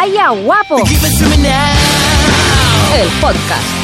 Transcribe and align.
Vaya 0.00 0.30
guapo. 0.30 0.76
El 2.94 3.08
podcast. 3.20 3.79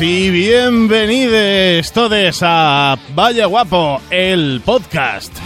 Y 0.00 0.30
bienvenidos 0.30 1.92
todos 1.92 2.38
a 2.42 2.96
Vaya 3.14 3.46
Guapo, 3.46 4.00
el 4.08 4.62
podcast. 4.64 5.36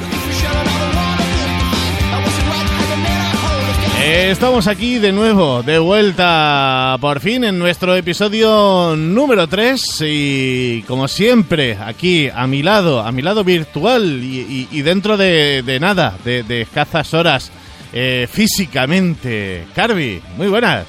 Estamos 4.05 4.69
aquí 4.69 4.99
de 4.99 5.13
nuevo, 5.13 5.63
de 5.63 5.79
vuelta 5.79 6.97
por 7.01 7.21
fin 7.21 7.45
en 7.45 7.59
nuestro 7.59 7.97
episodio 7.97 8.95
número 8.97 9.49
3 9.49 10.05
y 10.07 10.83
como 10.83 11.09
siempre 11.09 11.77
aquí 11.81 12.29
a 12.33 12.47
mi 12.47 12.63
lado, 12.63 13.01
a 13.01 13.11
mi 13.11 13.23
lado 13.23 13.43
virtual 13.43 14.21
y, 14.23 14.83
dentro 14.83 15.17
de, 15.17 15.63
de 15.63 15.81
nada, 15.81 16.17
de, 16.25 16.43
de 16.45 16.63
escasas 16.63 17.13
horas 17.15 17.51
eh, 17.93 18.29
físicamente. 18.31 19.67
Carvi, 19.75 20.23
muy 20.37 20.47
buenas. 20.47 20.87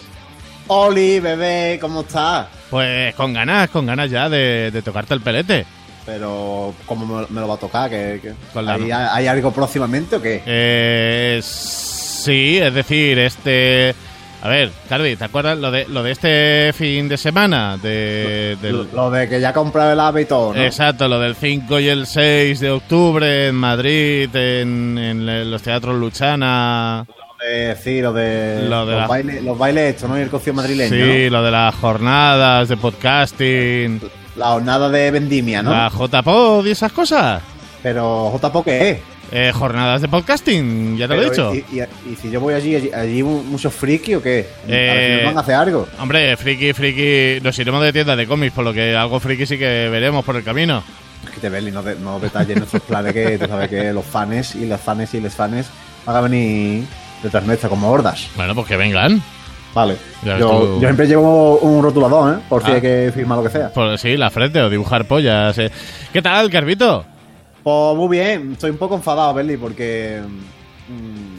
Oli, 0.68 1.20
bebé, 1.20 1.78
¿cómo 1.80 2.02
estás? 2.02 2.48
Pues 2.76 3.16
con 3.16 3.32
ganas, 3.32 3.70
con 3.70 3.86
ganas 3.86 4.12
ya 4.12 4.28
de, 4.28 4.70
de 4.70 4.82
tocarte 4.82 5.14
el 5.14 5.22
pelete. 5.22 5.66
Pero, 6.06 6.74
¿cómo 6.86 7.06
me, 7.22 7.26
me 7.30 7.40
lo 7.40 7.48
va 7.48 7.54
a 7.56 7.58
tocar? 7.58 7.90
¿Que, 7.90 8.20
que- 8.22 8.34
Con 8.54 8.66
la- 8.66 8.74
¿Hay, 8.74 8.92
hay 8.92 9.28
algo 9.28 9.52
próximamente 9.52 10.18
o 10.18 10.22
qué? 10.22 10.44
Eh, 10.46 11.40
sí, 11.42 12.58
es 12.58 12.74
decir, 12.74 13.18
este... 13.20 13.96
A 14.44 14.50
ver, 14.50 14.72
Carvi, 14.90 15.16
¿te 15.16 15.24
acuerdas 15.24 15.58
lo 15.58 15.72
de, 15.72 15.88
lo 15.88 16.04
de 16.04 16.12
este 16.12 16.74
fin 16.74 17.08
de 17.08 17.16
semana? 17.18 17.78
De, 17.78 18.58
Lo, 18.62 18.84
lo 18.84 19.10
de 19.10 19.30
que 19.30 19.40
ya 19.40 19.54
comprado 19.54 19.94
el 19.94 20.00
todo, 20.28 20.54
¿no? 20.54 20.62
Exacto, 20.62 21.08
lo 21.08 21.18
del 21.20 21.36
5 21.36 21.80
y 21.80 21.88
el 21.88 22.06
6 22.06 22.60
de 22.60 22.72
octubre 22.72 23.48
en 23.48 23.56
Madrid, 23.56 24.36
en, 24.36 24.98
en 24.98 25.50
los 25.50 25.62
teatros 25.64 25.96
Luchana. 25.96 27.06
Eh, 27.48 27.76
sí, 27.82 28.02
lo 28.02 28.12
de, 28.14 28.66
Lo 28.68 28.86
de 28.86 28.92
los, 28.94 29.02
la- 29.02 29.08
bailes, 29.08 29.44
los 29.44 29.58
bailes 29.58 29.96
estos, 29.96 30.10
¿no? 30.10 30.18
Y 30.18 30.22
el 30.22 30.30
cocio 30.30 30.54
madrileño, 30.54 30.90
Sí, 30.96 31.30
lo 31.30 31.44
de 31.44 31.52
las 31.52 31.76
jornadas 31.76 32.70
de 32.70 32.78
podcasting, 32.78 34.00
¿no? 34.02 34.10
La 34.36 34.48
jornada 34.48 34.90
de 34.90 35.12
vendimia, 35.12 35.62
¿no? 35.64 35.72
la 35.72 35.90
JPod 35.90 36.66
y 36.66 36.72
esas 36.72 36.92
cosas. 36.92 37.42
Pero, 37.84 38.32
¿JPO 38.42 38.64
qué 38.64 38.90
es? 38.90 38.98
Eh, 39.32 39.52
jornadas 39.54 40.02
de 40.02 40.08
podcasting, 40.08 40.98
ya 40.98 41.08
te 41.08 41.16
lo 41.16 41.22
he 41.22 41.30
dicho. 41.30 41.54
Y, 41.54 41.58
y- 41.78 42.12
y 42.12 42.16
si 42.16 42.30
yo 42.30 42.40
voy 42.40 42.54
allí, 42.54 42.76
allí, 42.76 42.92
allí 42.94 43.24
muchos 43.24 43.74
friki 43.74 44.16
o 44.16 44.22
qué? 44.22 44.48
A 44.68 44.72
Eh, 44.72 45.08
si 45.20 45.24
nos 45.24 45.26
van 45.34 45.38
a 45.38 45.42
hacer 45.42 45.56
algo. 45.56 45.88
Hombre, 46.00 46.36
friki, 46.38 46.74
friki, 46.74 47.42
nos 47.44 47.58
iremos 47.60 47.82
de 47.84 47.94
tiendas 47.94 48.18
de 48.18 48.28
cómics, 48.28 48.54
por 48.54 48.64
lo 48.66 48.74
que 48.74 48.96
algo 48.96 49.20
friki 49.20 49.46
sí 49.46 49.58
que 49.58 49.90
veremos 49.90 50.24
por 50.26 50.36
el 50.36 50.44
camino. 50.44 50.84
Es 51.24 51.30
que 51.32 51.40
te 51.40 51.50
ves 51.50 51.64
y 51.68 51.72
no, 51.72 51.82
no 51.82 52.20
detalles 52.20 52.58
nuestros 52.58 52.84
planes 52.84 53.14
que 53.14 53.38
tú 53.40 53.48
sabes 53.48 53.70
que 53.70 53.92
los 53.94 54.06
fans 54.06 54.56
y 54.56 54.66
las 54.66 54.80
fans 54.82 55.14
y 55.14 55.22
les 55.22 55.34
fans 55.34 55.68
van 56.06 56.16
a 56.16 56.22
venir 56.22 56.84
detrás 57.24 57.46
nuestra 57.46 57.70
como 57.70 57.90
hordas. 57.92 58.28
Bueno, 58.36 58.54
pues 58.56 58.68
que 58.68 58.78
vengan. 58.78 59.22
Vale. 59.74 59.98
Yo, 60.24 60.80
siempre 60.80 61.06
llevo 61.06 61.58
un 61.60 61.84
rotulador, 61.84 62.36
¿eh? 62.38 62.42
Por 62.48 62.64
si 62.64 62.72
Ah. 62.72 62.76
hay 62.76 62.82
que 62.82 63.12
firmar 63.14 63.38
lo 63.40 63.44
que 63.44 63.50
sea. 63.50 63.74
Por, 63.74 63.98
sí, 63.98 64.16
la 64.16 64.30
frente 64.30 64.62
o 64.62 64.70
dibujar 64.70 65.06
pollas. 65.06 65.58
eh. 65.58 65.70
¿Qué 66.14 66.22
tal, 66.22 66.50
Carvito? 66.50 67.06
Pues 67.62 67.96
muy 67.98 68.18
bien, 68.18 68.54
estoy 68.54 68.70
un 68.72 68.78
poco 68.78 68.96
enfadado, 68.96 69.34
Berli, 69.34 69.58
porque. 69.58 70.22
mm, 70.88 71.36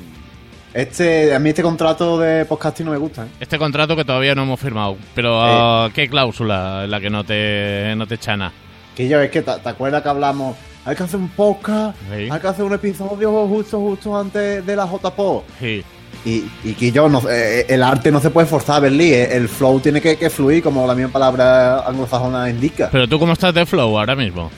este, 0.75 1.34
a 1.34 1.38
mí 1.38 1.48
este 1.50 1.62
contrato 1.62 2.19
de 2.19 2.44
podcasting 2.44 2.84
no 2.84 2.92
me 2.92 2.98
gusta, 2.98 3.25
¿eh? 3.25 3.28
Este 3.41 3.56
contrato 3.59 3.97
que 3.97 4.04
todavía 4.04 4.34
no 4.34 4.42
hemos 4.42 4.60
firmado, 4.60 4.98
pero 5.15 5.41
ah, 5.42 5.88
¿qué 5.94 6.06
cláusula 6.06 6.82
es 6.84 6.91
la 6.91 7.00
que 7.00 7.09
no 7.09 7.25
te, 7.25 7.94
no 7.97 8.06
te 8.06 8.19
chana? 8.19 8.53
Que 8.94 9.09
yo, 9.09 9.19
es 9.20 9.31
que, 9.31 9.41
¿te, 9.41 9.53
te 9.53 9.69
acuerdas 9.70 10.03
que 10.03 10.09
hablamos? 10.10 10.54
Hay 10.86 10.94
que 10.94 11.02
hacer 11.02 11.19
un 11.19 11.28
podcast, 11.30 11.98
Sí. 12.14 12.28
hay 12.30 12.41
que 12.41 12.47
hacer 12.47 12.64
un 12.64 12.72
episodio 12.72 13.47
justo, 13.48 13.80
justo 13.80 14.16
antes 14.16 14.64
de 14.64 14.76
la 14.76 14.86
JPO. 14.86 15.44
Sí. 15.58 15.82
Y, 16.24 16.44
y 16.64 16.72
que 16.74 16.92
yo, 16.92 17.08
no, 17.08 17.22
eh, 17.28 17.66
el 17.69 17.82
arte 17.82 18.12
no 18.12 18.20
se 18.20 18.30
puede 18.30 18.47
forzar, 18.47 18.80
Berli, 18.82 19.12
eh, 19.12 19.36
el 19.36 19.48
flow 19.48 19.80
tiene 19.80 20.00
que, 20.00 20.16
que 20.16 20.30
fluir, 20.30 20.62
como 20.62 20.86
la 20.86 20.94
misma 20.94 21.12
palabra 21.12 21.80
anglosajona 21.80 22.48
indica. 22.48 22.88
Pero 22.92 23.08
tú, 23.08 23.19
¿cómo 23.19 23.32
estás 23.32 23.52
de 23.52 23.66
flow 23.66 23.98
ahora 23.98 24.14
mismo? 24.14 24.48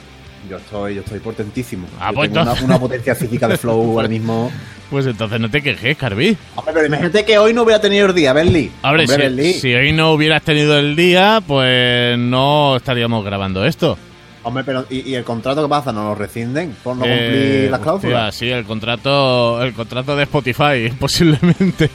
Yo 0.51 0.59
estoy, 0.59 0.97
yo 0.97 1.01
estoy 1.01 1.19
potentísimo. 1.21 1.87
Ah, 1.99 2.11
Yo 2.11 2.17
pues 2.17 2.33
tengo 2.33 2.55
una, 2.65 2.79
potencia 2.79 3.15
física 3.15 3.49
de 3.49 3.57
flow 3.57 3.93
ahora 3.97 4.09
mismo. 4.09 4.51
Pues 4.91 5.07
entonces 5.07 5.41
no 5.41 5.51
te 5.51 5.63
quejes, 5.63 5.97
Carvi. 5.97 6.37
Hombre, 6.57 6.75
pero 6.75 6.87
imagínate 6.87 7.25
que 7.25 7.39
hoy 7.39 7.55
no 7.55 7.63
hubiera 7.63 7.81
tenido 7.81 8.07
el 8.07 8.15
día, 8.15 8.33
Berli. 8.35 8.71
Hombre, 8.83 9.05
Hombre, 9.05 9.53
si, 9.55 9.61
si 9.61 9.75
hoy 9.75 9.93
no 9.93 10.13
hubieras 10.13 10.43
tenido 10.43 10.79
el 10.79 10.95
día, 10.95 11.43
pues 11.47 12.19
no 12.19 12.77
estaríamos 12.77 13.25
grabando 13.25 13.65
esto. 13.65 13.99
Hombre, 14.49 14.65
pero 14.65 14.85
¿y, 14.91 15.11
y 15.11 15.15
el 15.15 15.25
contrato 15.25 15.63
qué 15.63 15.69
pasa? 15.69 15.93
¿No 15.93 16.05
lo 16.05 16.15
rescinden 16.15 16.75
por 16.83 16.97
no 16.97 17.05
Eh, 17.07 17.09
cumplir 17.09 17.71
las 17.71 17.81
hostia, 17.81 17.85
cláusulas? 17.85 18.35
sí, 18.35 18.51
el 18.51 18.65
contrato, 18.65 19.63
el 19.63 19.73
contrato 19.75 20.17
de 20.17 20.23
Spotify, 20.25 20.91
posiblemente. 20.99 21.91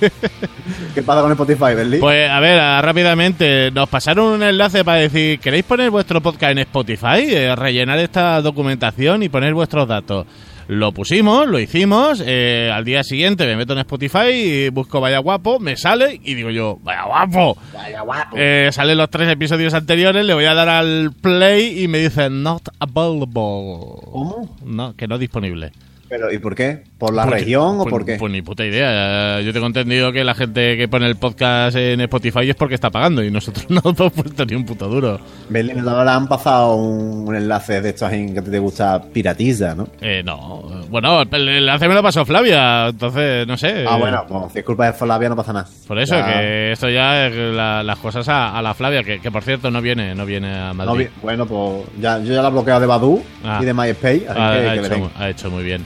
¿Qué 0.95 1.03
pasa 1.03 1.21
con 1.21 1.31
Spotify, 1.31 1.73
Berli? 1.75 1.97
Pues 1.97 2.29
a 2.29 2.39
ver, 2.39 2.59
ah, 2.59 2.81
rápidamente, 2.81 3.71
nos 3.71 3.89
pasaron 3.89 4.33
un 4.33 4.43
enlace 4.43 4.83
para 4.83 4.99
decir, 4.99 5.39
¿queréis 5.39 5.63
poner 5.65 5.89
vuestro 5.89 6.21
podcast 6.21 6.51
en 6.51 6.59
Spotify? 6.59 7.25
Eh, 7.27 7.55
rellenar 7.55 7.99
esta 7.99 8.41
documentación 8.41 9.23
y 9.23 9.29
poner 9.29 9.53
vuestros 9.53 9.87
datos. 9.87 10.25
Lo 10.67 10.91
pusimos, 10.91 11.47
lo 11.47 11.59
hicimos, 11.59 12.23
eh, 12.25 12.71
al 12.73 12.85
día 12.85 13.03
siguiente 13.03 13.45
me 13.45 13.55
meto 13.55 13.73
en 13.73 13.79
Spotify 13.79 14.29
y 14.31 14.69
busco 14.69 15.01
Vaya 15.01 15.19
Guapo, 15.19 15.59
me 15.59 15.75
sale 15.75 16.19
y 16.23 16.35
digo 16.35 16.49
yo, 16.49 16.77
Vaya 16.81 17.03
Guapo. 17.03 17.57
Vaya 17.73 18.01
guapo. 18.01 18.35
Eh, 18.37 18.69
salen 18.71 18.97
los 18.97 19.09
tres 19.09 19.29
episodios 19.29 19.73
anteriores, 19.73 20.25
le 20.25 20.33
voy 20.33 20.45
a 20.45 20.53
dar 20.53 20.69
al 20.69 21.11
play 21.21 21.83
y 21.83 21.87
me 21.87 21.99
dice 21.99 22.29
not 22.29 22.69
available. 22.79 24.01
¿Cómo? 24.11 24.57
No, 24.65 24.95
que 24.95 25.07
no 25.07 25.17
disponible. 25.17 25.71
¿Pero 26.15 26.31
y 26.31 26.37
por 26.37 26.53
qué? 26.53 26.83
¿Por 26.99 27.11
la 27.11 27.25
región 27.25 27.79
o 27.79 27.83
pues- 27.85 27.89
por 27.91 28.05
qué? 28.05 28.17
Pues 28.19 28.31
ni 28.31 28.43
puta 28.43 28.63
idea. 28.63 29.41
Yo 29.41 29.51
tengo 29.51 29.65
entendido 29.65 30.11
que 30.11 30.23
la 30.23 30.35
gente 30.35 30.77
que 30.77 30.87
pone 30.87 31.07
el 31.07 31.15
podcast 31.15 31.75
en 31.75 32.01
Spotify 32.01 32.51
es 32.51 32.55
porque 32.55 32.75
está 32.75 32.91
pagando 32.91 33.23
y 33.23 33.31
nosotros 33.31 33.65
no 33.69 33.81
hemos 33.83 34.11
puesto 34.13 34.45
ni 34.45 34.53
un 34.53 34.63
puto 34.63 34.87
duro. 34.87 35.19
¿no 35.49 35.83
te 35.83 35.89
habrán 35.89 36.27
pasado 36.27 36.75
un, 36.75 37.27
un 37.27 37.35
enlace 37.35 37.81
de 37.81 37.89
estos 37.89 38.11
en 38.11 38.31
que 38.35 38.43
te 38.43 38.59
gusta 38.59 39.01
piratiza, 39.01 39.73
no? 39.73 39.87
Eh, 40.01 40.21
no. 40.23 40.61
Bueno, 40.91 41.23
el 41.23 41.49
enlace 41.49 41.87
me 41.87 41.95
lo 41.95 42.03
pasó 42.03 42.23
Flavia, 42.25 42.89
entonces 42.89 43.47
no 43.47 43.57
sé. 43.57 43.85
Ah, 43.89 43.97
bueno, 43.97 44.23
pues 44.27 44.53
si 44.53 44.59
es 44.59 44.65
culpa 44.65 44.85
de 44.85 44.93
Flavia 44.93 45.29
no 45.29 45.35
pasa 45.35 45.51
nada. 45.51 45.67
Por 45.87 45.97
eso, 45.97 46.13
Ya- 46.15 46.27
que 46.31 46.71
esto 46.73 46.89
ya 46.91 47.25
es 47.25 47.33
la- 47.35 47.81
las 47.81 47.97
cosas 47.97 48.29
a, 48.29 48.55
a 48.55 48.61
la 48.61 48.75
Flavia, 48.75 49.03
que, 49.03 49.19
que 49.19 49.31
por 49.31 49.41
cierto 49.41 49.71
no 49.71 49.81
viene, 49.81 50.13
no 50.13 50.27
viene 50.27 50.53
a 50.55 50.73
Madrid. 50.73 51.07
No, 51.15 51.21
bueno, 51.23 51.47
pues 51.47 51.87
ya, 51.99 52.19
yo 52.19 52.35
ya 52.35 52.43
la 52.43 52.49
he 52.49 52.51
bloqueado 52.51 52.81
de 52.81 52.85
Badu 52.85 53.23
Ah. 53.43 53.59
y 53.61 53.65
de 53.65 53.73
MySpace, 53.73 54.25
así 54.29 54.35
que, 54.35 54.69
ha 54.69 54.73
que 54.73 54.79
hecho, 54.85 55.11
ha 55.17 55.29
hecho 55.29 55.49
muy 55.49 55.63
bien. 55.63 55.83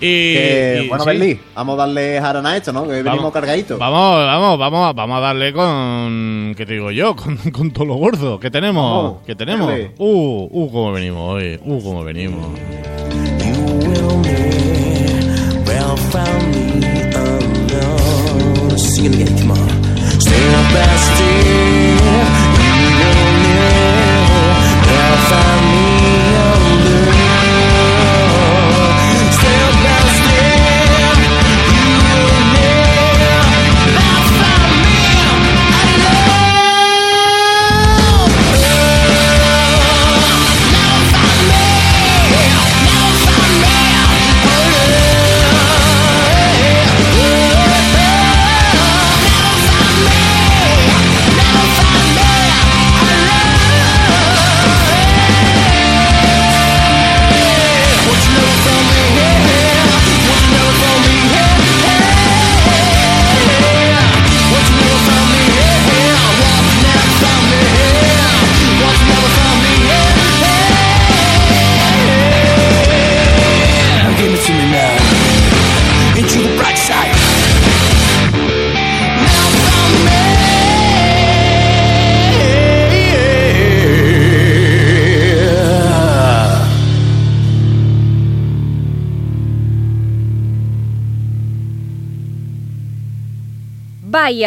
Y, 0.00 0.34
Que, 0.34 0.80
y- 0.84 0.88
bueno, 0.88 1.04
sí. 1.04 1.40
Vamos 1.54 1.74
a 1.74 1.76
darle 1.86 2.20
jarana 2.20 2.50
a 2.50 2.56
esto, 2.56 2.72
¿no? 2.72 2.88
Que 2.88 3.02
venimos 3.02 3.32
cargaditos. 3.32 3.78
Vamos, 3.78 4.24
vamos, 4.24 4.58
vamos, 4.58 4.94
vamos 4.94 5.16
a 5.18 5.20
darle 5.20 5.52
con. 5.52 6.54
¿Qué 6.56 6.64
te 6.66 6.72
digo 6.74 6.90
yo? 6.90 7.14
Con, 7.20 7.36
con 7.52 7.70
todo 7.70 7.84
lo 7.84 7.94
gordo. 7.94 8.40
¿Qué 8.40 8.50
tenemos? 8.50 8.82
Vamos, 8.82 9.18
¿Qué 9.26 9.34
tenemos? 9.34 9.68
dale. 9.68 9.92
Uh, 9.98 10.48
uh, 10.50 10.70
cómo 10.72 10.92
venimos 10.92 11.34
hoy. 11.34 11.60
Uh, 11.64 11.82
cómo 11.82 12.02
venimos. 12.04 12.46
You 19.02 19.30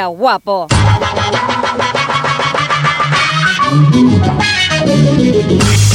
Guapo. 0.08 0.68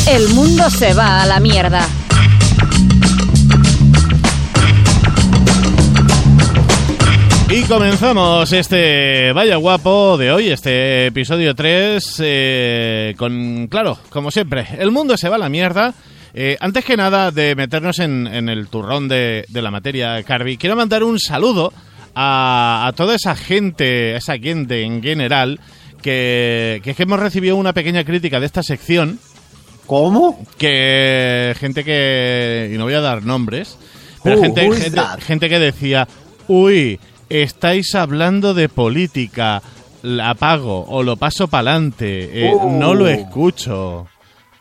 El 0.08 0.28
mundo 0.30 0.70
se 0.70 0.94
va 0.94 1.22
a 1.22 1.26
la 1.26 1.38
mierda. 1.38 1.86
Y 7.50 7.62
comenzamos 7.62 8.52
este 8.52 9.32
Vaya 9.32 9.56
Guapo 9.56 10.18
de 10.18 10.32
hoy, 10.32 10.48
este 10.50 11.06
episodio 11.06 11.54
3, 11.54 12.16
eh, 12.20 13.14
con, 13.16 13.68
claro, 13.68 13.98
como 14.10 14.30
siempre, 14.30 14.66
el 14.78 14.90
mundo 14.90 15.16
se 15.16 15.28
va 15.28 15.36
a 15.36 15.38
la 15.38 15.48
mierda. 15.48 15.94
Eh, 16.34 16.56
antes 16.60 16.84
que 16.84 16.96
nada 16.96 17.30
de 17.30 17.54
meternos 17.54 18.00
en, 18.00 18.26
el 18.26 18.68
turrón 18.68 19.08
de, 19.08 19.46
de 19.48 19.62
la 19.62 19.70
materia, 19.70 20.22
Carby, 20.22 20.58
quiero 20.58 20.76
mandar 20.76 21.02
un 21.02 21.18
saludo 21.18 21.72
a, 22.20 22.88
a 22.88 22.92
toda 22.94 23.14
esa 23.14 23.36
gente, 23.36 24.16
esa 24.16 24.36
gente 24.38 24.82
en 24.82 25.00
general, 25.00 25.60
que, 26.02 26.80
que 26.82 26.90
es 26.90 26.96
que 26.96 27.04
hemos 27.04 27.20
recibido 27.20 27.54
una 27.54 27.72
pequeña 27.72 28.02
crítica 28.02 28.40
de 28.40 28.46
esta 28.46 28.64
sección, 28.64 29.20
¿Cómo? 29.86 30.44
que 30.58 31.54
gente 31.60 31.84
que, 31.84 32.72
y 32.74 32.76
no 32.76 32.84
voy 32.84 32.94
a 32.94 33.00
dar 33.00 33.22
nombres, 33.22 33.78
pero 34.24 34.42
gente, 34.42 34.68
gente, 34.72 35.00
gente 35.20 35.48
que 35.48 35.58
decía, 35.60 36.08
uy, 36.48 36.98
estáis 37.28 37.94
hablando 37.94 38.52
de 38.52 38.68
política, 38.68 39.62
la 40.02 40.30
apago 40.30 40.86
o 40.88 41.04
lo 41.04 41.16
paso 41.16 41.46
para 41.46 41.70
adelante, 41.70 42.50
Uh. 42.52 42.78
no 42.78 42.94
lo 42.94 43.06
escucho. 43.06 44.08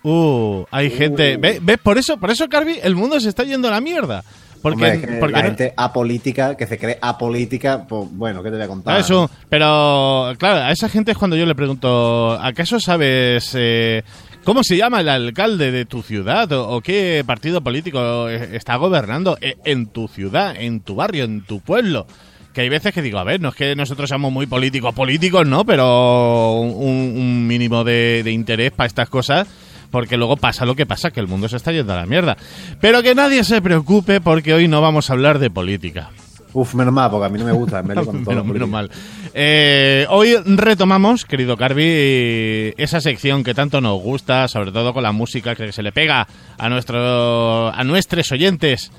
Uh, 0.04 0.64
hay 0.70 0.92
gente, 0.92 1.38
¿ves? 1.38 1.58
¿ves? 1.62 1.80
Por 1.80 1.98
eso, 1.98 2.18
por 2.18 2.30
eso, 2.30 2.48
Carby, 2.48 2.80
el 2.84 2.96
mundo 2.96 3.20
se 3.20 3.30
está 3.30 3.44
yendo 3.44 3.68
a 3.68 3.72
la 3.72 3.82
mierda. 3.82 4.24
Porque, 4.62 4.86
Hombre, 4.92 5.18
porque 5.20 5.34
la 5.34 5.42
no- 5.42 5.48
gente 5.48 5.74
apolítica, 5.78 6.56
que 6.58 6.68
se 6.68 6.78
cree 6.78 6.98
apolítica, 7.02 7.86
pues 7.88 8.08
bueno, 8.12 8.42
¿qué 8.44 8.50
te 8.50 8.56
voy 8.56 8.66
a 8.66 8.68
contar? 8.68 9.00
Eso, 9.00 9.30
pero 9.50 10.34
claro, 10.38 10.66
a 10.66 10.72
esa 10.72 10.90
gente 10.90 11.12
es 11.12 11.18
cuando 11.18 11.36
yo 11.36 11.46
le 11.46 11.56
pregunto, 11.56 12.34
¿acaso 12.42 12.80
sabes 12.80 13.52
eh, 13.56 14.04
cómo 14.44 14.64
se 14.64 14.78
llama 14.78 15.02
el 15.02 15.10
alcalde 15.10 15.72
de 15.72 15.86
tu 15.86 16.02
ciudad 16.02 16.52
o, 16.54 16.70
o 16.70 16.82
qué 16.82 17.24
partido 17.26 17.62
político 17.62 18.30
eh, 18.30 18.50
está 18.54 18.76
gobernando 18.78 19.38
eh, 19.42 19.58
en 19.66 19.88
tu 19.88 20.08
ciudad, 20.08 20.56
en 20.58 20.80
tu 20.82 20.96
barrio, 20.96 21.24
en 21.26 21.42
tu 21.46 21.60
pueblo? 21.60 22.08
Que 22.54 22.62
hay 22.62 22.70
veces 22.70 22.92
que 22.92 23.04
digo, 23.04 23.20
a 23.20 23.24
ver, 23.24 23.40
no 23.40 23.50
es 23.50 23.56
que 23.56 23.76
nosotros 23.76 24.10
seamos 24.10 24.32
muy 24.32 24.48
políticos, 24.48 24.92
políticos, 24.96 25.46
¿no? 25.46 25.64
Pero 25.64 26.60
un, 26.62 27.14
un 27.16 27.46
mínimo 27.46 27.84
de, 27.84 28.22
de 28.24 28.32
interés 28.32 28.72
para 28.72 28.88
estas 28.88 29.10
cosas, 29.10 29.48
porque 29.92 30.18
luego 30.18 30.38
pasa 30.38 30.66
lo 30.66 30.76
que 30.76 30.86
pasa, 30.86 31.12
que 31.12 31.20
el 31.20 31.28
mundo 31.28 31.48
se 31.50 31.56
está 31.58 31.72
yendo 31.72 31.94
a 31.94 31.98
la 31.98 32.06
mierda. 32.06 32.38
Pero 32.82 33.02
que 33.04 33.16
nadie 33.16 33.44
se 33.44 33.62
preocupe 33.62 34.22
porque 34.22 34.54
hoy 34.54 34.68
no 34.68 34.82
vamos 34.82 35.10
a 35.10 35.14
hablar 35.14 35.40
de 35.40 35.50
política. 35.50 36.10
Uf, 36.54 36.74
menos 36.76 36.94
mal, 36.94 37.12
porque 37.12 37.26
a 37.26 37.30
mí 37.30 37.38
no 37.38 37.46
me 37.46 37.52
gusta. 37.52 37.84
con 37.84 37.94
todo 38.24 38.32
menos, 38.32 38.46
menos 38.46 38.70
mal. 38.70 38.90
Eh, 39.34 40.08
hoy 40.10 40.36
retomamos, 40.46 41.26
querido 41.26 41.56
Carby, 41.58 42.74
esa 42.78 43.00
sección 43.02 43.44
que 43.44 43.54
tanto 43.54 43.80
nos 43.82 44.02
gusta, 44.02 44.48
sobre 44.48 44.72
todo 44.72 44.94
con 44.94 45.04
la 45.04 45.12
música 45.12 45.56
que 45.56 45.72
se 45.72 45.84
le 45.84 45.92
pega 45.92 46.28
a 46.58 46.70
nuestro, 46.70 47.68
a 47.74 47.84
nuestros 47.84 48.32
oyentes 48.32 48.92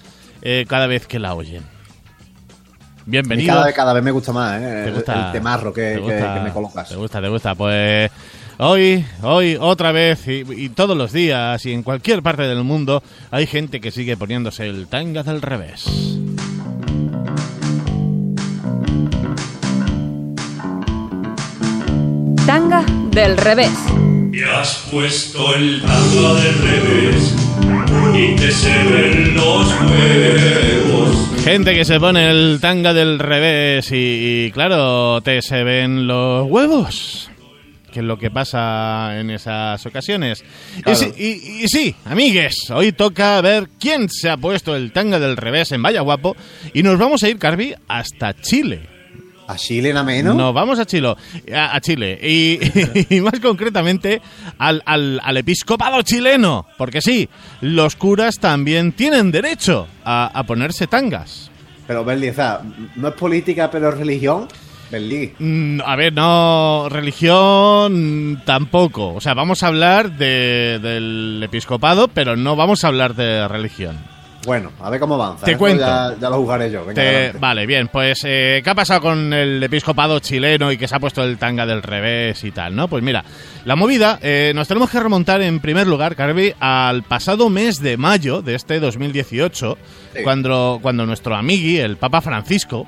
eh, 0.43 0.67
cada 0.69 0.87
vez 0.87 1.06
que 1.06 1.19
la 1.19 1.35
oyen. 1.35 1.62
Bienvenido. 3.06 3.55
cada 3.55 3.64
vez, 3.67 3.75
cada 3.75 3.93
vez 3.94 4.02
me 4.05 4.11
gusta 4.11 4.32
más, 4.32 4.61
¿eh? 4.61 4.82
¿Te 4.85 4.88
El, 4.88 4.94
gusta? 4.94 5.26
el 5.26 5.32
temarro 5.32 5.73
que, 5.73 5.81
¿Te 5.81 5.94
que- 5.94 6.00
gusta? 6.00 6.35
que 6.35 6.40
me 6.40 6.50
colocas. 6.52 6.88
Te 6.90 6.96
gusta, 6.96 7.20
te 7.23 7.29
gusta. 7.29 7.55
Pues 7.55 8.11
hoy, 8.58 9.05
hoy, 9.22 9.56
otra 9.58 9.93
vez 9.93 10.26
y, 10.28 10.44
y 10.49 10.69
todos 10.70 10.96
los 10.96 11.12
días 11.12 11.64
y 11.64 11.72
en 11.72 11.82
cualquier 11.82 12.22
parte 12.22 12.43
del 12.43 12.64
mundo 12.64 13.02
hay 13.31 13.46
gente 13.46 13.81
que 13.81 13.90
sigue 13.90 14.16
poniéndose 14.16 14.66
el 14.66 14.87
tanga 14.88 15.22
del 15.22 15.40
revés. 15.40 15.84
Tanga 22.46 22.84
del 23.10 23.37
revés. 23.37 23.70
Y 24.32 24.43
has 24.43 24.88
puesto 24.90 25.54
el 25.54 25.82
tanga 25.82 26.34
del 26.34 26.54
revés 26.54 27.34
y 28.14 28.37
te 28.37 28.50
se 28.50 28.84
ven 28.84 29.34
los 29.34 29.69
huevos. 29.81 31.43
Gente 31.44 31.75
que 31.75 31.84
se 31.84 31.99
pone 32.00 32.31
el 32.31 32.58
tanga 32.61 32.93
del 32.94 33.19
revés 33.19 33.90
y, 33.93 34.46
y, 34.46 34.50
claro, 34.50 35.20
te 35.22 35.43
se 35.43 35.62
ven 35.64 36.06
los 36.06 36.46
huevos. 36.49 37.31
Que 37.93 38.00
es 38.00 38.05
lo 38.05 38.19
que 38.19 38.31
pasa 38.31 39.19
en 39.19 39.31
esas 39.31 39.85
ocasiones. 39.87 40.44
Y, 40.79 40.82
Claro. 40.82 40.99
sí, 40.99 41.12
y- 41.17 41.64
y 41.64 41.69
sí, 41.69 41.94
amigues, 42.05 42.70
hoy 42.70 42.93
toca 42.93 43.40
ver 43.40 43.69
quién 43.81 44.08
se 44.11 44.29
ha 44.29 44.37
puesto 44.37 44.76
el 44.76 44.93
tanga 44.93 45.19
del 45.19 45.37
revés 45.37 45.73
en 45.73 45.82
Vaya 45.82 46.02
Guapo. 46.02 46.37
Y 46.75 46.82
nos 46.82 46.99
vamos 46.99 47.23
a 47.23 47.29
ir, 47.29 47.38
Carby, 47.38 47.75
hasta 47.88 48.35
Chile. 48.35 48.88
¿A 49.50 49.56
Chile 49.56 49.94
nada 49.94 50.05
menos? 50.05 50.37
Nos 50.37 50.52
vamos 50.52 50.79
a 50.79 50.85
Chile, 50.85 51.14
a, 51.55 51.75
a 51.75 51.81
Chile 51.81 52.19
y, 52.23 52.58
y 53.17 53.20
más 53.23 53.40
concretamente 53.40 54.20
al, 54.58 54.82
al- 54.85 55.20
al 55.25 55.37
episcopado 55.38 56.02
chileno, 56.02 56.67
porque 56.76 57.00
sí, 57.00 57.31
los 57.62 57.96
curas 57.96 58.38
también 58.38 58.93
tienen 58.93 59.31
derecho 59.31 59.88
a, 60.05 60.26
a 60.38 60.42
ponerse 60.45 60.87
tangas. 60.87 61.50
Pero, 61.87 62.04
Berli, 62.04 62.28
o 62.28 62.35
sea, 62.35 62.61
no 62.97 63.09
es 63.09 63.14
política, 63.14 63.71
pero 63.71 63.88
es 63.88 63.97
religión. 63.97 64.47
Mm, 65.38 65.80
A 65.85 65.97
ver, 65.97 66.12
no, 66.12 66.88
religión 66.88 68.42
tampoco. 68.45 69.14
O 69.14 69.21
sea, 69.21 69.35
vamos 69.35 69.62
a 69.62 69.68
hablar 69.68 70.12
de- 70.12 70.78
del 70.80 71.40
episcopado, 71.45 72.09
pero 72.09 72.37
no 72.37 72.57
vamos 72.57 72.85
a 72.85 72.88
hablar 72.88 73.14
de 73.14 73.47
religión. 73.49 73.97
Bueno, 74.47 74.71
a 74.80 74.88
ver 74.88 74.99
cómo 75.00 75.16
avanza. 75.16 75.45
Te 75.45 75.57
cuento. 75.59 75.83
Ya, 75.85 76.14
ya 76.18 76.30
lo 76.30 76.37
jugaré 76.37 76.71
yo. 76.71 76.80
Venga, 76.87 76.95
Te- 76.95 77.33
vale, 77.38 77.66
bien, 77.66 77.88
pues 77.88 78.21
eh, 78.25 78.62
¿qué 78.64 78.71
ha 78.71 78.75
pasado 78.75 79.00
con 79.02 79.33
el 79.35 79.62
episcopado 79.62 80.21
chileno 80.21 80.73
y 80.73 80.78
que 80.78 80.88
se 80.88 80.95
ha 80.95 81.00
puesto 81.00 81.23
el 81.23 81.37
tanga 81.37 81.66
del 81.66 81.83
revés 81.83 82.42
y 82.45 82.50
tal, 82.52 82.75
no? 82.75 82.88
Pues 82.88 83.02
mira, 83.02 83.25
la 83.66 83.76
movida, 83.76 84.18
eh, 84.23 84.52
nos 84.54 84.66
tenemos 84.68 84.88
que 84.90 85.00
remontar 85.00 85.42
en 85.42 85.61
primer 85.61 85.87
lugar, 85.87 86.14
Carby, 86.16 86.54
al 86.61 87.02
pasado 87.02 87.50
mes 87.50 87.83
de 87.83 87.97
mayo 87.99 88.40
de 88.40 88.54
este 88.54 88.80
2018, 88.80 89.76
Sí. 90.14 90.23
cuando, 90.23 90.78
cuando 90.80 91.04
nuestro 91.04 91.35
amigui, 91.35 91.78
el 91.78 91.97
Papa 91.99 92.23
Francisco, 92.23 92.87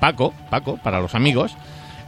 Paco, 0.00 0.32
Paco, 0.50 0.76
para 0.82 1.00
los 1.00 1.14
amigos, 1.14 1.52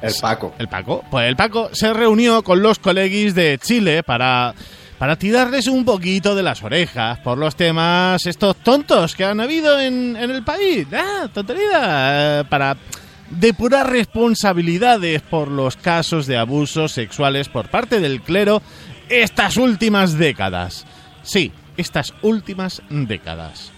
El 0.02 0.14
Paco. 0.20 0.54
el 0.59 0.68
Paco. 0.68 1.04
Pues 1.11 1.28
el 1.28 1.37
Paco 1.37 1.70
se 1.73 1.92
reunió 1.92 2.42
con 2.42 2.62
los 2.62 2.78
coleguis 2.78 3.35
de 3.35 3.59
Chile 3.62 4.02
para, 4.02 4.54
para 4.99 5.16
tirarles 5.16 5.66
un 5.66 5.85
poquito 5.85 6.35
de 6.35 6.42
las 6.42 6.62
orejas 6.62 7.18
por 7.20 7.37
los 7.38 7.54
temas 7.56 8.25
estos 8.26 8.56
tontos 8.56 9.14
que 9.14 9.25
han 9.25 9.40
habido 9.40 9.78
en, 9.80 10.16
en 10.16 10.30
el 10.30 10.42
país. 10.44 10.87
Ah, 10.92 11.28
tontería. 11.32 12.40
eh, 12.40 12.44
Para 12.49 12.76
depurar 13.30 13.90
responsabilidades 13.90 15.23
por 15.23 15.49
los 15.49 15.76
casos 15.76 16.26
de 16.26 16.37
abusos 16.38 16.92
sexuales 16.92 17.49
por 17.49 17.68
parte 17.68 18.00
del 18.00 18.23
clero 18.23 18.62
estas 19.09 19.56
últimas 19.56 20.16
décadas. 20.18 20.87
Sí, 21.23 21.52
estas 21.76 22.14
últimas 22.23 22.80
décadas. 22.88 23.70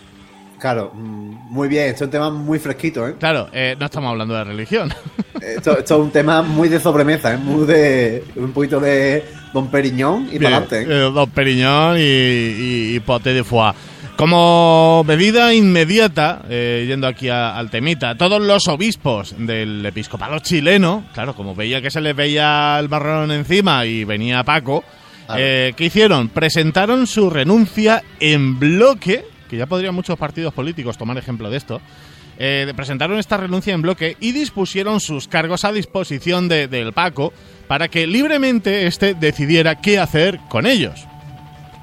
Claro, 0.62 0.92
mm, 0.94 1.52
muy 1.52 1.66
bien. 1.66 1.86
Esto 1.88 2.04
es 2.04 2.06
un 2.06 2.10
tema 2.12 2.30
muy 2.30 2.60
fresquito, 2.60 3.08
¿eh? 3.08 3.16
Claro, 3.18 3.48
eh, 3.52 3.74
no 3.78 3.86
estamos 3.86 4.10
hablando 4.12 4.32
de 4.34 4.44
religión. 4.44 4.94
Esto, 5.42 5.76
esto 5.76 5.94
es 5.96 6.00
un 6.00 6.12
tema 6.12 6.40
muy 6.42 6.68
de 6.68 6.78
sobremesa, 6.78 7.34
¿eh? 7.34 7.36
Muy 7.36 7.66
de. 7.66 8.22
Un 8.36 8.52
poquito 8.52 8.78
de 8.78 9.24
Don 9.52 9.68
Periñón 9.72 10.28
y 10.32 10.36
para 10.38 10.58
adelante, 10.58 10.82
¿eh? 10.82 10.86
Eh, 10.88 11.10
Don 11.12 11.28
Periñón 11.30 11.96
y, 11.98 12.00
y, 12.00 12.94
y 12.94 13.00
pote 13.00 13.34
de 13.34 13.42
foie. 13.42 13.72
Como 14.16 15.02
medida 15.04 15.52
inmediata, 15.52 16.42
eh, 16.48 16.84
yendo 16.86 17.08
aquí 17.08 17.28
a- 17.28 17.56
al 17.58 17.70
temita, 17.70 18.14
todos 18.16 18.40
los 18.40 18.68
obispos 18.68 19.34
del 19.36 19.84
episcopado 19.84 20.38
chileno, 20.38 21.06
claro, 21.12 21.34
como 21.34 21.56
veía 21.56 21.82
que 21.82 21.90
se 21.90 22.00
les 22.00 22.14
veía 22.14 22.78
el 22.78 22.88
marrón 22.88 23.32
encima 23.32 23.84
y 23.84 24.04
venía 24.04 24.44
Paco, 24.44 24.84
eh, 25.36 25.72
¿qué 25.76 25.86
hicieron? 25.86 26.28
Presentaron 26.28 27.08
su 27.08 27.30
renuncia 27.30 28.04
en 28.20 28.60
bloque, 28.60 29.24
que 29.52 29.58
ya 29.58 29.66
podrían 29.66 29.94
muchos 29.94 30.18
partidos 30.18 30.54
políticos 30.54 30.96
tomar 30.96 31.18
ejemplo 31.18 31.50
de 31.50 31.58
esto, 31.58 31.80
eh, 32.38 32.72
presentaron 32.74 33.18
esta 33.18 33.36
renuncia 33.36 33.74
en 33.74 33.82
bloque 33.82 34.16
y 34.18 34.32
dispusieron 34.32 34.98
sus 34.98 35.28
cargos 35.28 35.66
a 35.66 35.72
disposición 35.72 36.48
de- 36.48 36.68
del 36.68 36.94
Paco 36.94 37.34
para 37.68 37.88
que 37.88 38.06
libremente 38.06 38.86
éste 38.86 39.12
decidiera 39.12 39.74
qué 39.82 39.98
hacer 39.98 40.40
con 40.48 40.64
ellos. 40.66 41.06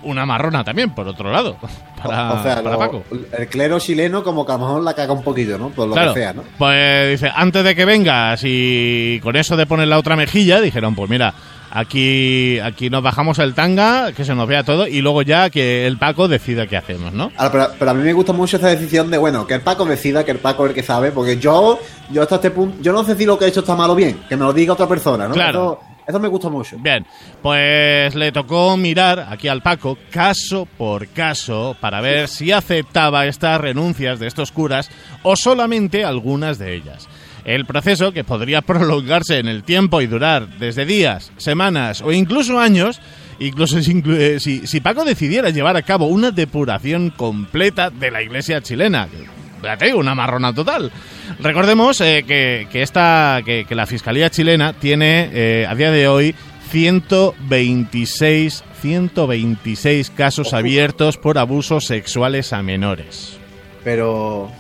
Una 0.02 0.26
marrona 0.26 0.64
también, 0.64 0.90
por 0.96 1.08
otro 1.08 1.32
lado, 1.32 1.58
para, 2.04 2.34
o 2.34 2.44
sea, 2.44 2.56
para 2.64 2.72
lo- 2.72 2.80
Paco. 2.80 3.04
el 3.38 3.48
clero 3.48 3.80
chileno 3.80 4.24
como 4.24 4.44
que 4.46 4.52
a 4.54 4.56
lo 4.58 4.62
mejor 4.66 4.82
la 4.82 4.96
caga 4.96 5.14
un 5.14 5.22
poquito, 5.24 5.58
¿no? 5.60 5.70
Por 5.70 5.88
lo 5.90 5.94
Claro, 5.94 6.14
que 6.16 6.20
sea, 6.22 6.34
¿no? 6.34 6.44
pues 6.58 7.12
dice, 7.22 7.32
antes 7.36 7.64
de 7.64 7.76
que 7.76 7.86
vengas 7.86 8.42
y 8.44 9.20
con 9.22 9.36
eso 9.36 9.56
de 9.56 9.68
poner 9.68 9.88
la 9.88 10.00
otra 10.00 10.16
mejilla, 10.16 10.60
dijeron, 10.62 10.96
pues 10.96 11.08
mira, 11.10 11.34
aquí, 11.72 12.60
aquí 12.60 12.90
nos 12.90 13.04
bajamos 13.04 13.40
el 13.40 13.54
tanga, 13.54 14.12
que 14.14 14.26
se 14.26 14.36
nos 14.36 14.48
vea 14.48 14.64
todo, 14.64 14.88
y 14.88 15.02
luego 15.02 15.22
ya 15.22 15.50
que 15.50 15.88
el 15.88 15.98
Paco 15.98 16.28
decida 16.28 16.68
qué 16.68 16.78
hacemos, 16.78 17.14
¿no? 17.14 17.32
Ahora, 17.38 17.52
pero, 17.52 17.68
pero 17.80 17.92
a 17.92 17.94
mí 17.94 18.04
me 18.04 18.14
gusta 18.14 18.34
mucho 18.34 18.58
esa 18.58 18.68
decisión 18.68 19.10
de, 19.12 19.18
bueno, 19.18 19.46
que 19.48 19.56
el 19.56 19.62
Paco 19.62 19.86
decida, 19.86 20.24
que 20.24 20.32
el 20.32 20.40
Paco 20.40 20.66
es 20.66 20.70
el 20.70 20.76
que 20.76 20.84
sabe, 20.84 21.12
porque 21.12 21.38
yo, 21.38 21.80
yo 22.12 22.22
hasta 22.22 22.36
este 22.36 22.52
punto, 22.52 22.78
yo 22.82 22.94
no 22.94 23.04
sé 23.04 23.16
si 23.16 23.26
lo 23.26 23.38
que 23.38 23.46
he 23.46 23.48
hecho 23.50 23.62
está 23.62 23.76
mal 23.76 23.90
o 23.90 23.96
bien, 23.96 24.22
que 24.28 24.36
me 24.36 24.46
lo 24.46 24.54
diga 24.54 24.74
otra 24.74 24.88
persona, 24.88 25.28
¿no? 25.28 25.34
Claro. 25.34 25.80
Eso, 25.82 25.90
eso 26.10 26.20
me 26.20 26.28
gusta 26.28 26.50
mucho. 26.50 26.78
Bien, 26.80 27.06
pues 27.44 28.16
le 28.16 28.32
tocó 28.32 28.76
mirar 28.78 29.28
aquí 29.30 29.48
al 29.48 29.62
Paco 29.62 29.96
caso 30.10 30.68
por 30.78 31.08
caso 31.10 31.76
para 31.80 32.02
ver 32.02 32.28
si 32.28 32.52
aceptaba 32.52 33.28
estas 33.28 33.62
renuncias 33.62 34.20
de 34.20 34.26
estos 34.26 34.52
curas 34.52 34.90
o 35.22 35.36
solamente 35.36 36.04
algunas 36.04 36.58
de 36.58 36.74
ellas. 36.74 37.08
El 37.50 37.66
proceso, 37.66 38.12
que 38.12 38.24
podría 38.24 38.62
prolongarse 38.62 39.40
en 39.40 39.48
el 39.48 39.64
tiempo 39.64 40.02
y 40.02 40.06
durar 40.08 40.48
desde 40.60 40.86
días, 40.86 41.32
semanas 41.38 42.00
o 42.00 42.12
incluso 42.12 42.60
años, 42.60 43.02
incluso 43.40 43.82
si, 43.82 44.04
eh, 44.06 44.38
si, 44.40 44.80
Paco 44.82 45.04
decidiera 45.04 45.50
llevar 45.50 45.76
a 45.76 45.82
cabo 45.82 46.06
una 46.06 46.30
depuración 46.30 47.10
completa 47.10 47.90
de 47.90 48.12
la 48.12 48.22
iglesia 48.22 48.62
chilena. 48.62 49.08
que, 49.08 49.26
Ya 49.64 49.78
te 49.78 49.86
digo, 49.86 49.98
una 49.98 50.14
marrona 50.14 50.54
total. 50.54 50.92
Recordemos 51.40 52.00
eh, 52.02 52.24
que, 52.28 52.68
que, 52.72 52.84
esta, 52.84 53.42
que, 53.44 53.66
que 53.68 53.74
la 53.74 53.88
Fiscalía 53.88 54.30
chilena 54.30 54.74
tiene 54.74 55.32
eh, 55.34 55.66
a 55.68 55.74
día 55.74 55.90
de 55.90 56.08
hoy 56.08 56.36
126, 56.70 58.64
126 58.80 60.12
casos 60.12 60.54
abiertos 60.54 61.18
por 61.18 61.40
abusos 61.40 61.86
sexuales 61.86 62.54
a 62.54 62.62
menores. 62.62 63.40
Pero 63.84 64.52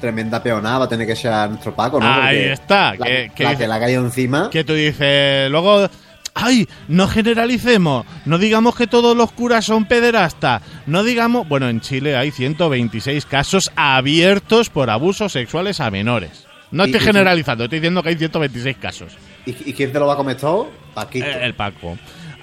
tremenda 0.00 0.42
peonada 0.42 0.78
va 0.78 0.84
a 0.84 0.88
tener 0.88 1.06
que 1.06 1.16
ser 1.16 1.32
nuestro 1.50 1.74
Paco, 1.74 2.00
¿no? 2.00 2.06
Ahí 2.06 2.36
Porque 2.36 2.52
está, 2.52 2.94
La 2.94 3.06
que- 3.06 3.30
que 3.34 3.44
la 3.44 3.56
que 3.56 3.64
ha 3.64 3.80
caído 3.80 4.04
encima. 4.04 4.50
Que 4.50 4.64
tú 4.64 4.74
dices, 4.74 5.50
luego, 5.50 5.88
ay, 6.34 6.68
no 6.88 7.08
generalicemos, 7.08 8.04
no 8.24 8.38
digamos 8.38 8.76
que 8.76 8.86
todos 8.86 9.16
los 9.16 9.32
curas 9.32 9.64
son 9.64 9.86
pederastas, 9.86 10.62
no 10.86 11.02
digamos, 11.02 11.48
bueno, 11.48 11.68
en 11.68 11.80
Chile 11.80 12.16
hay 12.16 12.30
126 12.30 13.26
casos 13.26 13.70
abiertos 13.76 14.70
por 14.70 14.90
abusos 14.90 15.32
sexuales 15.32 15.80
a 15.80 15.90
menores. 15.90 16.46
No 16.70 16.84
estoy 16.84 17.00
generalizando, 17.00 17.64
estoy 17.64 17.78
diciendo 17.78 18.02
que 18.02 18.08
hay 18.10 18.16
126 18.16 18.76
casos. 18.78 19.12
¿Y, 19.46 19.50
y 19.70 19.72
quién 19.72 19.92
te 19.92 19.98
lo 20.00 20.06
va 20.06 20.14
a 20.14 20.16
comer 20.16 20.36
todo? 20.36 20.68
Paquito. 20.94 21.26
Eh, 21.26 21.44
el 21.44 21.54
Paco. 21.54 21.96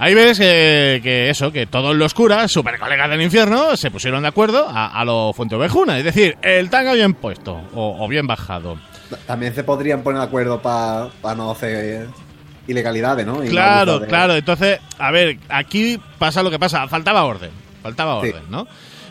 Ahí 0.04 0.14
ves 0.14 0.38
eh, 0.42 1.00
que 1.02 1.30
eso, 1.30 1.52
que 1.54 1.66
todos 1.66 1.96
los 1.96 2.14
curas, 2.14 2.52
super 2.52 2.78
colegas 2.78 3.10
del 3.10 3.22
infierno, 3.22 3.78
se 3.78 3.90
pusieron 3.90 4.22
de 4.24 4.28
acuerdo 4.28 4.68
a, 4.68 4.88
a 5.00 5.06
lo 5.06 5.32
Fuente 5.34 5.56
Ovejuna. 5.56 5.98
Es 5.98 6.04
decir, 6.04 6.36
el 6.42 6.70
tanga 6.70 6.92
bien 6.94 7.14
puesto 7.14 7.54
o, 7.74 8.04
o 8.04 8.08
bien 8.10 8.28
bajado. 8.28 8.78
También 9.26 9.56
se 9.56 9.64
podrían 9.64 10.02
poner 10.04 10.20
de 10.20 10.28
acuerdo 10.28 10.62
para 10.62 11.36
no 11.38 11.52
hacer 11.52 12.08
ilegalidades, 12.68 13.26
¿no? 13.26 13.44
Y 13.46 13.48
Claro, 13.48 14.00
de- 14.00 14.08
claro. 14.08 14.36
Entonces, 14.36 14.80
a 15.00 15.10
ver, 15.12 15.38
aquí 15.48 15.98
pasa 16.20 16.44
lo 16.44 16.52
que 16.52 16.60
pasa. 16.60 16.86
Faltaba 16.90 17.24
orden. 17.24 17.52
Faltaba 17.82 18.22
Sí. 18.22 18.30
orden, 18.30 18.44
¿no? 18.50 18.68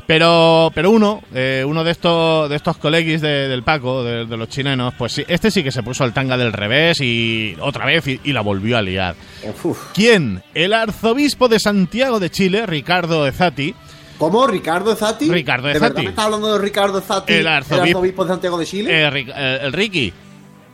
Pero, 0.06 0.70
pero 0.74 0.90
uno, 0.90 1.22
eh, 1.32 1.64
uno 1.66 1.84
de 1.84 1.92
estos, 1.92 2.50
de 2.50 2.56
estos 2.56 2.76
colegis 2.76 3.20
de- 3.20 3.48
del 3.48 3.62
Paco, 3.62 4.02
de, 4.02 4.26
de 4.26 4.36
los 4.36 4.48
chilenos, 4.48 4.92
pues 4.98 5.12
sí, 5.12 5.24
este 5.28 5.50
sí 5.50 5.62
que 5.62 5.70
se 5.70 5.82
puso 5.82 6.02
al 6.04 6.12
tanga 6.12 6.36
del 6.36 6.52
revés 6.52 7.00
y 7.00 7.56
otra 7.60 7.86
vez 7.86 8.06
y, 8.08 8.20
y 8.24 8.32
la 8.32 8.40
volvió 8.40 8.76
a 8.76 8.82
liar. 8.82 9.14
Uf. 9.62 9.92
¿Quién? 9.94 10.42
El 10.54 10.72
arzobispo 10.74 11.48
de 11.48 11.60
Santiago 11.60 12.18
de 12.20 12.30
Chile, 12.30 12.66
Ricardo 12.66 13.26
Ezati, 13.26 13.74
¿Cómo? 14.18 14.46
¿Ricardo 14.46 14.94
Zati? 14.94 15.28
Ricardo 15.30 15.66
¿De 15.66 15.74
Zati. 15.74 15.82
verdad 15.82 16.02
me 16.02 16.08
estás 16.10 16.24
hablando 16.26 16.52
de 16.52 16.58
Ricardo 16.60 17.00
Zati? 17.00 17.32
El 17.32 17.46
arzobispo- 17.48 18.22
de 18.22 18.28
Santiago 18.28 18.58
de 18.58 18.66
Chile? 18.66 18.90
eh, 19.08 19.10
eh, 19.34 19.58
el 19.62 19.72
Ricky. 19.72 20.12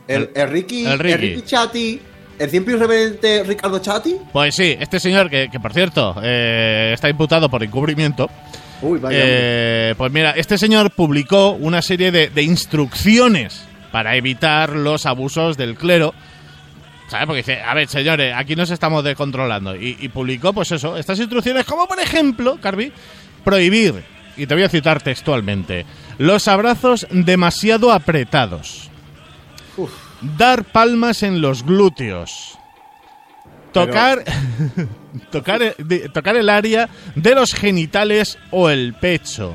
el, 0.07 0.29
el 0.35 0.49
Ricky, 0.49 0.85
el 0.85 0.91
el 0.91 0.99
Ricky. 0.99 1.17
Ricky 1.17 1.41
Chati, 1.47 1.99
el 2.37 2.49
siempre 2.49 2.75
irreverente 2.75 3.43
Ricardo 3.43 3.79
Chati. 3.79 4.17
Pues 4.33 4.53
sí, 4.53 4.75
este 4.79 4.99
señor, 4.99 5.29
que, 5.31 5.49
que 5.51 5.59
por 5.59 5.73
cierto 5.73 6.15
eh, 6.21 6.91
está 6.93 7.09
imputado 7.09 7.49
por 7.49 7.63
encubrimiento, 7.63 8.29
Uy, 8.81 8.99
vaya. 8.99 9.17
Eh, 9.21 9.95
pues 9.97 10.11
mira, 10.11 10.31
este 10.31 10.57
señor 10.57 10.91
publicó 10.91 11.51
una 11.51 11.81
serie 11.81 12.11
de, 12.11 12.29
de 12.29 12.43
instrucciones 12.43 13.65
para 13.91 14.15
evitar 14.15 14.71
los 14.71 15.05
abusos 15.05 15.57
del 15.57 15.75
clero. 15.75 16.13
¿Sabes? 17.07 17.25
Porque 17.25 17.39
dice, 17.39 17.61
a 17.61 17.73
ver, 17.73 17.87
señores, 17.87 18.33
aquí 18.37 18.55
nos 18.55 18.69
estamos 18.69 19.03
descontrolando. 19.03 19.75
Y, 19.75 19.97
y 19.99 20.09
publicó, 20.09 20.53
pues 20.53 20.71
eso, 20.71 20.95
estas 20.95 21.19
instrucciones, 21.19 21.65
como 21.65 21.87
por 21.87 21.99
ejemplo, 21.99 22.59
Carvi, 22.61 22.93
prohibir, 23.43 24.03
y 24.37 24.45
te 24.45 24.53
voy 24.53 24.63
a 24.63 24.69
citar 24.69 25.01
textualmente, 25.01 25.85
los 26.19 26.47
abrazos 26.47 27.07
demasiado 27.09 27.91
apretados. 27.91 28.91
Uf. 29.75 29.91
Dar 30.37 30.65
palmas 30.65 31.23
en 31.23 31.41
los 31.41 31.63
glúteos. 31.63 32.57
Tocar, 33.71 34.23
tocar, 35.31 35.75
de- 35.77 36.09
tocar 36.09 36.35
el 36.35 36.49
área 36.49 36.89
de 37.15 37.35
los 37.35 37.53
genitales 37.53 38.37
o 38.51 38.69
el 38.69 38.93
pecho. 38.93 39.53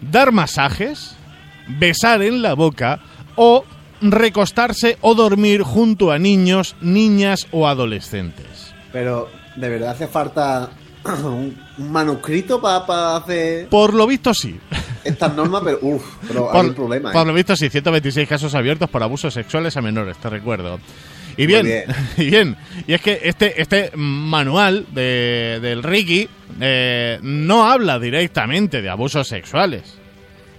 Dar 0.00 0.32
masajes. 0.32 1.16
Besar 1.68 2.22
en 2.22 2.42
la 2.42 2.54
boca. 2.54 3.00
O 3.36 3.64
recostarse 4.00 4.98
o 5.00 5.14
dormir 5.14 5.62
junto 5.62 6.10
a 6.12 6.18
niños, 6.18 6.76
niñas 6.80 7.46
o 7.50 7.66
adolescentes. 7.66 8.74
Pero, 8.92 9.28
¿de 9.56 9.68
verdad 9.68 9.90
hace 9.90 10.06
falta 10.06 10.70
un, 11.24 11.58
manuscrito 11.78 12.60
para 12.60 13.16
hacer 13.16 13.68
Por 13.68 13.94
lo 13.94 14.06
visto 14.06 14.32
sí. 14.34 14.58
estas 15.04 15.34
normas? 15.34 15.62
Pero, 15.64 15.78
uff, 15.82 16.04
pero 16.28 16.46
hay 16.50 16.56
Por, 16.56 16.64
un 16.66 16.74
problema. 16.74 17.12
por 17.12 17.22
¿eh? 17.22 17.26
lo 17.26 17.34
visto 17.34 17.56
sí, 17.56 17.68
126 17.68 18.28
casos 18.28 18.54
abiertos 18.54 18.88
por 18.90 19.02
abusos 19.02 19.32
sexuales 19.34 19.76
a 19.76 19.82
menores, 19.82 20.16
te 20.18 20.28
recuerdo. 20.30 20.78
Y 21.36 21.46
bien, 21.46 21.64
bien. 21.64 21.84
y 22.16 22.30
bien, 22.30 22.56
y 22.86 22.92
es 22.94 23.00
que 23.00 23.20
este, 23.24 23.60
este 23.60 23.90
manual 23.94 24.86
de, 24.92 25.58
del 25.60 25.82
Ricky 25.82 26.28
eh, 26.60 27.18
no 27.22 27.66
habla 27.70 27.98
directamente 27.98 28.80
de 28.82 28.88
abusos 28.88 29.28
sexuales. 29.28 29.98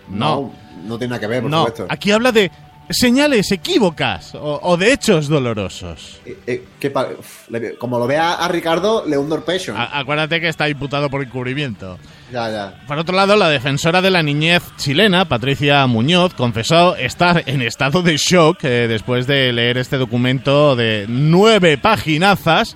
No, 0.10 0.54
no, 0.80 0.88
no 0.88 0.98
tiene 0.98 1.12
nada 1.12 1.20
que 1.20 1.28
ver, 1.28 1.42
por 1.42 1.52
no, 1.52 1.66
supuesto. 1.66 1.88
aquí 1.90 2.12
habla 2.12 2.32
de 2.32 2.52
señales 2.90 3.52
equívocas 3.52 4.34
o, 4.36 4.60
o 4.64 4.78
de 4.78 4.94
hechos 4.94 5.28
dolorosos. 5.28 6.20
Eh, 6.26 6.38
eh, 6.48 6.64
que 6.80 6.90
pa- 6.90 7.10
uf, 7.18 7.50
le- 7.50 7.76
como 7.76 8.00
lo 8.00 8.08
vea 8.08 8.34
a 8.34 8.48
Ricardo, 8.48 9.04
le 9.06 9.18
hundo 9.18 9.36
el 9.36 9.44
pecho. 9.44 9.76
A- 9.76 10.00
acuérdate 10.00 10.40
que 10.40 10.48
está 10.48 10.70
imputado 10.70 11.10
por 11.10 11.22
encubrimiento. 11.22 11.98
Ya, 12.32 12.50
ya. 12.52 12.84
Por 12.88 12.98
otro 12.98 13.16
lado, 13.16 13.36
la 13.36 13.50
defensora 13.50 14.02
de 14.02 14.12
la 14.12 14.22
niñez 14.24 14.62
chilena, 14.78 15.26
Patricia 15.26 15.86
Muñoz, 15.88 16.34
confesó 16.34 16.96
estar 16.96 17.44
en 17.46 17.62
estado 17.62 18.02
de 18.02 18.18
shock 18.18 18.64
eh, 18.64 18.88
después 18.88 19.28
de 19.28 19.54
leer 19.54 19.78
este 19.78 19.98
documento 19.98 20.76
de 20.76 21.06
nueve 21.08 21.78
paginazas 21.78 22.76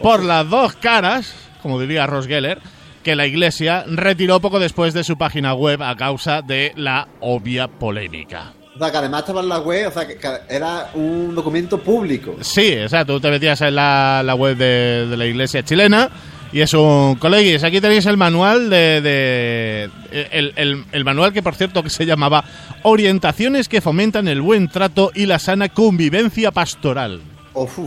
por 0.00 0.22
las 0.22 0.48
dos 0.48 0.74
caras, 0.76 1.34
como 1.62 1.80
diría 1.80 2.06
Ross 2.06 2.26
Geller, 2.26 2.58
que 3.02 3.14
la 3.16 3.26
Iglesia 3.26 3.84
retiró 3.86 4.40
poco 4.40 4.58
después 4.58 4.92
de 4.94 5.04
su 5.04 5.16
página 5.16 5.54
web 5.54 5.82
a 5.82 5.94
causa 5.94 6.42
de 6.42 6.72
la 6.76 7.06
obvia 7.20 7.68
polémica. 7.68 8.52
O 8.76 8.78
sea, 8.78 8.90
que 8.90 8.96
además 8.98 9.20
estaba 9.20 9.40
en 9.40 9.48
la 9.48 9.58
web, 9.60 9.88
o 9.88 9.90
sea, 9.90 10.06
que, 10.06 10.18
era 10.48 10.90
un 10.94 11.34
documento 11.34 11.78
público. 11.78 12.36
Sí, 12.42 12.74
o 12.76 12.88
sea, 12.88 13.04
tú 13.06 13.18
te 13.18 13.30
metías 13.30 13.60
en 13.62 13.74
la, 13.74 14.22
la 14.22 14.34
web 14.34 14.56
de, 14.56 15.06
de 15.08 15.16
la 15.16 15.24
iglesia 15.24 15.64
chilena 15.64 16.10
y 16.52 16.60
es 16.60 16.74
un 16.74 17.16
colegis. 17.16 17.64
Aquí 17.64 17.80
tenéis 17.80 18.04
el 18.06 18.16
manual 18.18 18.68
de. 18.68 19.00
de- 19.00 19.90
el, 20.30 20.52
el- 20.56 20.84
el 20.92 21.04
manual 21.04 21.32
que, 21.32 21.42
por 21.42 21.54
cierto, 21.54 21.82
que 21.82 21.90
se 21.90 22.04
llamaba 22.06 22.44
Orientaciones 22.82 23.68
que 23.68 23.80
fomentan 23.80 24.28
el 24.28 24.40
buen 24.42 24.68
trato 24.68 25.10
y 25.14 25.26
la 25.26 25.38
sana 25.38 25.68
convivencia 25.70 26.50
pastoral. 26.50 27.20
Uf. 27.54 27.78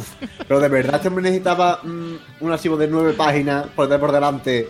Pero 0.48 0.60
de 0.60 0.68
verdad 0.68 0.96
este 0.96 1.08
hombre 1.08 1.24
necesitaba 1.24 1.80
mm, 1.84 2.14
un 2.44 2.52
archivo 2.52 2.76
de 2.78 2.88
nueve 2.88 3.14
páginas 3.14 3.68
por 3.76 3.88
por 4.00 4.12
delante 4.12 4.68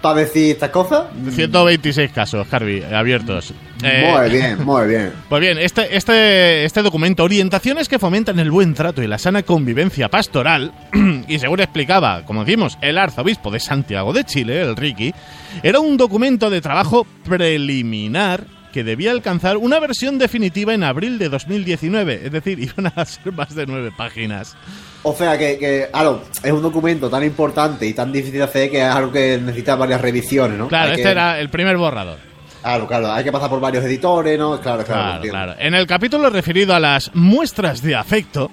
para 0.00 0.20
decir 0.20 0.52
estas 0.52 0.70
cosas. 0.70 1.06
126 1.30 2.12
casos, 2.12 2.46
Harvey, 2.50 2.82
abiertos. 2.82 3.52
Eh, 3.82 4.14
Muy 4.14 4.30
bien, 4.30 4.64
muy 4.64 4.88
bien. 4.88 5.12
Pues 5.28 5.40
bien, 5.40 5.58
este, 5.58 5.96
este, 5.96 6.64
este 6.64 6.82
documento, 6.82 7.24
Orientaciones 7.24 7.88
que 7.88 7.98
fomentan 7.98 8.38
el 8.38 8.50
buen 8.50 8.74
trato 8.74 9.02
y 9.02 9.06
la 9.06 9.18
sana 9.18 9.42
convivencia 9.42 10.08
pastoral, 10.08 10.72
y 11.28 11.38
según 11.38 11.60
explicaba, 11.60 12.24
como 12.24 12.44
decimos, 12.44 12.78
el 12.80 12.98
arzobispo 12.98 13.50
de 13.50 13.60
Santiago 13.60 14.12
de 14.12 14.24
Chile, 14.24 14.60
el 14.60 14.76
Ricky, 14.76 15.14
era 15.62 15.80
un 15.80 15.96
documento 15.96 16.50
de 16.50 16.60
trabajo 16.60 17.06
preliminar 17.24 18.44
que 18.72 18.84
debía 18.84 19.10
alcanzar 19.10 19.56
una 19.56 19.78
versión 19.80 20.18
definitiva 20.18 20.72
en 20.74 20.84
abril 20.84 21.18
de 21.18 21.28
2019, 21.28 22.20
es 22.26 22.32
decir, 22.32 22.58
iban 22.78 22.92
a 22.94 23.04
ser 23.04 23.32
más 23.32 23.54
de 23.54 23.66
nueve 23.66 23.90
páginas. 23.96 24.56
O 25.02 25.14
sea 25.14 25.38
que, 25.38 25.58
que, 25.58 25.88
claro, 25.90 26.22
es 26.42 26.52
un 26.52 26.62
documento 26.62 27.08
tan 27.08 27.24
importante 27.24 27.86
y 27.86 27.94
tan 27.94 28.12
difícil 28.12 28.38
de 28.38 28.42
hacer 28.44 28.70
que 28.70 28.78
es 28.82 28.84
algo 28.94 29.10
que 29.12 29.38
necesita 29.38 29.74
varias 29.76 30.00
revisiones, 30.00 30.58
¿no? 30.58 30.68
Claro, 30.68 30.88
Hay 30.88 30.90
este 30.92 31.02
que- 31.04 31.10
era 31.10 31.40
el 31.40 31.48
primer 31.48 31.76
borrador. 31.76 32.18
Claro, 32.62 32.86
claro, 32.86 33.10
hay 33.10 33.24
que 33.24 33.32
pasar 33.32 33.48
por 33.48 33.58
varios 33.60 33.82
editores, 33.84 34.38
¿no? 34.38 34.60
Claro, 34.60 34.84
claro. 34.84 35.20
Claro, 35.22 35.22
claro. 35.30 35.54
En 35.58 35.74
el 35.74 35.86
capítulo 35.86 36.28
referido 36.28 36.74
a 36.74 36.80
las 36.80 37.10
muestras 37.14 37.80
de 37.80 37.96
afecto, 37.96 38.50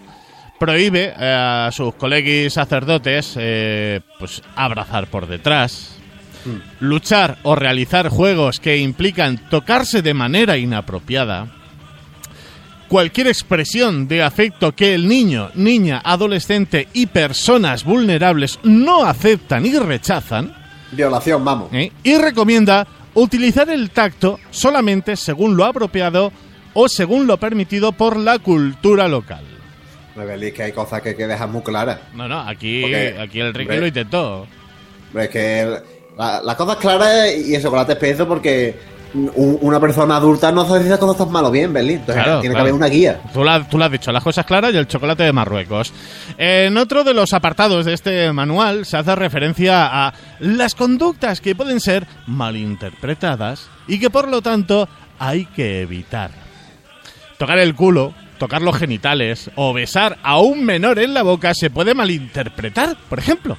prohíbe 0.58 1.14
eh, 1.20 1.66
a 1.68 1.70
sus 1.74 1.94
colegis 1.96 2.54
sacerdotes 2.54 3.34
eh, 3.38 4.00
pues 4.18 4.42
abrazar 4.56 5.08
por 5.08 5.28
detrás, 5.28 5.97
luchar 6.80 7.38
o 7.44 7.56
realizar 7.56 8.10
juegos 8.10 8.60
que 8.60 8.78
implican 8.78 9.38
tocarse 9.50 10.02
de 10.02 10.14
manera 10.14 10.58
inapropiada, 10.58 11.48
cualquier 12.88 13.28
expresión 13.28 14.08
de 14.08 14.24
afecto 14.24 14.74
que 14.74 14.94
el 14.94 15.08
niño, 15.08 15.52
niña, 15.56 16.02
adolescente 16.04 16.88
y 16.94 17.08
personas 17.08 17.84
vulnerables 17.84 18.60
no 18.64 19.04
aceptan 19.06 19.66
y 19.66 19.78
rechazan, 19.78 20.56
Violación, 20.92 21.44
vamos. 21.44 21.70
¿eh? 21.74 21.92
y 22.04 22.18
recomienda 22.18 22.88
utilizar 23.14 23.70
el 23.70 23.90
tacto 23.90 24.40
solamente 24.52 25.16
según 25.18 25.58
lo 25.58 25.66
apropiado 25.66 26.32
o 26.74 26.88
según 26.88 27.28
lo 27.28 27.38
permitido 27.38 27.92
por 27.92 28.16
la 28.18 28.40
cultura 28.40 29.08
local. 29.08 29.44
Rebeli, 30.16 30.52
que 30.52 30.64
hay 30.64 30.72
cosas 30.72 31.02
que 31.02 31.10
hay 31.10 31.16
que 31.16 31.28
dejar 31.28 31.50
muy 31.50 31.62
claras. 31.62 32.00
No, 32.14 32.28
no, 32.28 32.40
aquí, 32.40 32.82
Porque, 32.82 33.16
aquí 33.20 33.40
el 33.40 33.54
Ricky 33.54 33.62
hombre, 33.64 33.80
lo 33.82 33.88
intentó. 33.88 34.48
Pero 35.12 35.24
es 35.26 35.30
que 35.30 35.60
el- 35.62 35.78
la- 36.18 36.42
las 36.42 36.56
cosas 36.56 36.78
claras 36.78 37.30
y 37.36 37.54
el 37.56 37.62
chocolate 37.62 37.94
espeso 37.94 38.28
porque 38.28 38.98
un- 39.14 39.58
una 39.62 39.80
persona 39.80 40.18
adulta 40.18 40.52
no 40.52 40.66
sabe 40.66 40.82
si 40.82 40.88
esas 40.88 41.00
cosas 41.00 41.16
están 41.20 41.32
mal 41.32 41.46
o 41.46 41.52
bien, 41.52 41.72
Berlín. 41.74 41.98
Entonces 42.00 42.24
Claro, 42.24 42.42
tiene 42.42 42.54
claro. 42.54 42.66
que 42.66 42.70
haber 42.70 42.74
una 42.74 42.88
guía. 42.88 43.22
Tú 43.34 43.42
tú 43.70 43.78
lo 43.78 43.86
has 43.86 43.92
dicho, 43.92 44.12
las 44.12 44.24
cosas 44.24 44.46
claras 44.46 44.74
y 44.74 44.78
el 44.78 44.88
chocolate 44.88 45.24
de 45.24 45.32
Marruecos. 45.34 45.94
En 46.38 46.78
otro 46.78 47.04
de 47.04 47.14
los 47.14 47.34
apartados 47.34 47.86
de 47.86 47.94
este 47.94 48.32
manual 48.34 48.86
se 48.86 48.98
hace 48.98 49.16
referencia 49.16 50.08
a 50.08 50.14
las 50.40 50.76
conductas 50.76 51.40
que 51.42 51.56
pueden 51.56 51.80
ser 51.80 52.06
malinterpretadas 52.28 53.70
y 53.88 54.00
que 54.00 54.10
por 54.10 54.28
lo 54.28 54.42
tanto 54.42 54.88
hay 55.20 55.46
que 55.46 55.82
evitar. 55.82 56.32
Tocar 57.38 57.60
el 57.60 57.76
culo, 57.76 58.14
tocar 58.40 58.62
los 58.62 58.76
genitales 58.78 59.50
o 59.56 59.74
besar 59.74 60.18
a 60.24 60.40
un 60.40 60.64
menor 60.66 61.00
en 61.00 61.14
la 61.14 61.24
boca 61.24 61.54
se 61.54 61.70
puede 61.70 61.94
malinterpretar, 61.96 62.98
por 63.10 63.20
ejemplo. 63.20 63.58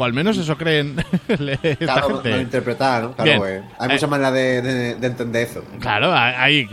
O 0.00 0.04
al 0.04 0.12
menos 0.12 0.38
eso 0.38 0.56
creen 0.56 0.94
esta 1.28 1.76
Claro, 1.84 2.08
gente. 2.14 2.30
no 2.30 2.40
interpretar, 2.40 3.02
¿no? 3.02 3.12
Claro, 3.14 3.38
pues, 3.40 3.62
hay 3.80 3.88
Eh. 3.88 3.92
muchas 3.92 4.08
maneras 4.08 4.32
de, 4.32 4.62
de- 4.62 4.94
de 4.94 5.06
entender 5.08 5.48
eso. 5.48 5.64
Claro, 5.80 6.14
ahí, 6.14 6.66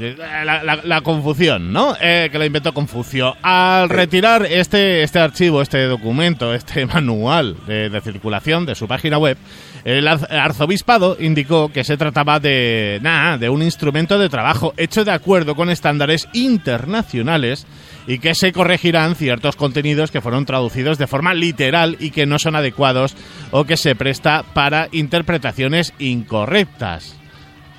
la, 0.46 0.64
la- 0.64 0.76
la 0.84 1.02
confusión, 1.02 1.74
¿no? 1.74 1.96
Eh, 2.00 2.30
que 2.32 2.38
la 2.38 2.46
inventó 2.46 2.72
Confucio. 2.74 3.36
Al 3.42 3.90
retirar 3.90 4.46
este, 4.46 5.02
este 5.04 5.20
archivo, 5.20 5.62
este 5.64 5.84
documento, 5.86 6.54
este 6.54 6.86
manual 6.86 7.58
de, 7.66 7.90
de 7.90 8.02
circulación 8.02 8.66
de 8.68 8.76
su 8.76 8.88
página 8.88 9.18
web, 9.18 9.38
el 9.86 10.06
arz- 10.08 10.28
arzobispado 10.30 11.16
indicó 11.20 11.72
que 11.72 11.84
se 11.86 11.96
trataba 11.96 12.40
de, 12.42 13.00
nada, 13.02 13.38
de 13.38 13.48
un 13.50 13.62
instrumento 13.64 14.18
de 14.20 14.28
trabajo 14.30 14.74
hecho 14.78 15.06
de 15.06 15.12
acuerdo 15.12 15.56
con 15.56 15.70
estándares 15.70 16.28
internacionales 16.34 17.66
y 18.08 18.20
que 18.20 18.36
se 18.36 18.52
corregirán 18.52 19.16
ciertos 19.16 19.56
contenidos 19.56 20.12
que 20.12 20.22
fueron 20.22 20.46
traducidos 20.46 20.98
de 20.98 21.08
forma 21.08 21.34
literal 21.34 21.98
y 22.00 22.12
que 22.12 22.26
no 22.26 22.40
son 22.40 22.56
adecuados 22.56 23.16
o 23.52 23.64
que 23.66 23.78
se 23.78 23.96
presta 23.96 24.44
para 24.54 24.90
interpretaciones 24.92 25.94
incorrectas 26.00 27.16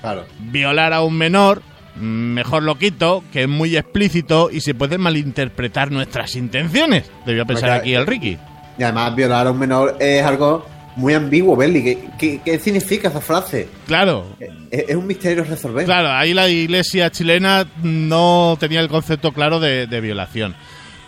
Claro. 0.01 0.25
violar 0.39 0.93
a 0.93 1.01
un 1.01 1.17
menor, 1.17 1.61
mm, 1.95 1.99
mejor 1.99 2.63
lo 2.63 2.77
quito, 2.77 3.23
que 3.33 3.43
es 3.43 3.49
muy 3.49 3.75
explícito 3.75 4.49
y 4.51 4.61
se 4.61 4.73
pueden 4.75 5.01
malinterpretar 5.01 5.91
nuestras 5.91 6.35
intenciones. 6.35 7.09
Debió 7.25 7.45
pensar 7.45 7.69
Porque- 7.69 7.79
aquí 7.81 7.93
el 7.95 8.07
Ricky. 8.07 8.37
Y 8.77 8.83
además, 8.83 9.15
violar 9.15 9.47
a 9.47 9.51
un 9.51 9.59
menor 9.59 9.97
es 9.99 10.23
algo 10.23 10.65
muy 10.97 11.13
ambiguo, 11.13 11.55
Berli. 11.55 11.81
¿Qué, 11.83 11.97
qué, 12.19 12.41
qué 12.43 12.59
significa 12.59 13.07
esa 13.07 13.21
frase? 13.21 13.69
Claro, 13.87 14.25
Es, 14.69 14.89
es 14.89 14.95
un 14.95 15.07
misterio 15.07 15.43
resolver. 15.45 15.85
claro, 15.85 16.11
ahí 16.11 16.33
la 16.33 16.49
iglesia 16.49 17.09
chilena 17.11 17.65
no 17.81 18.57
tenía 18.59 18.81
el 18.81 18.89
concepto 18.89 19.31
claro 19.31 19.59
de, 19.59 19.87
de 19.87 20.01
violación. 20.01 20.55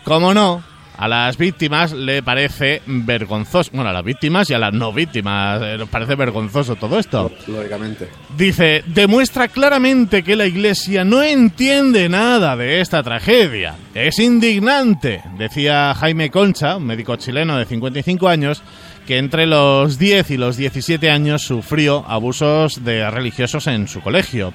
Como 0.04 0.32
no, 0.32 0.62
a 0.96 1.08
las 1.08 1.36
víctimas 1.36 1.92
le 1.92 2.22
parece 2.22 2.82
vergonzoso. 2.86 3.70
Bueno, 3.72 3.90
a 3.90 3.92
las 3.92 4.04
víctimas 4.04 4.48
y 4.50 4.54
a 4.54 4.58
las 4.58 4.72
no 4.72 4.92
víctimas 4.92 5.60
eh, 5.62 5.76
nos 5.78 5.88
parece 5.88 6.14
vergonzoso 6.14 6.76
todo 6.76 6.98
esto. 6.98 7.30
Lógicamente. 7.46 8.08
Dice, 8.36 8.82
demuestra 8.86 9.48
claramente 9.48 10.22
que 10.22 10.36
la 10.36 10.46
Iglesia 10.46 11.04
no 11.04 11.22
entiende 11.22 12.08
nada 12.08 12.56
de 12.56 12.80
esta 12.80 13.02
tragedia. 13.02 13.76
Es 13.94 14.18
indignante, 14.18 15.22
decía 15.38 15.94
Jaime 15.94 16.30
Concha, 16.30 16.76
un 16.76 16.86
médico 16.86 17.16
chileno 17.16 17.56
de 17.58 17.64
55 17.64 18.28
años, 18.28 18.62
que 19.06 19.18
entre 19.18 19.46
los 19.46 19.98
10 19.98 20.30
y 20.30 20.36
los 20.36 20.56
17 20.56 21.10
años 21.10 21.42
sufrió 21.42 22.04
abusos 22.06 22.84
de 22.84 23.10
religiosos 23.10 23.66
en 23.66 23.88
su 23.88 24.00
colegio. 24.00 24.52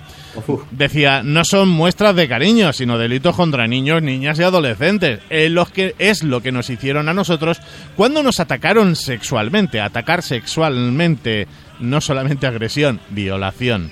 Uf. 0.48 0.64
Decía, 0.72 1.24
no 1.24 1.44
son 1.44 1.70
muestras 1.70 2.16
de 2.16 2.28
cariño, 2.28 2.74
sino 2.74 2.98
delitos 2.98 3.36
contra 3.36 3.68
niños, 3.68 4.02
niñas 4.02 4.40
y 4.40 4.44
adolescentes. 4.44 5.20
Es 5.30 5.52
lo 5.52 5.66
que, 5.66 5.96
es 6.00 6.24
lo 6.24 6.42
que 6.42 6.52
nos 6.52 6.70
hicieron 6.70 7.10
a 7.10 7.14
nosotros 7.14 7.60
cuando 7.96 8.24
nos 8.24 8.40
atacaron 8.40 8.96
sexualmente. 8.96 9.82
Atacar 9.82 10.22
sexualmente, 10.24 11.48
no 11.80 12.02
solamente 12.02 12.48
agresión, 12.48 13.00
violación. 13.10 13.92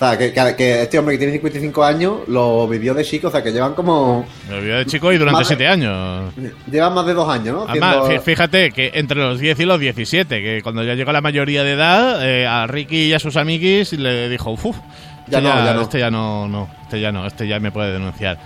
O 0.00 0.04
sea, 0.06 0.16
que, 0.16 0.32
que- 0.32 0.54
que 0.56 0.82
este 0.82 0.96
hombre 0.96 1.14
que 1.16 1.18
tiene 1.18 1.32
55 1.32 1.82
años 1.84 2.18
lo 2.28 2.68
vivió 2.68 2.94
de 2.94 3.04
chico, 3.04 3.26
o 3.26 3.30
sea, 3.32 3.42
que 3.42 3.50
llevan 3.50 3.74
como. 3.74 4.24
Me 4.48 4.54
olvidé 4.54 4.74
de 4.76 4.86
chico 4.86 5.12
y 5.12 5.18
durante 5.18 5.40
Más- 5.40 5.46
siete 5.48 5.66
años. 5.66 6.32
Llevan 6.70 6.94
más 6.94 7.04
de 7.04 7.14
dos 7.14 7.28
años, 7.28 7.54
¿no? 7.56 7.66
Además, 7.68 7.96
fíjate 8.24 8.70
que 8.70 8.92
entre 8.94 9.18
los 9.18 9.40
10 9.40 9.58
y 9.58 9.64
los 9.64 9.80
17, 9.80 10.40
que 10.40 10.62
cuando 10.62 10.84
ya 10.84 10.94
llegó 10.94 11.10
la 11.10 11.20
mayoría 11.20 11.64
de 11.64 11.72
edad, 11.72 12.24
eh, 12.24 12.46
a 12.46 12.68
Ricky 12.68 13.06
y 13.06 13.12
a 13.12 13.18
sus 13.18 13.36
amiguis 13.36 13.92
le 13.94 14.28
dijo, 14.28 14.52
uff, 14.52 14.76
Ya 15.26 15.40
no, 15.40 15.48
ya 15.48 15.74
no". 15.74 15.80
este 15.82 15.98
ya 15.98 16.10
no, 16.12 16.46
no, 16.46 16.68
este 16.84 17.00
ya 17.00 17.10
no, 17.10 17.26
este 17.26 17.48
ya 17.48 17.58
me 17.58 17.72
puede 17.72 17.92
denunciar. 17.92 18.38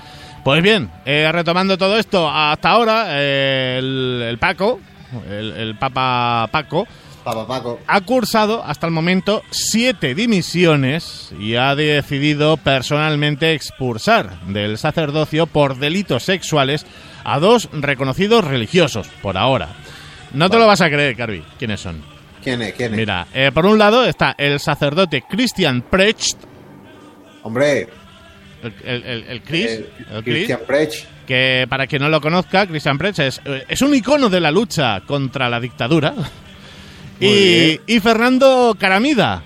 Pues 0.43 0.63
bien, 0.63 0.91
eh, 1.05 1.29
retomando 1.31 1.77
todo 1.77 1.99
esto, 1.99 2.29
hasta 2.29 2.71
ahora 2.71 3.05
eh, 3.11 3.77
el, 3.79 4.23
el 4.27 4.39
Paco, 4.39 4.81
el, 5.31 5.53
el 5.53 5.75
Papa 5.77 6.49
Paco, 6.51 6.87
Paco. 7.25 7.79
ha 7.87 8.01
cursado 8.01 8.63
hasta 8.65 8.87
el 8.87 8.93
momento 8.93 9.43
siete 9.51 10.15
dimisiones 10.15 11.33
y 11.39 11.55
ha 11.57 11.75
decidido 11.75 12.57
personalmente 12.57 13.55
expulsar 13.55 14.41
del 14.47 14.77
sacerdocio 14.79 15.47
por 15.47 15.77
delitos 15.79 16.25
sexuales 16.25 16.85
a 17.25 17.39
dos 17.39 17.69
reconocidos 17.73 18.45
religiosos, 18.45 19.09
por 19.23 19.37
ahora. 19.39 19.69
No 20.33 20.51
te 20.51 20.59
lo 20.59 20.67
vas 20.67 20.81
a 20.81 20.89
creer, 20.89 21.17
Carvi. 21.17 21.43
¿Quiénes 21.59 21.81
son? 21.81 22.03
¿Quién 22.43 22.61
es? 22.63 22.73
¿Quién 22.75 22.93
es? 22.95 22.99
Mira, 22.99 23.27
eh, 23.33 23.51
por 23.55 23.67
un 23.67 23.79
lado 23.79 24.05
está 24.05 24.35
el 24.37 24.59
sacerdote 24.59 25.23
Christian 25.29 25.83
Precht, 25.83 26.37
Hombre, 27.45 27.89
el, 28.63 28.75
el, 28.85 29.03
el- 29.05 29.25
el 29.29 29.43
Chris, 29.43 29.71
el 29.71 29.87
Chris, 30.23 30.23
Christian 30.25 30.61
Prech. 30.67 31.07
que 31.27 31.67
para 31.69 31.87
quien 31.87 32.03
no 32.03 32.09
lo 32.09 32.21
conozca, 32.21 32.67
Christian 32.67 32.99
Precht 32.99 33.19
es, 33.21 33.41
eh, 33.45 33.65
es 33.69 33.83
un 33.83 33.95
icono 33.95 34.29
de 34.29 34.41
la 34.41 34.51
lucha 34.51 35.01
contra 35.07 35.49
la 35.49 35.59
dictadura. 35.61 36.15
Y, 37.27 38.01
Fernando 38.01 38.77
Caramida. 38.79 39.43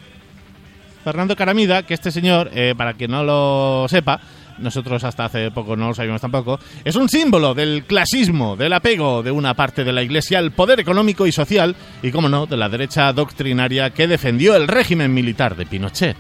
Fernando 1.05 1.37
Caramida, 1.37 1.85
que 1.85 1.95
este 1.95 2.11
señor, 2.11 2.51
eh, 2.53 2.75
para 2.77 2.95
quien 2.95 3.11
no 3.13 3.23
lo 3.23 3.87
sepa, 3.89 4.21
nosotros 4.59 5.05
hasta 5.05 5.27
hace 5.27 5.51
poco 5.51 5.77
no 5.77 5.89
lo 5.89 5.95
sabíamos 5.95 6.21
tampoco, 6.21 6.59
es 6.85 6.97
un 6.97 7.09
símbolo 7.09 7.55
del 7.55 7.85
clasismo, 7.85 8.57
del 8.57 8.73
apego 8.73 9.23
de 9.23 9.31
una 9.31 9.55
parte 9.55 9.85
de 9.85 9.93
la 9.93 10.03
Iglesia 10.03 10.39
al 10.39 10.51
poder 10.53 10.81
económico 10.81 11.27
y 11.27 11.33
social 11.33 11.77
y, 12.03 12.11
como 12.11 12.29
no, 12.29 12.47
de 12.47 12.57
la 12.57 12.69
derecha 12.69 13.13
doctrinaria 13.13 13.91
que 13.91 14.09
defendió 14.09 14.57
el 14.57 14.67
régimen 14.67 15.13
militar 15.15 15.55
de 15.57 15.67
Pinochet. 15.67 16.17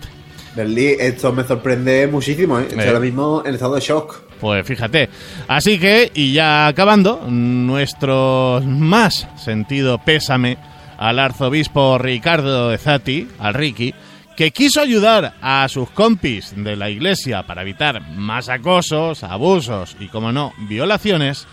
Berlí, 0.55 0.87
esto 0.99 1.33
me 1.33 1.45
sorprende 1.45 2.07
muchísimo, 2.07 2.59
¿eh? 2.59 2.67
Estoy 2.69 2.85
Eh. 2.85 2.89
ahora 2.89 3.01
mismo 3.01 3.43
en 3.45 3.55
estado 3.55 3.75
de 3.75 3.81
shock. 3.81 4.23
Pues 4.41 4.67
fíjate. 4.67 5.09
Así 5.49 5.79
que, 5.79 6.11
y 6.15 6.33
ya 6.33 6.67
acabando, 6.67 7.23
nuestro 7.29 8.63
más 8.65 9.27
sentido 9.37 9.99
pésame 9.99 10.57
al 10.99 11.19
arzobispo 11.19 11.99
Ricardo 11.99 12.71
de 12.71 12.79
Zati, 12.79 13.29
al 13.39 13.55
Ricky, 13.55 13.95
que 14.37 14.51
quiso 14.51 14.81
ayudar 14.81 15.35
a 15.41 15.67
sus 15.69 15.91
compis 15.91 16.53
de 16.57 16.77
la 16.77 16.91
iglesia 16.91 17.43
para 17.45 17.63
evitar 17.63 18.03
más 18.11 18.49
acosos, 18.49 19.23
abusos 19.25 19.97
y, 19.99 20.09
como 20.09 20.31
no, 20.33 20.53
violaciones, 20.69 21.47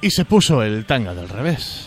y 0.00 0.10
se 0.10 0.24
puso 0.24 0.62
el 0.62 0.84
tanga 0.86 1.14
del 1.14 1.28
revés. 1.28 1.86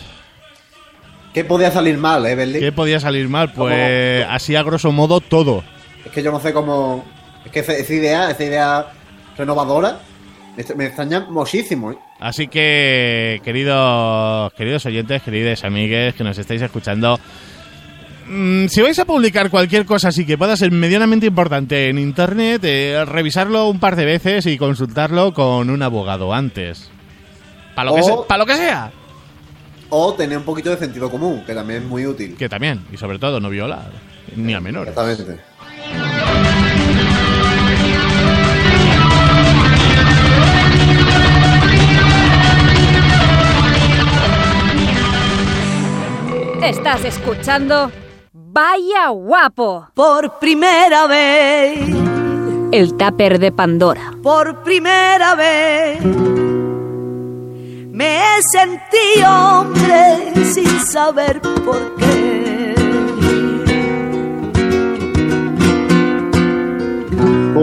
¿Qué 1.34 1.44
podía 1.44 1.70
salir 1.70 1.98
mal, 1.98 2.24
eh? 2.24 2.58
¿Qué 2.58 2.72
podía 2.72 2.98
salir 2.98 3.28
mal? 3.28 3.52
Pues 3.52 4.24
¿Cómo? 4.24 4.34
así 4.34 4.56
a 4.56 4.62
grosso 4.62 4.90
modo 4.92 5.20
todo. 5.20 5.62
Es 6.06 6.10
que 6.12 6.22
yo 6.22 6.32
no 6.32 6.40
sé 6.40 6.54
cómo. 6.54 7.04
Es 7.44 7.52
que 7.52 7.58
esa, 7.60 7.92
idea, 7.92 8.30
esa 8.30 8.42
idea 8.44 8.86
renovadora, 9.36 9.98
me- 10.56 10.74
me 10.76 10.86
extraña 10.86 11.26
muchísimo, 11.28 11.92
¿eh? 11.92 11.98
Así 12.18 12.48
que, 12.48 13.40
queridos, 13.44 14.52
queridos 14.54 14.86
oyentes, 14.86 15.22
queridos 15.22 15.62
amigues 15.64 16.14
que 16.14 16.24
nos 16.24 16.38
estáis 16.38 16.62
escuchando, 16.62 17.20
mm, 18.28 18.66
si 18.68 18.80
vais 18.80 18.98
a 18.98 19.04
publicar 19.04 19.50
cualquier 19.50 19.84
cosa 19.84 20.08
así 20.08 20.24
que 20.24 20.38
pueda 20.38 20.56
ser 20.56 20.70
medianamente 20.72 21.26
importante 21.26 21.88
en 21.90 21.98
internet, 21.98 22.62
eh, 22.64 23.04
revisarlo 23.04 23.68
un 23.68 23.78
par 23.78 23.96
de 23.96 24.06
veces 24.06 24.46
y 24.46 24.56
consultarlo 24.56 25.34
con 25.34 25.68
un 25.68 25.82
abogado 25.82 26.32
antes. 26.32 26.90
Para 27.74 27.90
lo, 27.90 27.96
que 27.96 28.00
O- 28.02 28.04
se- 28.22 28.28
pa' 28.28 28.38
lo 28.38 28.46
que 28.46 28.54
sea. 28.54 28.90
O 29.90 30.14
tener 30.14 30.38
un 30.38 30.44
poquito 30.44 30.70
de 30.70 30.78
sentido 30.78 31.10
común, 31.10 31.44
que 31.46 31.54
también 31.54 31.82
es 31.82 31.88
muy 31.88 32.06
útil. 32.06 32.34
Que 32.36 32.48
también, 32.48 32.80
y 32.92 32.96
sobre 32.96 33.18
todo, 33.18 33.38
no 33.40 33.50
violar, 33.50 33.90
ni 34.34 34.54
a 34.54 34.60
menores. 34.60 34.94
Exactamente. 34.96 35.42
Estás 46.66 47.04
escuchando 47.04 47.92
Vaya 48.32 49.10
guapo, 49.10 49.86
Por 49.94 50.40
primera 50.40 51.06
vez, 51.06 51.78
el 52.72 52.96
tupper 52.96 53.38
de 53.38 53.52
Pandora. 53.52 54.10
por 54.20 54.64
primera 54.64 55.36
vez, 55.36 56.04
me 57.92 58.20
sentí 58.50 59.22
hombre 59.24 60.32
sin 60.44 60.80
saber 60.80 61.40
por 61.40 61.94
qué. 61.94 62.45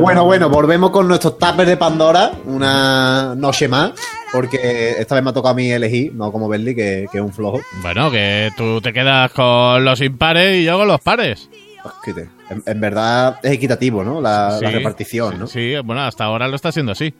Bueno, 0.03 0.25
bueno, 0.25 0.49
volvemos 0.49 0.91
con 0.91 1.07
nuestros 1.07 1.37
tapers 1.39 1.67
de 1.69 1.77
Pandora, 1.77 2.31
una 2.45 3.33
noche 3.35 3.67
más, 3.67 3.91
porque 4.31 4.95
esta 4.99 5.15
vez 5.15 5.23
me 5.23 5.29
ha 5.29 5.33
tocado 5.33 5.53
a 5.53 5.55
mí 5.55 5.71
elegir, 5.71 6.13
no 6.13 6.31
como 6.31 6.47
Berli, 6.49 6.75
que, 6.75 7.07
que 7.11 7.17
es 7.19 7.23
un 7.23 7.31
flojo. 7.33 7.61
Bueno, 7.81 8.11
que 8.11 8.49
tú 8.57 8.81
te 8.81 8.91
quedas 8.93 9.31
con 9.31 9.83
los 9.85 10.01
impares 10.01 10.57
y 10.57 10.65
yo 10.65 10.77
con 10.77 10.87
los 10.87 10.99
pares. 11.01 11.49
Es 11.85 11.91
que 12.03 12.13
te- 12.13 12.29
en, 12.49 12.61
en 12.65 12.81
verdad 12.81 13.39
es 13.41 13.51
equitativo, 13.53 14.03
¿no? 14.03 14.19
La, 14.21 14.59
la 14.61 14.69
Sí, 14.69 14.75
repartición, 14.75 15.33
sí, 15.33 15.39
¿no? 15.39 15.47
Sí, 15.47 15.73
bueno, 15.83 16.01
hasta 16.03 16.25
ahora 16.25 16.47
lo 16.47 16.55
está 16.55 16.69
haciendo 16.69 16.91
así. 16.91 17.13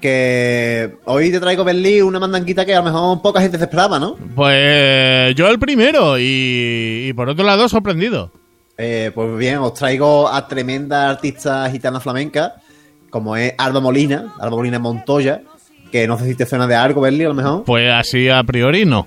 Que 0.00 0.96
hoy 1.06 1.30
te 1.30 1.40
traigo, 1.40 1.64
Berlín, 1.64 2.02
una 2.04 2.20
mandanquita 2.20 2.66
que 2.66 2.74
a 2.74 2.78
lo 2.80 2.84
mejor 2.84 3.22
poca 3.22 3.40
gente 3.40 3.56
se 3.56 3.64
esperaba, 3.64 3.98
¿no? 3.98 4.16
Pues 4.34 5.34
yo 5.34 5.48
el 5.48 5.58
primero 5.58 6.18
y, 6.18 7.06
y 7.08 7.12
por 7.14 7.28
otro 7.30 7.44
lado 7.44 7.68
sorprendido. 7.68 8.30
Eh, 8.76 9.12
pues 9.14 9.36
bien, 9.38 9.58
os 9.58 9.74
traigo 9.74 10.28
a 10.28 10.48
tremenda 10.48 11.08
artista 11.10 11.70
gitana 11.70 12.00
flamenca, 12.00 12.54
como 13.10 13.36
es 13.36 13.54
Alba 13.56 13.80
Molina, 13.80 14.34
Alba 14.40 14.56
Molina 14.56 14.78
Montoya, 14.78 15.42
que 15.92 16.08
no 16.08 16.18
sé 16.18 16.26
si 16.26 16.34
te 16.34 16.44
suena 16.44 16.66
de 16.66 16.74
algo, 16.74 17.00
Berli, 17.02 17.24
a 17.24 17.28
lo 17.28 17.34
mejor. 17.34 17.64
Pues 17.64 17.88
así 17.92 18.28
a 18.28 18.42
priori 18.42 18.84
no. 18.84 19.06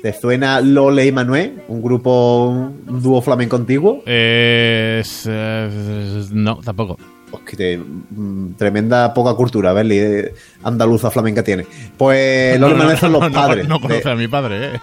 ¿Te 0.00 0.12
suena 0.12 0.60
Lole 0.60 1.06
y 1.06 1.12
Manuel, 1.12 1.62
un 1.66 1.82
grupo, 1.82 2.48
un 2.50 3.02
dúo 3.02 3.20
flamenco 3.22 3.56
antiguo? 3.56 4.02
Es, 4.06 5.24
eh, 5.28 6.24
no, 6.30 6.56
tampoco. 6.58 6.98
Pues 7.30 7.42
que 7.44 7.56
te- 7.56 7.78
mm, 7.78 8.52
tremenda 8.54 9.12
poca 9.14 9.34
cultura, 9.34 9.72
Berli, 9.72 9.98
eh, 9.98 10.34
andaluza 10.62 11.10
flamenca 11.10 11.42
tiene. 11.42 11.66
Pues 11.96 12.60
Lole 12.60 12.74
y 12.74 12.78
Manuel 12.78 12.98
son 12.98 13.12
los 13.12 13.22
no, 13.22 13.28
no, 13.30 13.34
padres. 13.34 13.66
No, 13.66 13.80
conoce 13.80 14.02
de- 14.04 14.10
a 14.10 14.14
mi 14.14 14.28
padre, 14.28 14.74
eh. 14.76 14.80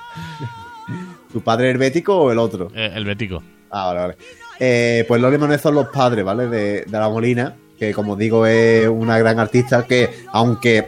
¿Tu 1.32 1.40
padre 1.40 1.70
herbético 1.70 2.18
o 2.18 2.32
el 2.32 2.40
otro? 2.40 2.70
Eh, 2.76 2.92
el 2.94 3.06
bético. 3.06 3.42
Ah, 3.72 3.86
vale, 3.88 4.00
vale. 4.00 4.18
Eh, 4.60 5.06
pues 5.08 5.22
Loli 5.22 5.38
Manuel 5.38 5.60
son 5.60 5.76
los 5.76 5.88
padres, 5.88 6.24
¿vale? 6.24 6.48
De, 6.48 6.82
de 6.86 6.92
la 7.00 7.10
Molina, 7.10 7.56
que 7.80 7.94
como 7.94 8.16
digo 8.16 8.46
es 8.46 8.88
una 8.88 9.18
gran 9.18 9.40
artista 9.40 9.86
que, 9.88 10.10
aunque 10.34 10.88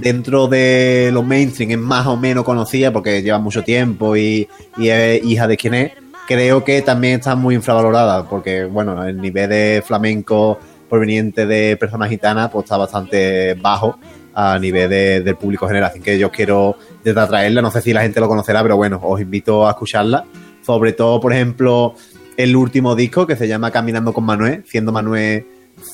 dentro 0.00 0.46
de 0.48 1.10
los 1.12 1.24
mainstream 1.24 1.70
es 1.72 1.78
más 1.78 2.06
o 2.06 2.16
menos 2.16 2.44
conocida 2.44 2.92
porque 2.92 3.22
lleva 3.22 3.38
mucho 3.38 3.62
tiempo 3.62 4.16
y, 4.16 4.48
y 4.76 4.88
es 4.88 5.24
hija 5.24 5.46
de 5.46 5.56
quien 5.56 5.74
es, 5.74 5.92
creo 6.26 6.64
que 6.64 6.82
también 6.82 7.14
está 7.20 7.34
muy 7.36 7.54
infravalorada 7.54 8.28
porque, 8.28 8.64
bueno, 8.64 9.02
el 9.04 9.20
nivel 9.20 9.48
de 9.48 9.82
flamenco 9.86 10.58
proveniente 10.88 11.46
de 11.46 11.76
personas 11.76 12.08
gitanas 12.10 12.50
pues 12.50 12.64
está 12.64 12.76
bastante 12.76 13.54
bajo 13.54 13.98
a 14.34 14.58
nivel 14.58 14.90
de- 14.90 15.20
del 15.20 15.36
público 15.36 15.66
general. 15.68 15.90
Así 15.90 16.00
que 16.00 16.18
yo 16.18 16.30
quiero 16.30 16.76
desde 17.04 17.26
traerla, 17.26 17.62
no 17.62 17.70
sé 17.70 17.80
si 17.80 17.92
la 17.92 18.02
gente 18.02 18.20
lo 18.20 18.28
conocerá, 18.28 18.62
pero 18.62 18.76
bueno, 18.76 18.98
os 19.02 19.20
invito 19.20 19.66
a 19.66 19.70
escucharla. 19.70 20.24
Sobre 20.64 20.92
todo, 20.92 21.20
por 21.20 21.32
ejemplo, 21.32 21.94
el 22.36 22.54
último 22.56 22.94
disco 22.94 23.26
que 23.26 23.36
se 23.36 23.48
llama 23.48 23.70
Caminando 23.70 24.12
con 24.12 24.24
Manuel, 24.24 24.64
siendo 24.66 24.92
Manuel 24.92 25.44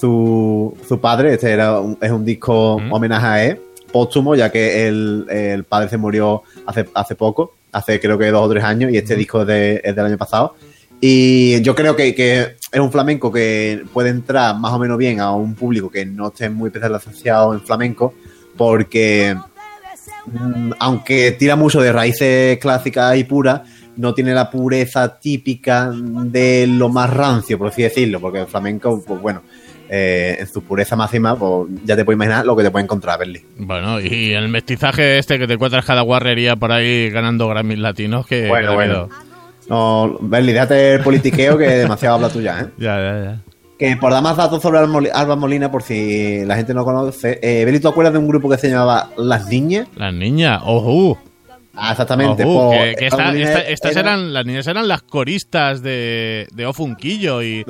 su, 0.00 0.76
su 0.88 1.00
padre. 1.00 1.34
Este 1.34 1.50
era 1.50 1.80
un- 1.80 1.98
es 2.00 2.10
un 2.10 2.24
disco 2.24 2.78
Mm. 2.80 2.92
homenaje 2.92 3.26
a 3.26 3.44
él, 3.44 3.60
póstumo, 3.92 4.34
ya 4.34 4.50
que 4.50 4.86
el, 4.88 5.26
el 5.30 5.64
padre 5.64 5.88
se 5.88 5.96
murió 5.96 6.42
hace, 6.66 6.86
hace 6.94 7.14
poco, 7.14 7.54
hace 7.72 8.00
creo 8.00 8.18
que 8.18 8.26
dos 8.30 8.44
o 8.46 8.50
tres 8.50 8.64
años, 8.64 8.90
y 8.92 8.96
este 8.96 9.14
disco 9.16 9.42
es, 9.42 9.46
de- 9.46 9.80
es 9.84 9.94
del 9.96 10.06
año 10.06 10.18
pasado. 10.18 10.54
Y 11.00 11.60
yo 11.62 11.74
creo 11.74 11.94
que, 11.94 12.14
que 12.14 12.56
es 12.72 12.80
un 12.80 12.90
flamenco 12.90 13.30
que 13.30 13.82
puede 13.92 14.08
entrar 14.10 14.56
más 14.58 14.72
o 14.72 14.78
menos 14.78 14.96
bien 14.98 15.20
a 15.20 15.30
un 15.32 15.54
público 15.54 15.90
que 15.90 16.06
no 16.06 16.28
esté 16.28 16.48
muy 16.48 16.68
especializado 16.68 17.52
en 17.54 17.60
flamenco, 17.60 18.14
porque 18.56 19.36
mm, 20.26 20.72
aunque 20.78 21.32
tira 21.32 21.54
mucho 21.56 21.80
de 21.80 21.92
raíces 21.92 22.58
clásicas 22.58 23.16
y 23.16 23.24
puras, 23.24 23.60
no 23.96 24.14
tiene 24.14 24.32
la 24.34 24.50
pureza 24.50 25.18
típica 25.18 25.90
de 25.92 26.66
lo 26.66 26.88
más 26.88 27.10
rancio, 27.10 27.58
por 27.58 27.68
así 27.68 27.82
decirlo, 27.82 28.20
porque 28.20 28.40
el 28.40 28.46
flamenco, 28.46 29.02
pues 29.06 29.20
bueno, 29.20 29.42
eh, 29.88 30.36
en 30.40 30.46
su 30.48 30.62
pureza 30.62 30.96
máxima, 30.96 31.36
pues 31.36 31.68
ya 31.84 31.94
te 31.96 32.04
puedes 32.04 32.16
imaginar 32.16 32.44
lo 32.44 32.56
que 32.56 32.62
te 32.64 32.70
puede 32.70 32.84
encontrar, 32.84 33.18
Berli. 33.18 33.42
Bueno, 33.58 34.00
y 34.00 34.32
el 34.32 34.48
mestizaje 34.48 35.18
este 35.18 35.38
que 35.38 35.46
te 35.46 35.54
encuentras 35.54 35.84
cada 35.84 36.02
guarrería 36.02 36.56
por 36.56 36.72
ahí 36.72 37.08
ganando 37.10 37.48
Grammys 37.48 37.78
latinos 37.78 38.26
que... 38.26 38.48
Bueno, 38.48 38.70
que 38.70 38.74
bueno. 38.74 39.08
No, 39.68 40.18
déjate 40.20 40.94
el 40.94 41.00
politiqueo 41.02 41.58
que 41.58 41.66
demasiado 41.66 42.16
habla 42.16 42.28
tú 42.28 42.40
ya, 42.40 42.60
¿eh? 42.60 42.66
Ya, 42.78 42.96
ya, 42.98 43.24
ya. 43.24 43.40
Que 43.78 43.94
por 43.96 44.10
dar 44.10 44.22
más 44.22 44.36
datos 44.38 44.62
sobre 44.62 44.78
Alba 44.78 44.88
Moli- 45.00 45.10
Alba 45.12 45.36
Molina, 45.36 45.70
por 45.70 45.82
si 45.82 46.44
la 46.46 46.56
gente 46.56 46.72
no 46.72 46.84
conoce, 46.84 47.38
eh, 47.42 47.64
Berli, 47.64 47.78
¿tú 47.78 47.88
acuerdas 47.88 48.12
de 48.14 48.18
un 48.18 48.26
grupo 48.28 48.48
que 48.48 48.56
se 48.56 48.70
llamaba 48.70 49.10
Las 49.18 49.48
Niñas? 49.48 49.86
Las 49.96 50.14
niñas, 50.14 50.62
ojo. 50.64 51.18
Ah, 51.76 51.90
exactamente. 51.92 52.42
pues, 52.44 52.78
que, 52.78 52.94
que 52.96 53.04
Alba 53.06 53.16
esta- 53.18 53.24
Molina 53.26 53.48
esta- 53.48 53.68
estas 53.68 53.90
era- 53.92 54.00
eran, 54.00 54.32
las 54.32 54.46
niñas 54.46 54.66
eran 54.66 54.88
las 54.88 55.02
coristas 55.02 55.82
de, 55.82 56.48
de 56.52 56.66
Ofunquillo 56.66 57.42
y, 57.42 57.64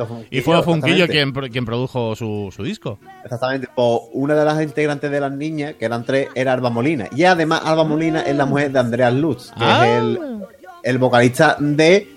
fue 0.44 0.56
Ofunquillo 0.56 1.08
quien, 1.08 1.32
pro- 1.32 1.48
quien 1.48 1.64
produjo 1.64 2.14
su, 2.14 2.52
su 2.54 2.62
disco. 2.62 2.98
Exactamente. 3.24 3.68
Pues 3.74 4.00
una 4.12 4.34
de 4.34 4.44
las 4.44 4.62
integrantes 4.62 5.10
de 5.10 5.20
las 5.20 5.32
niñas, 5.32 5.74
que 5.78 5.84
eran 5.84 6.04
tres, 6.04 6.28
era 6.34 6.52
Alba 6.52 6.70
Molina. 6.70 7.08
Y 7.16 7.24
además, 7.24 7.62
Alba 7.64 7.84
Molina 7.84 8.22
es 8.22 8.36
la 8.36 8.46
mujer 8.46 8.70
de 8.70 8.78
Andreas 8.78 9.12
Lutz, 9.12 9.48
que 9.50 9.64
Ah. 9.64 9.86
es 9.86 9.98
el, 10.02 10.18
el 10.84 10.98
vocalista 10.98 11.56
de 11.58 12.08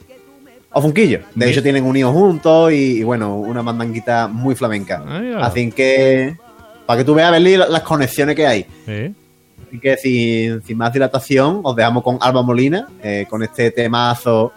Ofunquillo. 0.71 1.21
De 1.33 1.49
hecho, 1.49 1.63
tienen 1.63 1.83
un 1.85 1.97
hijo 1.97 2.11
juntos 2.11 2.71
y, 2.71 2.99
y, 2.99 3.03
bueno, 3.03 3.35
una 3.37 3.63
mandanguita 3.63 4.27
muy 4.27 4.53
flamenca. 4.53 5.03
Así 5.41 5.71
que, 5.71 6.35
para 6.85 6.99
que 6.99 7.03
tú 7.03 7.15
veas, 7.15 7.41
las 7.41 7.81
conexiones 7.81 8.35
que 8.35 8.45
hay. 8.45 8.65
Así 9.69 9.79
que 9.79 9.97
sin, 9.97 10.63
sin 10.63 10.77
más 10.77 10.91
dilatación, 10.91 11.61
os 11.63 11.75
dejamos 11.75 12.01
con 12.01 12.17
Alba 12.19 12.41
Molina, 12.41 12.87
eh, 13.03 13.27
con 13.29 13.43
este 13.43 13.69
temazo 13.69 14.51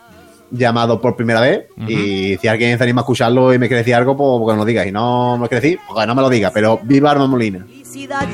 llamado 0.51 1.01
por 1.01 1.16
primera 1.16 1.40
vez. 1.40 1.66
Ujú. 1.77 1.90
Y 1.90 2.38
si 2.40 2.48
alguien 2.48 2.79
se 2.79 2.85
anima 2.85 3.03
a 3.03 3.05
escucharlo 3.05 3.53
y 3.53 3.59
me 3.59 3.68
quiere 3.68 3.83
decir 3.83 3.94
algo, 3.94 4.16
pues 4.16 4.48
que 4.48 4.53
me 4.53 4.59
lo 4.59 4.64
diga. 4.64 4.87
Y 4.87 4.92
no 4.92 5.37
me 5.37 5.44
lo 5.44 5.48
quiere 5.48 5.61
decir, 5.61 5.81
pues 5.87 6.01
que 6.01 6.07
no 6.07 6.14
me 6.14 6.22
lo 6.22 6.31
diga. 6.31 6.51
Pero 6.51 6.81
viva 6.83 7.11
Alba 7.11 7.27
Molina. 7.27 7.66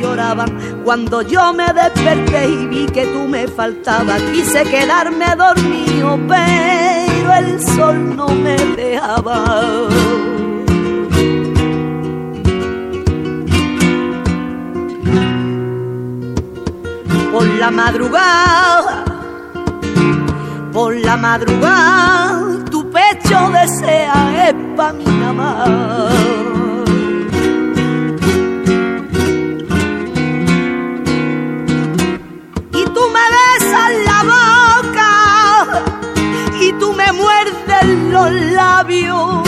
lloraban 0.01 0.83
cuando 0.85 1.23
yo 1.23 1.53
me 1.53 1.67
desperté 1.73 2.49
y 2.49 2.67
vi 2.67 2.87
que 2.87 3.07
tú 3.07 3.27
me 3.27 3.49
faltabas. 3.49 4.23
Quise 4.33 4.63
quedarme 4.65 5.27
dormido, 5.37 6.17
pero 6.29 7.35
el 7.35 7.61
sol 7.61 8.17
no 8.17 8.29
me 8.29 8.57
dejaba. 8.77 10.38
Por 17.39 17.47
la 17.47 17.71
madrugada, 17.71 19.05
por 20.73 20.93
la 20.93 21.17
madrugada, 21.17 22.65
tu 22.69 22.91
pecho 22.91 23.39
desea 23.53 24.49
es 24.49 24.55
pa' 24.77 24.93
mi 24.93 25.05
amar. 25.23 26.11
y 32.73 32.85
tú 32.97 33.03
me 33.17 33.25
besas 33.37 33.91
la 34.09 34.19
boca 34.35 35.13
y 36.61 36.73
tú 36.81 36.93
me 36.93 37.13
muerdes 37.13 37.87
los 38.11 38.33
labios 38.33 39.48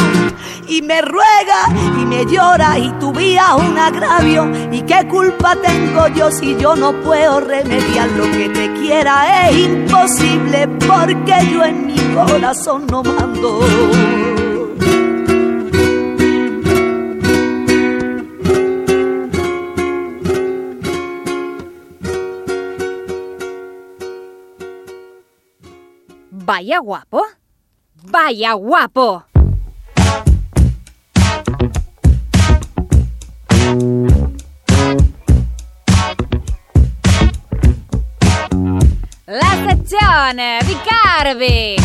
y 0.71 0.83
me 0.83 1.03
ruegas 1.03 1.69
y 2.01 2.07
me 2.07 2.25
lloras 2.25 2.79
y 2.79 2.91
tu 3.01 3.13
vida 3.13 3.57
un 3.57 3.77
agravio 3.77 4.49
y 4.71 4.83
qué 4.83 5.07
culpa 5.09 5.57
tengo 5.57 6.07
yo 6.09 6.31
si 6.31 6.57
yo 6.57 6.77
no 6.77 6.93
puedo 7.03 7.41
remediar 7.41 8.09
lo 8.11 8.25
que 8.31 8.49
te 8.49 8.73
quiera 8.75 9.49
es 9.49 9.59
imposible 9.59 10.69
porque 10.87 11.35
yo 11.53 11.65
en 11.65 11.87
mi 11.89 11.99
corazón 12.15 12.87
no 12.87 13.03
mando 13.03 13.61
Vaya 26.33 26.81
guapo. 26.81 27.23
Vaya 28.11 28.55
guapo. 28.55 29.30
Di 40.11 40.77
Carvi. 40.85 41.77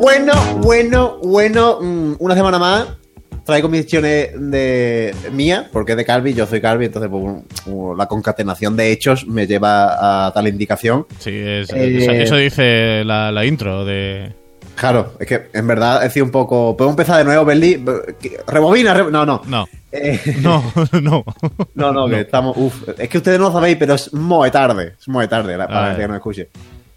Bueno, 0.00 0.32
bueno, 0.62 1.18
bueno. 1.22 1.78
mm, 1.80 2.14
una 2.18 2.34
semana 2.34 2.58
más. 2.58 2.88
Traigo 3.44 3.68
misiones 3.68 4.30
de 4.38 5.14
mía, 5.32 5.68
porque 5.70 5.92
es 5.92 5.98
de 5.98 6.04
Calvi, 6.06 6.32
yo 6.32 6.46
soy 6.46 6.62
Calvi, 6.62 6.86
entonces 6.86 7.10
pues, 7.10 7.98
la 7.98 8.06
concatenación 8.06 8.74
de 8.74 8.90
hechos 8.90 9.26
me 9.26 9.46
lleva 9.46 10.26
a 10.26 10.32
tal 10.32 10.48
indicación. 10.48 11.06
Sí, 11.18 11.30
es- 11.34 11.70
Eh, 11.70 11.98
eso, 11.98 12.10
eso 12.12 12.36
dice 12.36 13.04
la, 13.04 13.30
la 13.30 13.44
intro 13.44 13.84
de... 13.84 14.32
Claro, 14.74 15.12
es 15.20 15.26
que 15.26 15.48
en 15.52 15.66
verdad 15.66 16.04
he 16.04 16.10
sido 16.10 16.26
un 16.26 16.32
poco. 16.32 16.76
¿Puedo 16.76 16.90
empezar 16.90 17.18
de 17.18 17.24
nuevo, 17.24 17.44
Berli? 17.44 17.82
Rebobina, 18.46 18.94
re- 18.94 19.10
no, 19.10 19.24
no. 19.24 19.42
No, 19.46 19.66
Eh, 19.92 20.20
no, 20.40 20.62
no. 21.00 21.24
no, 21.74 21.92
no, 21.92 22.08
que 22.08 22.20
estamos. 22.20 22.56
Uf, 22.56 22.88
es 22.98 23.08
que 23.08 23.18
ustedes 23.18 23.38
no 23.38 23.46
lo 23.46 23.52
sabéis, 23.52 23.76
pero 23.76 23.94
es 23.94 24.12
muy 24.12 24.50
tarde. 24.50 24.94
Es 24.98 25.08
muy 25.08 25.28
tarde 25.28 25.56
la- 25.56 25.68
para 25.68 25.96
que 25.96 26.08
no 26.08 26.14
escuche. 26.16 26.48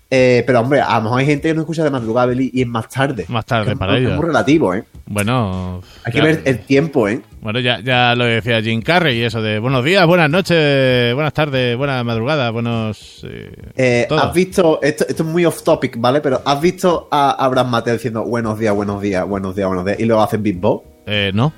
Eh, 0.10 0.44
pero 0.48 0.62
hombre, 0.62 0.80
a 0.82 0.96
lo 0.98 1.04
mejor 1.04 1.20
hay 1.20 1.26
gente 1.26 1.50
que 1.50 1.54
no 1.54 1.62
escucha 1.62 1.84
de 1.84 1.90
madrugada, 1.90 2.28
Berli, 2.28 2.50
y 2.54 2.62
es 2.62 2.68
más 2.68 2.88
tarde. 2.88 3.26
Más 3.28 3.46
tarde 3.46 3.74
es 3.74 3.78
para 3.78 3.98
ellos. 3.98 4.12
Es 4.12 4.18
muy 4.18 4.26
relativo, 4.28 4.74
¿eh? 4.74 4.84
Bueno... 5.06 5.82
Hay 6.06 6.14
que 6.14 6.22
ver 6.22 6.42
el 6.46 6.60
tiempo, 6.60 7.08
¿eh? 7.10 7.22
Bueno, 7.48 7.62
ya, 7.62 7.80
ya 7.80 8.14
lo 8.14 8.26
decía 8.26 8.62
Jim 8.62 8.82
Carrey, 8.82 9.24
eso 9.24 9.42
de 9.42 9.58
buenos 9.60 9.82
días, 9.82 10.06
buenas 10.06 10.30
noches, 10.30 11.14
buenas 11.16 11.32
tardes, 11.32 11.78
buenas 11.78 12.04
madrugadas, 12.04 12.52
buenos... 12.52 13.22
eh, 13.26 13.54
Eh. 13.78 14.08
¿Has 14.12 14.34
visto, 14.34 14.82
esto, 14.82 15.06
esto 15.08 15.24
es 15.24 15.30
muy 15.30 15.46
off 15.46 15.64
topic, 15.64 15.96
¿vale? 15.98 16.20
Pero 16.20 16.42
¿has 16.44 16.60
visto 16.60 17.08
a 17.10 17.42
Abraham 17.46 17.70
Mateo 17.70 17.94
diciendo 17.94 18.26
buenos 18.26 18.60
días, 18.60 18.76
buenos 18.76 19.02
días, 19.02 19.26
buenos 19.26 19.56
días, 19.56 19.66
buenos 19.70 19.86
días? 19.86 19.98
Y 19.98 20.04
luego 20.04 20.22
hacen 20.24 20.44
beatbox. 20.44 20.86
Eh, 21.06 21.32
no. 21.34 21.54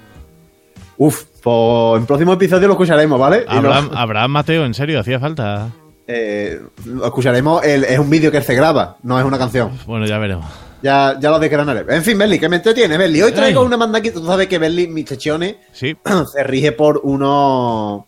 Uf, 1.00 1.24
pues 1.42 2.00
en 2.02 2.06
próximo 2.06 2.34
episodio 2.34 2.68
lo 2.68 2.74
escucharemos, 2.76 3.20
¿vale? 3.20 3.46
Y 3.52 3.58
Abraham, 3.58 3.90
lo, 3.92 3.98
Abraham 3.98 4.30
Mateo, 4.32 4.66
en 4.66 4.76
serio, 4.76 5.00
hacía 5.00 5.20
falta. 5.20 5.70
eh, 6.06 6.60
lo 6.86 7.04
escucharemos, 7.04 7.64
el- 7.66 7.86
es 7.86 7.98
un 7.98 8.12
vídeo 8.12 8.30
que 8.30 8.38
él 8.38 8.44
se 8.44 8.54
graba, 8.54 8.98
no 9.02 9.18
es 9.18 9.26
una 9.26 9.40
canción. 9.40 9.72
Bueno, 9.88 10.06
ya 10.06 10.20
veremos. 10.20 10.46
Ya, 10.82 11.18
ya 11.20 11.30
lo 11.30 11.40
desgranaré. 11.40 11.84
En 11.94 12.04
fin, 12.04 12.18
Berli, 12.18 12.40
que 12.40 12.48
me 12.50 12.56
entretiene, 12.58 12.98
Berli. 12.98 13.22
Hoy 13.22 13.32
traigo 13.34 13.62
Ay. 13.62 13.66
una 13.68 13.78
mandaquita. 13.78 14.20
Tú 14.20 14.26
sabes 14.26 14.48
que 14.48 14.58
Berli, 14.58 14.88
mis 14.88 15.08
sesiones, 15.08 15.56
Sí. 15.74 15.96
se 16.34 16.44
rige 16.44 16.72
por 16.72 17.02
unos 17.04 18.04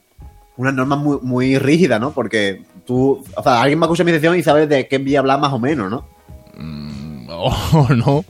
unas 0.58 0.74
normas 0.74 1.00
muy, 1.00 1.18
muy 1.22 1.58
rígidas, 1.58 2.00
¿no? 2.00 2.12
Porque 2.12 2.62
tú, 2.86 3.24
o 3.36 3.44
sea, 3.44 3.62
alguien 3.62 3.80
me 3.80 3.86
escucha 3.86 4.04
mi 4.04 4.12
sección 4.12 4.38
y 4.38 4.44
sabes 4.44 4.70
de 4.70 4.88
qué 4.88 5.00
voy 5.00 5.16
a 5.16 5.20
hablar 5.20 5.40
más 5.40 5.52
o 5.54 5.60
menos, 5.60 5.90
¿no? 5.90 6.08
O 7.74 7.88
no. 7.96 8.24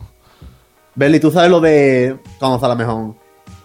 Berli, 0.95 1.19
tú 1.19 1.31
sabes 1.31 1.49
lo 1.51 1.59
de. 1.59 2.15
Vamos 2.39 2.63
a 2.63 2.67
la 2.67 2.75
mejor. 2.75 3.15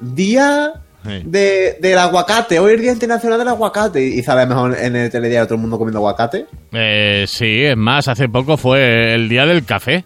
Día 0.00 0.72
Sí. 1.04 1.22
de, 1.24 1.76
del 1.80 1.98
aguacate. 1.98 2.58
Hoy 2.58 2.70
es 2.72 2.74
el 2.76 2.82
Día 2.82 2.92
Internacional 2.92 3.38
del 3.38 3.46
Aguacate. 3.48 4.02
Y 4.02 4.24
sabes 4.24 4.48
mejor 4.48 4.76
en 4.76 4.96
el 4.96 5.08
telediario 5.08 5.46
todo 5.46 5.54
el 5.54 5.60
mundo 5.60 5.78
comiendo 5.78 5.98
aguacate. 6.00 6.46
Eh, 6.72 7.26
sí, 7.28 7.62
es 7.64 7.76
más, 7.76 8.08
hace 8.08 8.28
poco 8.28 8.56
fue 8.56 9.14
el 9.14 9.28
día 9.28 9.46
del 9.46 9.64
café. 9.64 10.04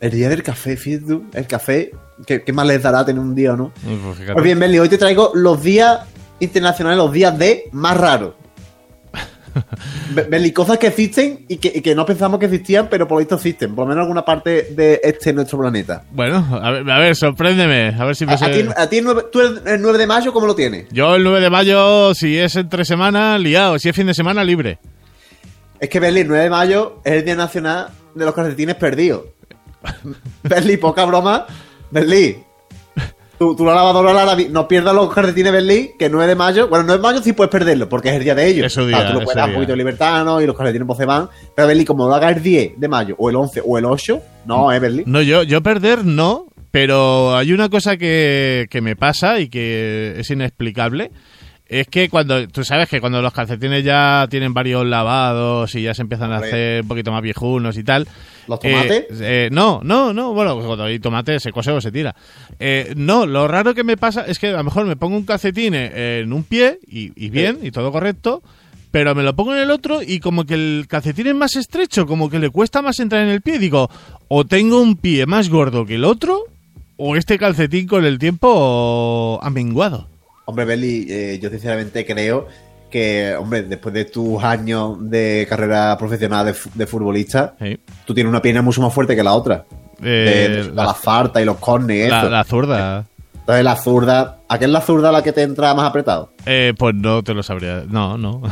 El 0.00 0.10
día 0.10 0.28
del 0.28 0.42
café, 0.42 0.76
fíjate 0.76 1.06
tú. 1.06 1.24
El 1.32 1.46
café. 1.46 1.90
¿Qué, 2.26 2.42
qué 2.42 2.52
más 2.52 2.66
les 2.66 2.82
dará 2.82 3.04
tener 3.04 3.20
un 3.20 3.34
día 3.34 3.52
o 3.54 3.56
no? 3.56 3.72
Pues. 3.82 4.30
Pues 4.32 4.44
bien, 4.44 4.58
Berli, 4.58 4.78
hoy 4.78 4.88
te 4.88 4.98
traigo 4.98 5.32
los 5.34 5.62
días 5.62 6.00
internacionales, 6.40 6.98
los 6.98 7.12
días 7.12 7.36
de 7.38 7.64
más 7.72 7.96
raros. 7.96 8.34
Berli, 10.28 10.52
cosas 10.52 10.76
que 10.78 10.88
existen 10.88 11.46
y 11.48 11.56
que, 11.56 11.72
y 11.74 11.80
que 11.80 11.94
no 11.94 12.04
pensamos 12.04 12.38
que 12.38 12.44
existían, 12.46 12.88
pero 12.90 13.08
por 13.08 13.16
lo 13.16 13.20
visto 13.20 13.36
existen. 13.36 13.74
Por 13.74 13.84
lo 13.84 13.88
menos 13.88 13.96
en 14.02 14.02
alguna 14.02 14.24
parte 14.24 14.68
de 14.74 15.00
este 15.02 15.32
nuestro 15.32 15.58
planeta. 15.58 16.04
Bueno, 16.10 16.46
a 16.62 16.70
ver, 16.70 16.90
a 16.90 16.98
ver, 16.98 17.16
sorpréndeme. 17.16 17.94
A 17.98 18.04
ver 18.04 18.14
si 18.16 18.26
me 18.26 18.34
a 18.34 18.38
sé- 18.38 18.62
ti, 18.64 18.68
a 18.76 18.86
ti 18.88 18.98
el 18.98 19.04
nueve- 19.04 19.24
tú 19.32 19.40
el, 19.40 19.62
el 19.66 19.80
9 19.80 19.98
de 19.98 20.06
mayo, 20.06 20.32
¿cómo 20.32 20.46
lo 20.46 20.54
tienes? 20.54 20.86
Yo 20.90 21.14
el 21.16 21.24
9 21.24 21.40
de 21.40 21.50
mayo, 21.50 22.14
si 22.14 22.36
es 22.38 22.54
entre 22.56 22.84
semana, 22.84 23.38
liado. 23.38 23.78
Si 23.78 23.88
es 23.88 23.96
fin 23.96 24.06
de 24.06 24.14
semana, 24.14 24.44
libre. 24.44 24.78
Es 25.80 25.88
que 25.88 26.00
Berli, 26.00 26.20
el 26.20 26.28
9 26.28 26.44
de 26.44 26.50
mayo 26.50 27.00
es 27.04 27.12
el 27.14 27.24
Día 27.24 27.36
Nacional 27.36 27.88
de 28.14 28.24
los 28.26 28.34
Calcetines 28.34 28.76
Perdidos. 28.76 29.22
Berli, 30.42 30.76
poca 30.76 31.04
broma. 31.04 31.46
Berli, 31.90 32.36
tú, 33.38 33.54
tú 33.54 33.64
la 33.64 33.74
lavadora 33.74 34.12
la 34.12 34.24
lavi- 34.24 34.48
no 34.48 34.66
pierdas 34.66 34.94
los 34.94 35.12
calcetines 35.12 35.52
Berli, 35.52 35.92
que 35.98 36.06
el 36.06 36.12
9 36.12 36.28
de 36.28 36.34
mayo, 36.34 36.68
bueno, 36.68 36.80
el 36.82 36.86
9 36.86 36.98
de 36.98 37.02
mayo 37.02 37.22
sí 37.22 37.32
puedes 37.32 37.50
perderlo, 37.50 37.88
porque 37.88 38.08
es 38.10 38.16
el 38.16 38.24
día 38.24 38.34
de 38.34 38.46
ellos. 38.46 38.66
Es 38.66 38.72
su 38.72 38.82
O 38.82 38.88
sea, 38.88 38.98
día, 38.98 39.06
tú 39.08 39.12
lo 39.14 39.18
es 39.20 39.24
puedes 39.24 39.36
dar 39.36 39.48
un 39.48 39.54
poquito 39.54 39.72
de 39.72 39.76
libertad, 39.78 40.24
¿no? 40.24 40.40
Y 40.40 40.46
los 40.46 40.56
calcetines 40.56 40.86
pues 40.86 40.98
se 40.98 41.04
van. 41.04 41.28
Pero 41.54 41.68
Berli, 41.68 41.84
como 41.84 42.08
lo 42.08 42.14
haga 42.14 42.28
el 42.30 42.42
10 42.42 42.72
de 42.80 42.88
mayo, 42.88 43.14
o 43.18 43.30
el 43.30 43.36
11, 43.36 43.62
o 43.64 43.78
el 43.78 43.84
8, 43.84 44.20
no, 44.46 44.72
eh, 44.72 44.78
Berli. 44.78 45.04
No, 45.06 45.22
yo, 45.22 45.42
yo 45.42 45.62
perder 45.62 46.04
no, 46.04 46.46
pero 46.70 47.36
hay 47.36 47.52
una 47.52 47.68
cosa 47.68 47.96
que, 47.96 48.66
que 48.70 48.80
me 48.80 48.96
pasa 48.96 49.40
y 49.40 49.48
que 49.48 50.14
es 50.18 50.30
inexplicable. 50.30 51.10
Es 51.68 51.88
que 51.88 52.08
cuando, 52.08 52.46
tú 52.46 52.62
sabes 52.64 52.88
que 52.88 53.00
cuando 53.00 53.20
los 53.20 53.32
calcetines 53.32 53.82
ya 53.82 54.28
tienen 54.30 54.54
varios 54.54 54.86
lavados 54.86 55.74
y 55.74 55.82
ya 55.82 55.94
se 55.94 56.02
empiezan 56.02 56.30
a 56.30 56.36
hacer 56.36 56.82
un 56.82 56.88
poquito 56.88 57.10
más 57.10 57.22
viejunos 57.22 57.76
y 57.76 57.82
tal. 57.82 58.06
¿Los 58.46 58.60
tomates? 58.60 59.06
eh, 59.10 59.46
eh, 59.46 59.48
no, 59.50 59.80
no, 59.82 60.12
no, 60.12 60.32
bueno, 60.32 60.56
cuando 60.60 60.84
hay 60.84 61.00
tomate 61.00 61.40
se 61.40 61.50
cose 61.50 61.72
o 61.72 61.80
se 61.80 61.90
tira. 61.90 62.14
Eh, 62.60 62.94
no, 62.96 63.26
lo 63.26 63.48
raro 63.48 63.74
que 63.74 63.82
me 63.82 63.96
pasa 63.96 64.24
es 64.26 64.38
que 64.38 64.48
a 64.48 64.58
lo 64.58 64.64
mejor 64.64 64.86
me 64.86 64.94
pongo 64.94 65.16
un 65.16 65.24
calcetín 65.24 65.74
eh, 65.74 66.20
en 66.20 66.32
un 66.32 66.44
pie 66.44 66.78
y, 66.86 67.10
y 67.16 67.30
bien, 67.30 67.58
y 67.60 67.72
todo 67.72 67.90
correcto, 67.90 68.44
pero 68.92 69.16
me 69.16 69.24
lo 69.24 69.34
pongo 69.34 69.52
en 69.52 69.62
el 69.62 69.72
otro 69.72 70.02
y 70.02 70.20
como 70.20 70.44
que 70.44 70.54
el 70.54 70.86
calcetín 70.88 71.26
es 71.26 71.34
más 71.34 71.56
estrecho, 71.56 72.06
como 72.06 72.30
que 72.30 72.38
le 72.38 72.50
cuesta 72.50 72.80
más 72.80 73.00
entrar 73.00 73.22
en 73.22 73.30
el 73.30 73.42
pie. 73.42 73.58
Digo, 73.58 73.90
o 74.28 74.44
tengo 74.44 74.80
un 74.80 74.96
pie 74.96 75.26
más 75.26 75.48
gordo 75.48 75.84
que 75.84 75.96
el 75.96 76.04
otro, 76.04 76.44
o 76.96 77.16
este 77.16 77.38
calcetín 77.38 77.88
con 77.88 78.04
el 78.04 78.20
tiempo 78.20 79.40
ha 79.42 79.50
menguado. 79.50 80.08
Hombre, 80.46 80.64
Berli, 80.64 81.06
eh, 81.10 81.38
yo 81.42 81.50
sinceramente 81.50 82.06
creo 82.06 82.46
que, 82.90 83.34
hombre, 83.36 83.64
después 83.64 83.92
de 83.92 84.04
tus 84.04 84.42
años 84.42 84.96
de 85.10 85.44
carrera 85.48 85.96
profesional 85.98 86.46
de, 86.46 86.54
fu- 86.54 86.70
de 86.72 86.86
futbolista, 86.86 87.54
Sí. 87.60 87.78
tú 88.04 88.14
tienes 88.14 88.30
una 88.30 88.40
pierna 88.40 88.62
mucho 88.62 88.80
más 88.80 88.94
fuerte 88.94 89.16
que 89.16 89.22
la 89.24 89.34
otra. 89.34 89.64
Eh, 90.02 90.48
de, 90.48 90.62
de 90.68 90.72
la, 90.74 90.84
la 90.86 90.94
farta 90.94 91.42
y 91.42 91.44
los 91.44 91.56
cornes, 91.58 92.08
la- 92.10 92.24
la 92.24 92.44
zurda. 92.44 93.04
Entonces 93.40 93.64
la 93.64 93.76
zurda, 93.76 94.38
¿a 94.48 94.58
qué 94.58 94.64
es 94.66 94.70
la 94.70 94.80
zurda 94.80 95.12
la 95.12 95.22
que 95.22 95.32
te 95.32 95.42
entra 95.42 95.72
más 95.74 95.88
apretado? 95.88 96.32
Eh, 96.46 96.74
pues 96.78 96.94
no 96.94 97.22
te 97.22 97.32
lo 97.34 97.42
sabría. 97.42 97.84
No, 97.88 98.16
no. 98.18 98.42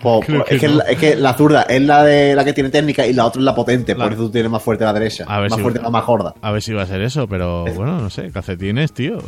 Pues, 0.00 0.26
pues, 0.26 0.44
que 0.48 0.54
es, 0.56 0.60
que 0.60 0.68
no. 0.68 0.74
la, 0.76 0.84
es 0.84 0.98
que 0.98 1.16
la 1.16 1.34
zurda 1.34 1.62
es 1.62 1.82
la 1.82 2.04
de 2.04 2.34
la 2.34 2.44
que 2.44 2.52
tiene 2.52 2.70
técnica 2.70 3.04
y 3.06 3.12
la 3.12 3.26
otra 3.26 3.40
es 3.40 3.44
la 3.44 3.54
potente, 3.54 3.94
La- 3.94 4.04
por 4.04 4.12
eso 4.12 4.22
tú 4.22 4.30
tienes 4.30 4.50
más 4.50 4.62
fuerte 4.62 4.84
la 4.84 4.92
derecha. 4.92 5.24
A 5.28 5.40
ver 5.40 5.50
más 5.50 5.56
si- 5.56 5.62
fuerte, 5.62 5.80
más 5.88 6.04
gorda. 6.06 6.34
A 6.42 6.50
ver 6.52 6.62
si 6.62 6.72
va 6.72 6.82
a 6.82 6.86
ser 6.86 7.00
eso, 7.02 7.28
pero 7.28 7.64
bueno, 7.74 8.00
no 8.00 8.10
sé. 8.10 8.30
Calcetines, 8.32 8.92
tío. 8.92 9.18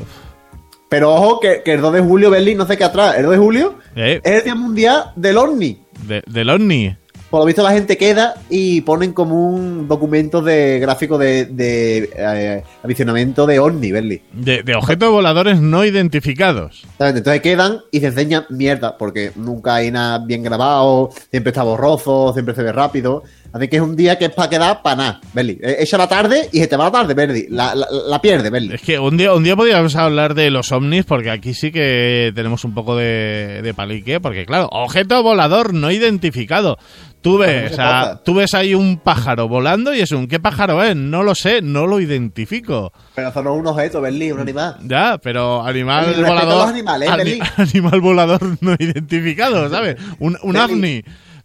Pero 0.89 1.13
ojo 1.15 1.41
que, 1.41 1.63
que 1.65 1.73
el 1.73 1.81
2 1.81 1.93
de 1.95 2.01
julio, 2.01 2.31
Berlín, 2.31 2.59
no 2.59 2.67
sé 2.67 2.77
qué 2.77 2.85
atrás. 2.85 3.17
El 3.17 3.25
2 3.25 3.33
de 3.33 3.39
julio 3.39 3.75
Eh, 3.97 4.21
es 4.23 4.33
el 4.39 4.45
Día 4.45 4.55
Mundial 4.55 5.05
del 5.17 5.37
OVNI. 5.39 5.79
de- 6.07 6.23
del 6.27 6.51
OVNI. 6.51 6.97
Por 7.31 7.41
lo 7.41 7.47
visto 7.47 7.65
la 7.65 7.73
gente 7.73 7.97
queda 7.97 8.35
y 8.49 8.83
ponen 8.83 9.13
como 9.13 9.49
un 9.49 9.89
documento 9.89 10.41
de 10.41 10.79
gráfico 10.79 11.19
de, 11.19 11.47
de 11.47 12.09
eh, 12.17 12.63
avisionamiento 12.85 13.45
de 13.45 13.59
OVNI, 13.59 13.91
Berli. 13.91 14.23
De, 14.33 14.63
de 14.63 14.75
objetos 14.77 15.11
voladores 15.11 15.59
no 15.61 15.85
identificados. 15.85 16.85
Entonces 17.01 17.41
quedan 17.43 17.81
y 17.91 17.99
se 17.99 18.07
enseñan 18.07 18.45
mierda, 18.51 18.97
porque 18.97 19.33
nunca 19.35 19.75
hay 19.77 19.91
nada 19.91 20.19
bien 20.25 20.45
grabado, 20.45 21.11
siempre 21.31 21.51
está 21.51 21.65
borroso, 21.65 22.33
siempre 22.35 22.55
se 22.55 22.63
ve 22.63 22.71
rápido. 22.71 23.25
Así 23.55 23.69
que 23.69 23.77
es 23.77 23.83
un 23.83 23.95
día 23.95 24.19
que 24.19 24.25
es 24.25 24.31
para 24.33 24.51
quedar 24.51 24.83
para 24.83 24.97
nada, 24.97 25.21
Berli. 25.33 25.61
Eh, 25.63 25.77
Echa 25.79 25.97
la 25.97 26.09
tarde 26.09 26.49
y 26.53 26.59
se 26.59 26.67
te 26.67 26.77
va 26.77 26.87
la 26.87 26.91
tarde, 26.91 27.15
Berli. 27.15 27.47
La, 27.51 27.73
la, 27.77 27.87
la 28.09 28.21
pierde, 28.21 28.51
Berli. 28.51 28.75
Es 28.75 28.83
que 28.83 28.99
un 28.99 29.17
día, 29.17 29.33
un 29.33 29.45
día 29.45 29.55
podríamos 29.55 29.95
hablar 29.95 30.35
de 30.35 30.51
los 30.51 30.73
ovnis, 30.73 31.05
porque 31.05 31.31
aquí 31.31 31.55
sí 31.55 31.71
que 31.71 32.33
tenemos 32.35 32.65
un 32.65 32.75
poco 32.75 32.97
de, 32.97 33.61
de 33.63 33.73
palique, 33.73 34.19
porque 34.19 34.45
claro, 34.45 34.69
objeto 34.73 35.23
volador 35.23 35.73
no 35.73 35.93
identificado. 35.93 36.79
Tú 37.21 37.39
ves, 37.39 37.73
o 37.73 37.75
sea, 37.77 38.21
tú 38.23 38.35
ves 38.35 38.53
ahí 38.55 38.75
un 38.75 38.99
pájaro 38.99 39.49
volando 39.49 39.95
y 39.95 40.01
es 40.01 40.11
un 40.13 40.27
¿qué 40.27 40.41
pájaro 40.41 40.83
es? 40.83 40.95
No 40.95 41.23
lo 41.23 41.35
sé, 41.35 41.63
no 41.63 41.87
lo 41.87 41.99
identifico. 42.01 42.93
Pero 43.15 43.33
son 43.33 43.47
un 43.47 43.67
objeto, 43.67 44.01
Berli, 44.01 44.33
un 44.33 44.41
animal. 44.41 44.77
Ya, 44.83 45.17
pero 45.23 45.63
animal 45.65 46.13
volador. 46.17 46.69
animales, 46.69 47.09
¿eh, 47.09 47.13
ani- 47.13 47.39
animal 47.57 48.01
volador 48.01 48.41
no 48.61 48.75
identificado, 48.79 49.71
¿sabes? 49.71 49.97
Un, 50.19 50.37
un 50.43 50.57
ovni. 50.57 51.03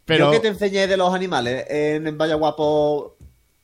Pero. 0.10 0.26
Yo 0.26 0.32
que 0.32 0.40
te 0.40 0.48
enseñé 0.50 0.88
de 0.88 0.98
los 0.98 1.14
animales 1.14 1.66
en 1.70 2.18
Vaya 2.18 2.34
Guapo 2.36 3.16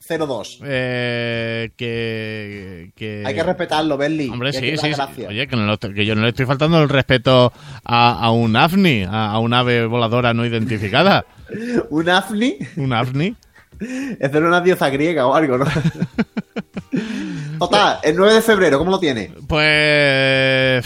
02. 0.08 0.60
eh, 0.64 1.72
que, 1.76 2.92
que- 2.96 3.24
Hay 3.26 3.34
que 3.34 3.42
respetarlo, 3.44 3.98
Berli. 3.98 4.30
Hombre, 4.30 4.54
sí, 4.54 4.78
sí. 4.78 4.92
Oye, 5.28 5.48
que, 5.48 5.56
no 5.56 5.66
lo- 5.66 5.80
que 5.80 6.06
yo 6.06 6.14
no 6.14 6.22
le 6.22 6.30
estoy 6.30 6.46
faltando 6.46 6.80
el 6.82 6.88
respeto 6.90 7.52
a, 7.84 8.20
a 8.24 8.32
un 8.32 8.56
AFNI, 8.56 9.04
a, 9.10 9.32
a 9.32 9.40
un 9.40 9.54
ave 9.56 9.88
voladora 9.88 10.34
no 10.36 10.46
identificada. 10.46 11.26
Un 11.90 12.10
afni 12.10 12.58
Un 12.78 12.94
AFNI. 12.94 13.36
es 14.20 14.32
de 14.32 14.38
una 14.40 14.62
diosa 14.62 14.90
griega 14.90 15.26
o 15.28 15.34
algo, 15.34 15.58
¿no? 15.58 15.66
Total, 17.60 18.00
el 18.04 18.16
9 18.16 18.34
de 18.36 18.42
febrero, 18.42 18.78
¿cómo 18.78 18.92
lo 18.92 19.00
tienes? 19.00 19.32
Pues. 19.48 20.86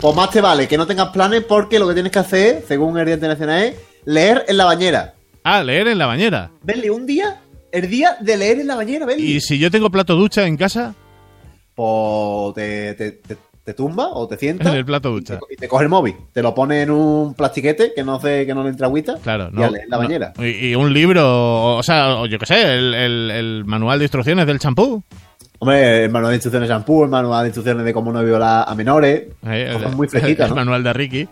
Pues 0.00 0.14
más 0.14 0.30
te 0.30 0.40
vale 0.40 0.68
que 0.68 0.76
no 0.76 0.86
tengas 0.86 1.08
planes 1.08 1.42
porque 1.44 1.78
lo 1.78 1.88
que 1.88 1.94
tienes 1.94 2.12
que 2.12 2.18
hacer, 2.18 2.64
según 2.68 2.96
el 2.98 3.06
Día 3.06 3.14
Internacional, 3.14 3.62
es 3.64 3.74
leer 4.04 4.44
en 4.46 4.56
la 4.56 4.64
bañera. 4.66 5.14
Ah, 5.42 5.62
leer 5.62 5.88
en 5.88 5.98
la 5.98 6.06
bañera. 6.06 6.50
Berli, 6.62 6.90
un 6.90 7.06
día, 7.06 7.40
el 7.72 7.88
día 7.88 8.16
de 8.20 8.36
leer 8.36 8.60
en 8.60 8.66
la 8.66 8.76
bañera, 8.76 9.06
Berli. 9.06 9.36
¿Y 9.36 9.40
si 9.40 9.58
yo 9.58 9.70
tengo 9.70 9.90
plato 9.90 10.14
ducha 10.14 10.46
en 10.46 10.56
casa? 10.56 10.94
Pues 11.74 12.54
te, 12.54 12.94
te, 12.94 13.12
te- 13.12 13.36
te 13.64 13.74
tumba 13.74 14.08
o 14.12 14.28
te 14.28 14.36
sienta. 14.36 14.70
En 14.70 14.76
el 14.76 14.84
plato 14.84 15.08
y 15.10 15.12
ducha. 15.14 15.38
te, 15.40 15.54
y 15.54 15.56
te 15.56 15.66
coge 15.66 15.82
el 15.84 15.88
móvil. 15.90 16.14
Te 16.32 16.40
lo 16.40 16.54
pone 16.54 16.82
en 16.82 16.90
un 16.90 17.34
plastiquete 17.34 17.92
que 17.94 18.04
no 18.04 18.20
sé, 18.20 18.46
que 18.46 18.54
no 18.54 18.62
le 18.62 18.68
entra 18.70 18.86
agüita. 18.86 19.16
Claro, 19.22 19.48
y 19.52 19.56
no. 19.56 19.64
a 19.64 19.70
leer 19.70 19.84
en 19.84 19.90
la 19.90 19.96
no. 19.96 20.02
bañera. 20.02 20.32
Y, 20.38 20.68
y 20.68 20.74
un 20.76 20.92
libro, 20.92 21.76
o 21.76 21.82
sea, 21.82 22.16
o 22.16 22.26
yo 22.26 22.38
qué 22.38 22.46
sé, 22.46 22.62
el, 22.74 22.94
el- 22.94 23.30
el 23.32 23.64
manual 23.64 23.98
de 23.98 24.04
instrucciones 24.04 24.46
del 24.46 24.60
champú. 24.60 25.02
Hombre, 25.58 26.04
el 26.04 26.10
manual 26.10 26.32
de 26.32 26.36
instrucciones 26.36 26.68
de 26.68 26.74
shampoo, 26.74 27.04
el 27.04 27.10
manual 27.10 27.44
de 27.44 27.48
instrucciones 27.48 27.84
de 27.84 27.92
cómo 27.92 28.12
no 28.12 28.22
violar 28.24 28.64
a 28.68 28.74
menores. 28.74 29.24
Eh, 29.46 29.70
Cosas 29.72 29.90
el- 29.90 29.96
muy 29.96 30.08
fresquitas, 30.08 30.46
El 30.46 30.50
¿no? 30.50 30.56
manual 30.56 30.82
de 30.84 30.92
Ricky. 30.92 31.28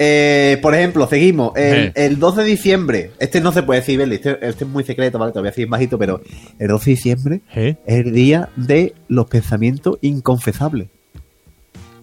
Eh, 0.00 0.58
por 0.62 0.74
ejemplo, 0.74 1.08
seguimos. 1.08 1.56
El, 1.56 1.86
Eh. 1.86 1.92
el 1.96 2.18
12 2.18 2.42
de 2.42 2.46
diciembre. 2.48 3.10
Este 3.18 3.40
no 3.40 3.50
se 3.52 3.62
puede 3.64 3.80
decir, 3.80 3.98
Berli. 3.98 4.16
Este, 4.16 4.30
este 4.46 4.64
es 4.64 4.70
muy 4.70 4.84
secreto, 4.84 5.18
¿vale? 5.18 5.32
Te 5.32 5.38
lo 5.38 5.42
voy 5.42 5.48
a 5.48 5.50
decir 5.50 5.66
bajito, 5.68 5.98
pero 5.98 6.20
el 6.58 6.68
12 6.68 6.90
de 6.90 6.94
diciembre 6.96 7.40
¿Eh? 7.54 7.76
es 7.84 8.06
el 8.06 8.12
día 8.12 8.48
de 8.56 8.94
los 9.08 9.26
pensamientos 9.26 9.98
inconfesables. 10.00 10.88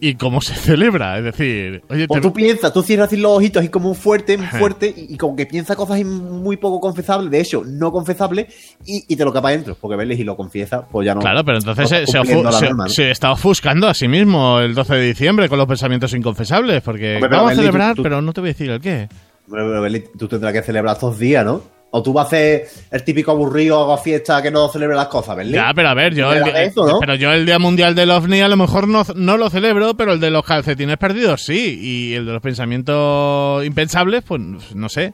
Y 0.10 0.15
cómo 0.15 0.41
se 0.41 0.54
celebra. 0.56 1.18
Es 1.18 1.24
decir, 1.24 1.82
oye, 1.89 2.08
Pues 2.08 2.22
te- 2.22 2.28
tú 2.28 2.34
piensas, 2.34 2.72
tú 2.74 2.82
cierras 2.82 3.08
así 3.08 3.18
los 3.18 3.32
ojitos 3.38 3.63
y 3.63 3.70
como 3.70 3.89
un 3.89 3.96
fuerte, 3.96 4.38
muy 4.38 4.48
fuerte, 4.48 4.94
y, 4.96 5.13
y 5.13 5.18
como 5.18 5.36
que 5.36 5.46
piensa 5.46 5.76
cosas 5.76 6.04
muy 6.04 6.58
poco 6.58 6.80
confesables, 6.80 7.32
de 7.32 7.39
hecho, 7.41 7.63
no 7.65 7.91
confesables, 7.91 8.48
y, 8.86 9.04
y 9.08 9.15
te 9.15 9.24
lo 9.26 9.32
capa 9.34 9.50
adentro. 9.50 9.76
Porque 9.80 9.96
Belly, 9.98 10.15
si 10.18 10.24
lo 10.24 10.36
confiesa, 10.38 10.86
pues 10.88 11.06
ya 11.06 11.15
no. 11.15 11.22
Claro, 11.22 11.44
pero 11.44 11.58
entonces 11.58 11.84
no 11.91 11.98
se, 12.08 12.20
ofu- 12.20 12.52
se- 12.52 12.65
norma, 12.65 12.84
¿no? 12.86 12.89
se 12.89 13.12
está 13.12 13.32
ofuscando 13.32 13.88
a 13.88 13.94
sí 13.94 14.08
mismo 14.08 14.60
el 14.60 14.74
12 14.76 14.96
de 14.96 15.02
diciembre 15.08 15.50
con 15.50 15.58
los 15.58 15.68
pensamientos 15.68 16.13
inconfesables, 16.13 16.82
porque 16.82 17.15
Hombre, 17.15 17.30
vamos 17.30 17.52
a 17.52 17.56
tú- 17.56 17.62
celebrar, 17.62 17.96
tú- 17.96 18.04
pero 18.04 18.22
no 18.22 18.34
te 18.34 18.41
voy 18.41 18.50
a 18.50 18.54
decir 18.54 18.70
el 18.70 18.80
qué. 18.82 19.08
Pero, 19.50 19.82
pero, 19.82 20.04
tú 20.18 20.28
tendrás 20.28 20.54
que 20.54 20.62
celebrar 20.63 20.96
estos 20.96 21.20
días, 21.20 21.46
¿no? 21.46 21.62
O 21.97 22.03
tú 22.03 22.12
vas 22.12 22.25
a 22.25 22.27
hacer 22.27 22.67
el 22.91 23.03
típico 23.05 23.31
aburrido, 23.31 23.79
hago 23.79 23.97
fiesta 23.97 24.41
que 24.41 24.51
no 24.51 24.67
celebre 24.67 24.95
las 24.97 25.08
cosas, 25.08 25.38
Belly. 25.38 25.53
Ya, 25.53 25.71
pero 25.73 25.88
a 25.88 25.93
ver, 25.93 26.13
yo 26.13 26.25
el, 26.34 26.39
Celebra 26.39 26.60
día- 26.60 26.63
eso, 26.67 26.86
¿no? 26.86 26.99
pero 26.99 27.15
yo 27.15 27.31
el 27.31 27.45
Día 27.45 27.58
Mundial 27.58 27.95
del 27.95 28.12
OVNI 28.12 28.41
a 28.41 28.47
lo 28.49 28.58
mejor 28.58 28.88
no, 28.88 29.03
no 29.15 29.38
lo 29.38 29.49
celebro, 29.49 29.95
pero 29.95 30.12
el 30.12 30.19
de 30.19 30.29
los 30.29 30.43
calcetines 30.43 30.97
perdidos 30.97 31.43
sí, 31.45 31.79
y 31.81 32.13
el 32.15 32.25
de 32.25 32.34
los 32.34 32.41
pensamientos 32.41 33.65
impensables, 33.65 34.23
pues 34.27 34.41
no 34.75 34.89
sé. 34.89 35.13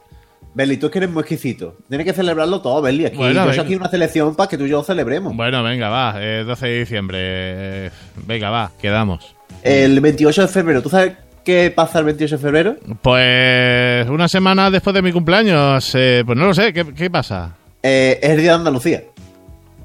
Belly, 0.54 0.78
tú 0.78 0.88
es 0.88 0.92
que 0.92 0.98
eres 0.98 1.10
muy 1.12 1.22
exquisito. 1.22 1.78
Tienes 1.88 2.06
que 2.06 2.14
celebrarlo 2.14 2.62
todo, 2.62 2.82
Belly. 2.82 3.06
Aquí, 3.06 3.18
Bueno, 3.18 3.52
yo 3.54 3.62
aquí 3.62 3.76
una 3.76 3.90
selección 3.90 4.36
para 4.36 4.50
que 4.50 4.58
tú 4.58 4.66
y 4.66 4.70
yo 4.70 4.78
lo 4.78 4.84
celebremos. 4.84 5.36
Bueno, 5.36 5.64
venga, 5.64 5.88
va, 5.90 6.16
eh, 6.18 6.44
12 6.46 6.68
de 6.68 6.80
diciembre, 6.80 7.18
eh, 7.22 7.92
venga, 8.26 8.50
va, 8.50 8.72
quedamos. 8.82 9.36
El 9.64 10.00
28 10.02 10.42
de 10.42 10.48
febrero, 10.48 10.82
¿tú 10.82 10.90
sabes 10.90 11.14
qué 11.44 11.72
pasa 11.76 12.00
el 12.00 12.06
28 12.06 12.38
de 12.38 12.42
febrero? 12.42 12.76
Pues 13.02 14.08
una 14.10 14.28
semana 14.28 14.70
después 14.70 14.94
de 14.94 15.02
mi 15.02 15.12
cumpleaños, 15.12 15.92
eh, 15.96 16.24
pues 16.26 16.38
no 16.38 16.46
lo 16.46 16.54
sé, 16.54 16.74
¿qué, 16.74 16.86
qué 16.94 17.10
pasa? 17.10 17.56
Eh, 17.84 18.20
es 18.22 18.30
el 18.32 18.38
Día 18.42 18.52
de 18.52 18.58
Andalucía. 18.58 19.04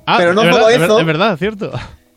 Ah, 0.07 0.17
Pero 0.19 0.35
no 0.35 0.43
es 0.43 0.51
todo 0.51 0.67
verdad, 0.67 0.75
es 0.75 0.83
eso. 0.83 1.01
Es 1.01 1.07
verdad, 1.07 1.37
cierto. 1.39 1.73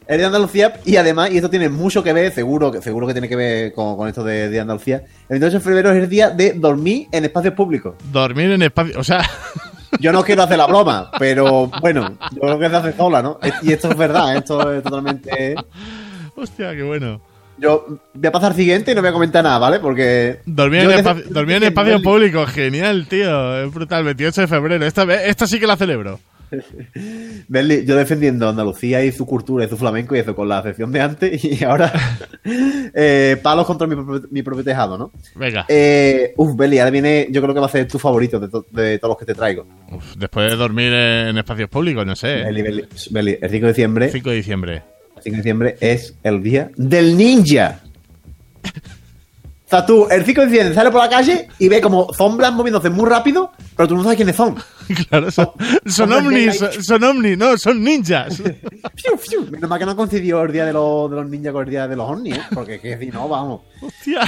El 0.08 0.18
Día 0.18 0.18
de 0.18 0.26
Andalucía, 0.26 0.74
y 0.86 0.96
además, 0.96 1.32
y 1.32 1.38
esto 1.38 1.50
tiene 1.50 1.70
mucho 1.70 2.04
que 2.04 2.14
ver, 2.14 2.32
seguro, 2.32 2.72
que 2.72 2.82
seguro 2.82 3.08
que 3.08 3.14
tiene 3.14 3.30
que 3.30 3.36
ver 3.36 3.74
con, 3.74 3.96
con 3.96 4.08
esto 4.08 4.24
de 4.24 4.50
de 4.50 4.60
Andalucía. 4.60 4.98
El 5.30 5.40
28 5.40 5.58
de 5.58 5.64
febrero 5.64 5.92
es 5.92 6.04
el 6.04 6.10
día 6.10 6.30
de 6.30 6.54
dormir 6.54 7.08
en 7.12 7.26
espacios 7.26 7.54
públicos. 7.54 7.96
Dormir 8.12 8.52
en 8.52 8.62
espacio, 8.64 9.00
o 9.00 9.04
sea, 9.04 9.24
Yo 10.00 10.12
no 10.14 10.24
quiero 10.24 10.44
hacer 10.44 10.58
la 10.58 10.68
broma, 10.68 11.12
pero 11.18 11.68
bueno, 11.82 12.18
yo 12.34 12.42
creo 12.42 12.60
que 12.60 12.70
se 12.70 12.76
hace 12.76 12.94
sola, 12.94 13.22
¿no? 13.22 13.40
Y 13.64 13.74
esto 13.74 13.90
es 13.90 13.98
verdad, 13.98 14.36
esto 14.36 14.72
es 14.72 14.84
totalmente. 14.84 15.56
hostia, 16.36 16.76
qué 16.76 16.84
bueno. 16.84 17.22
Yo 17.62 17.86
voy 18.14 18.28
a 18.28 18.32
pasar 18.32 18.52
al 18.52 18.58
siguiente 18.58 18.92
y 18.92 18.96
no 18.96 19.02
voy 19.02 19.10
a 19.10 19.14
comentar 19.14 19.44
nada, 19.44 19.58
¿vale? 19.60 19.80
Porque. 19.80 20.40
Dormir 20.46 20.82
en, 20.82 20.92
espacio, 20.92 21.26
dormir 21.30 21.64
en 21.64 22.02
público, 22.02 22.46
genial, 22.46 23.08
tío. 23.08 23.64
Es 23.64 23.74
brutal, 23.74 24.04
28 24.04 24.42
de 24.42 24.48
febrero. 24.48 24.86
Esta, 24.86 25.48
sí 25.48 25.60
que 25.60 25.68
la 25.68 25.76
celebro. 25.78 26.20
Berli, 27.48 27.86
yo 27.86 27.96
defendiendo 27.96 28.50
Andalucía 28.50 29.04
y 29.06 29.12
su 29.12 29.26
cultura 29.26 29.66
y 29.66 29.70
su 29.70 29.78
flamenco 29.78 30.16
y 30.16 30.20
eso 30.20 30.36
con 30.36 30.50
la 30.50 30.64
sección 30.64 30.92
de 30.92 31.00
antes 31.02 31.44
y 31.46 31.64
ahora 31.64 31.92
eh, 32.44 33.38
palos 33.44 33.68
contra 33.68 33.86
mi, 33.88 33.96
propio- 33.96 34.28
mi 34.32 34.42
propio 34.42 34.64
tejado, 34.64 34.98
¿no? 34.98 35.12
Venga. 35.36 35.66
Eh, 35.68 36.34
uf, 36.38 36.56
Berli, 36.56 36.80
ahora 36.80 36.90
viene, 36.92 37.28
yo 37.30 37.42
creo 37.42 37.54
que 37.54 37.60
va 37.60 37.68
a 37.68 37.70
ser 37.70 37.88
tu 37.88 38.00
favorito 38.00 38.40
de, 38.40 38.50
to- 38.50 38.66
de 38.72 38.98
todos 38.98 39.12
los 39.12 39.18
que 39.20 39.26
te 39.26 39.36
traigo. 39.36 39.68
Uf, 39.92 40.16
después 40.18 40.50
de 40.50 40.58
dormir 40.58 40.92
en 40.92 41.38
espacios 41.38 41.70
públicos, 41.70 42.06
no 42.06 42.16
sé. 42.16 42.38
Berli, 42.44 42.62
Berli, 42.64 42.86
Berli, 43.12 43.38
el 43.42 43.50
5 43.50 43.66
de 43.68 43.72
diciembre, 43.72 44.10
5 44.10 44.30
de 44.32 44.36
diciembre. 44.36 44.84
El 45.20 45.24
5 45.24 45.32
de 45.36 45.38
diciembre 45.38 45.78
es 45.80 46.16
el 46.24 46.42
día 46.42 46.72
del 46.76 47.18
ninja. 47.18 47.82
O 48.64 49.70
sea, 49.70 49.86
tú, 49.86 50.08
el 50.10 50.26
5 50.26 50.42
de 50.42 50.48
diciembre 50.48 50.74
sales 50.74 50.92
por 50.92 51.00
la 51.00 51.10
calle 51.10 51.48
y 51.60 51.70
ves 51.70 51.80
como 51.80 52.12
sombras 52.12 52.52
moviéndose 52.52 52.90
muy 52.90 53.08
rápido, 53.08 53.52
pero 53.78 53.88
tú 53.88 53.96
no 53.96 54.02
sabes 54.02 54.18
quiénes 54.18 54.36
son. 54.36 54.56
Claro, 55.08 55.30
son, 55.30 55.52
son 55.86 56.12
ovnis, 56.12 56.60
light. 56.60 56.74
son, 56.74 56.84
son 56.84 57.04
ovnis, 57.04 57.38
no, 57.38 57.56
son 57.60 57.84
ninjas. 57.84 58.38
Fiu, 58.96 59.18
fiu. 59.20 59.46
Menos 59.52 59.70
mal 59.70 59.78
que 59.78 59.86
no 59.86 59.96
coincidió 59.96 60.42
el 60.42 60.52
día 60.52 60.66
de 60.66 60.74
los, 60.74 61.12
de 61.12 61.18
los 61.18 61.30
ninjas 61.30 61.54
con 61.54 61.64
el 61.66 61.70
día 61.70 61.88
de 61.88 61.96
los 61.96 62.10
ovnis, 62.10 62.38
¿eh? 62.38 62.42
Porque 62.52 62.80
que 62.80 62.98
si 62.98 63.12
no, 63.12 63.30
vamos. 63.30 63.62
Hostia. 63.82 64.22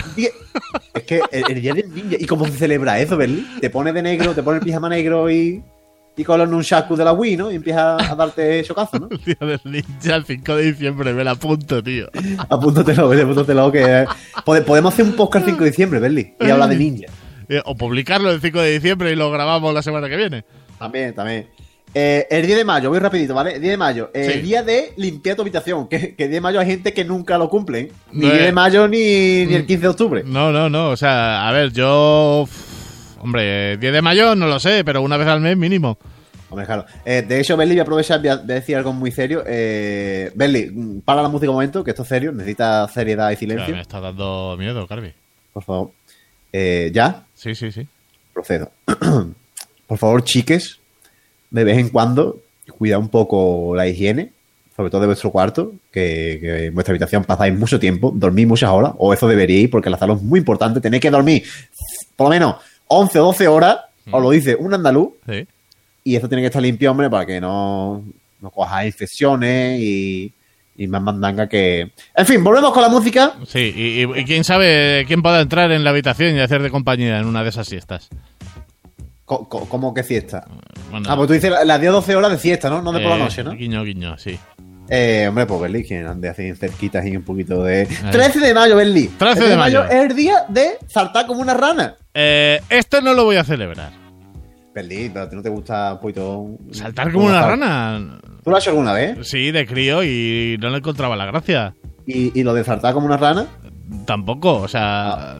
Es 0.93 1.03
que 1.03 1.19
el, 1.31 1.43
el 1.49 1.61
día 1.63 1.73
del 1.73 1.91
ninja. 1.91 2.17
¿Y 2.19 2.27
cómo 2.27 2.45
se 2.45 2.51
celebra 2.51 2.99
eso, 2.99 3.17
Berli? 3.17 3.41
Te 3.59 3.71
pones 3.71 3.95
de 3.95 4.03
negro, 4.03 4.35
te 4.35 4.43
pones 4.43 4.59
el 4.61 4.65
pijama 4.65 4.87
negro 4.87 5.31
y. 5.31 5.63
Y 6.17 6.23
con 6.23 6.37
los 6.39 6.49
nunchakus 6.49 6.97
de 6.97 7.05
la 7.05 7.13
Wii, 7.13 7.37
¿no? 7.37 7.51
Y 7.51 7.55
empiezas 7.55 8.09
a 8.09 8.15
darte 8.15 8.63
chocazo, 8.63 8.99
¿no? 8.99 9.07
El 9.11 9.23
día 9.23 9.35
del 9.39 9.59
ninja, 9.65 10.15
el 10.15 10.25
5 10.25 10.55
de 10.57 10.63
diciembre, 10.71 11.13
me 11.13 11.23
la 11.23 11.31
apunto, 11.31 11.81
tío. 11.81 12.07
Apúntatelo, 12.49 13.07
Berli, 13.09 13.23
apúntatelo. 13.23 13.71
Que 13.71 14.05
pode- 14.45 14.61
podemos 14.63 14.93
hacer 14.93 15.05
un 15.05 15.13
podcast 15.13 15.45
el 15.47 15.51
5 15.53 15.63
de 15.63 15.69
diciembre, 15.69 15.99
Berli. 15.99 16.33
Y 16.39 16.49
hablar 16.49 16.69
de 16.69 16.75
ninja. 16.75 17.07
Eh, 17.49 17.61
O 17.65 17.75
publicarlo 17.75 18.31
el 18.31 18.39
5 18.39 18.61
de 18.61 18.71
diciembre 18.71 19.11
y 19.11 19.15
lo 19.17 19.29
grabamos 19.29 19.73
la 19.73 19.81
semana 19.81 20.07
que 20.07 20.15
viene. 20.15 20.45
También, 20.79 21.13
también. 21.13 21.47
Eh, 21.93 22.25
el 22.29 22.45
10 22.45 22.59
de 22.59 22.63
mayo, 22.63 22.89
voy 22.89 22.99
rapidito, 22.99 23.33
¿vale? 23.33 23.55
El 23.55 23.59
10 23.61 23.71
de 23.71 23.77
mayo, 23.77 24.09
eh, 24.13 24.25
Sí. 24.25 24.31
el 24.39 24.41
día 24.45 24.63
de 24.63 24.93
limpiar 24.95 25.35
tu 25.35 25.41
habitación. 25.41 25.89
Que, 25.89 26.15
que 26.15 26.23
el 26.23 26.29
10 26.29 26.31
de 26.31 26.39
mayo 26.41 26.59
hay 26.61 26.67
gente 26.67 26.93
que 26.93 27.03
nunca 27.03 27.37
lo 27.37 27.49
cumplen. 27.49 27.89
Ni 28.13 28.21
No 28.21 28.27
el 28.27 28.31
10 28.31 28.39
es- 28.39 28.45
de 28.45 28.51
mayo 28.53 28.87
ni, 28.87 29.45
ni 29.47 29.53
el 29.55 29.65
15 29.65 29.81
de 29.81 29.87
octubre. 29.89 30.23
No, 30.25 30.53
no, 30.53 30.69
no. 30.69 30.91
O 30.91 30.95
sea, 30.97 31.45
a 31.49 31.51
ver, 31.51 31.73
yo. 31.73 32.47
Hombre, 33.23 33.77
10 33.77 33.93
de 33.93 34.01
mayo 34.01 34.35
no 34.35 34.47
lo 34.47 34.59
sé, 34.59 34.83
pero 34.83 35.01
una 35.01 35.17
vez 35.17 35.27
al 35.27 35.41
mes 35.41 35.57
mínimo. 35.57 35.97
Hombre, 36.49 36.65
claro. 36.65 36.85
Eh, 37.05 37.21
de 37.21 37.39
hecho, 37.39 37.55
Berli, 37.55 37.75
voy 37.75 37.79
a 37.79 37.83
aprovechar 37.83 38.19
voy 38.19 38.29
a 38.29 38.37
decir 38.37 38.75
algo 38.75 38.91
muy 38.91 39.11
serio. 39.11 39.43
Eh, 39.47 40.31
Berli, 40.35 41.01
para 41.05 41.21
la 41.21 41.29
música 41.29 41.49
un 41.49 41.55
momento, 41.55 41.83
que 41.83 41.91
esto 41.91 42.03
es 42.03 42.09
serio, 42.09 42.31
necesita 42.31 42.87
seriedad 42.89 43.31
y 43.31 43.37
silencio. 43.37 43.73
me 43.73 43.81
está 43.81 44.01
dando 44.01 44.55
miedo, 44.59 44.85
Carvi. 44.85 45.13
Por 45.53 45.63
favor. 45.63 45.91
Eh, 46.51 46.91
¿Ya? 46.93 47.23
Sí, 47.35 47.55
sí, 47.55 47.71
sí. 47.71 47.87
Procedo. 48.33 48.71
Por 49.87 49.97
favor, 49.97 50.23
chiques, 50.23 50.79
de 51.49 51.63
vez 51.63 51.77
en 51.77 51.89
cuando, 51.89 52.39
cuida 52.77 52.97
un 52.97 53.09
poco 53.09 53.73
la 53.75 53.87
higiene, 53.87 54.31
sobre 54.75 54.89
todo 54.89 55.01
de 55.01 55.07
vuestro 55.07 55.31
cuarto, 55.31 55.73
que, 55.91 56.37
que 56.41 56.65
en 56.67 56.73
vuestra 56.73 56.93
habitación 56.93 57.23
pasáis 57.23 57.57
mucho 57.57 57.79
tiempo, 57.79 58.11
dormís 58.13 58.47
muchas 58.47 58.69
horas, 58.69 58.93
o 58.97 59.13
eso 59.13 59.27
deberíais, 59.27 59.69
porque 59.69 59.89
la 59.89 59.97
sala 59.97 60.13
es 60.13 60.21
muy 60.21 60.39
importante, 60.39 60.79
tenéis 60.79 61.01
que 61.01 61.11
dormir 61.11 61.43
por 62.21 62.27
lo 62.27 62.29
menos 62.29 62.55
11 62.93 63.19
o 63.19 63.25
12 63.27 63.47
horas, 63.47 63.77
os 64.11 64.21
lo 64.21 64.29
dice 64.31 64.55
un 64.55 64.73
andaluz, 64.73 65.09
Sí. 65.27 65.47
y 66.03 66.15
eso 66.15 66.27
tiene 66.27 66.41
que 66.41 66.47
estar 66.47 66.61
limpio, 66.61 66.91
hombre, 66.91 67.09
para 67.09 67.25
que 67.25 67.39
no, 67.39 68.03
no 68.41 68.49
cojas 68.51 68.85
infecciones 68.85 69.79
y, 69.79 70.33
y 70.75 70.87
más 70.87 71.01
mandanga 71.01 71.47
que... 71.47 71.91
En 72.15 72.25
fin, 72.25 72.43
volvemos 72.43 72.71
con 72.73 72.81
la 72.81 72.89
música. 72.89 73.33
Sí, 73.47 73.73
y, 73.75 74.01
y- 74.03 74.19
y 74.21 74.25
quién 74.25 74.43
sabe 74.43 75.05
quién 75.07 75.21
pueda 75.21 75.39
entrar 75.41 75.71
en 75.71 75.83
la 75.83 75.91
habitación 75.91 76.35
y 76.35 76.39
hacer 76.39 76.61
de 76.61 76.69
compañía 76.71 77.19
en 77.19 77.25
una 77.27 77.43
de 77.43 77.49
esas 77.49 77.67
siestas. 77.67 78.09
Co- 79.25 79.47
¿Cómo 79.47 79.93
que 79.93 80.03
siesta? 80.03 80.45
Bueno, 80.89 81.07
Ah, 81.09 81.15
pues 81.15 81.27
tú 81.27 81.33
dices 81.33 81.53
las 81.65 81.79
10 81.79 81.89
o 81.91 81.95
12 81.95 82.15
horas 82.17 82.31
de 82.31 82.37
siesta, 82.37 82.69
¿no? 82.69 82.81
No 82.81 82.91
de 82.91 82.99
por 82.99 83.11
la 83.11 83.15
eh, 83.15 83.19
noche, 83.19 83.43
¿no? 83.45 83.51
Guiño, 83.53 83.83
guiño, 83.85 84.17
sí. 84.17 84.37
Eh, 84.93 85.25
hombre, 85.29 85.45
pues 85.45 85.61
Berli, 85.61 85.85
que 85.85 85.99
ande 85.99 86.27
así 86.27 86.53
cerquitas 86.53 87.05
y 87.05 87.15
un 87.15 87.23
poquito 87.23 87.63
de... 87.63 87.85
13 88.11 88.39
de 88.41 88.53
mayo, 88.53 88.75
Berli. 88.75 89.07
13 89.07 89.43
El 89.45 89.49
de 89.51 89.55
mayo. 89.55 89.85
es 89.85 89.91
el 89.93 90.13
día 90.13 90.43
de 90.49 90.71
saltar 90.87 91.25
como 91.27 91.39
una 91.41 91.53
rana. 91.53 91.95
Eh, 92.13 92.59
esto 92.69 92.99
no 92.99 93.13
lo 93.13 93.23
voy 93.23 93.37
a 93.37 93.45
celebrar. 93.45 93.93
Berli, 94.75 95.09
pero 95.09 95.25
a 95.25 95.29
ti 95.29 95.35
no 95.37 95.41
te 95.41 95.47
gusta 95.49 95.93
un 95.93 95.99
poquito... 96.01 96.45
¿Saltar 96.71 97.09
como 97.13 97.27
una 97.27 97.41
rana? 97.47 98.19
¿Tú 98.43 98.49
lo 98.49 98.57
has 98.57 98.63
hecho 98.63 98.71
alguna 98.71 98.91
vez? 98.91 99.25
Sí, 99.25 99.51
de 99.51 99.65
crío 99.65 100.03
y 100.03 100.57
no 100.59 100.69
le 100.69 100.79
encontraba 100.79 101.15
la 101.15 101.25
gracia. 101.25 101.73
¿Y, 102.05 102.37
y 102.37 102.43
lo 102.43 102.53
de 102.53 102.65
saltar 102.65 102.93
como 102.93 103.05
una 103.05 103.15
rana? 103.17 103.47
Tampoco, 104.05 104.55
o 104.57 104.67
sea... 104.67 105.37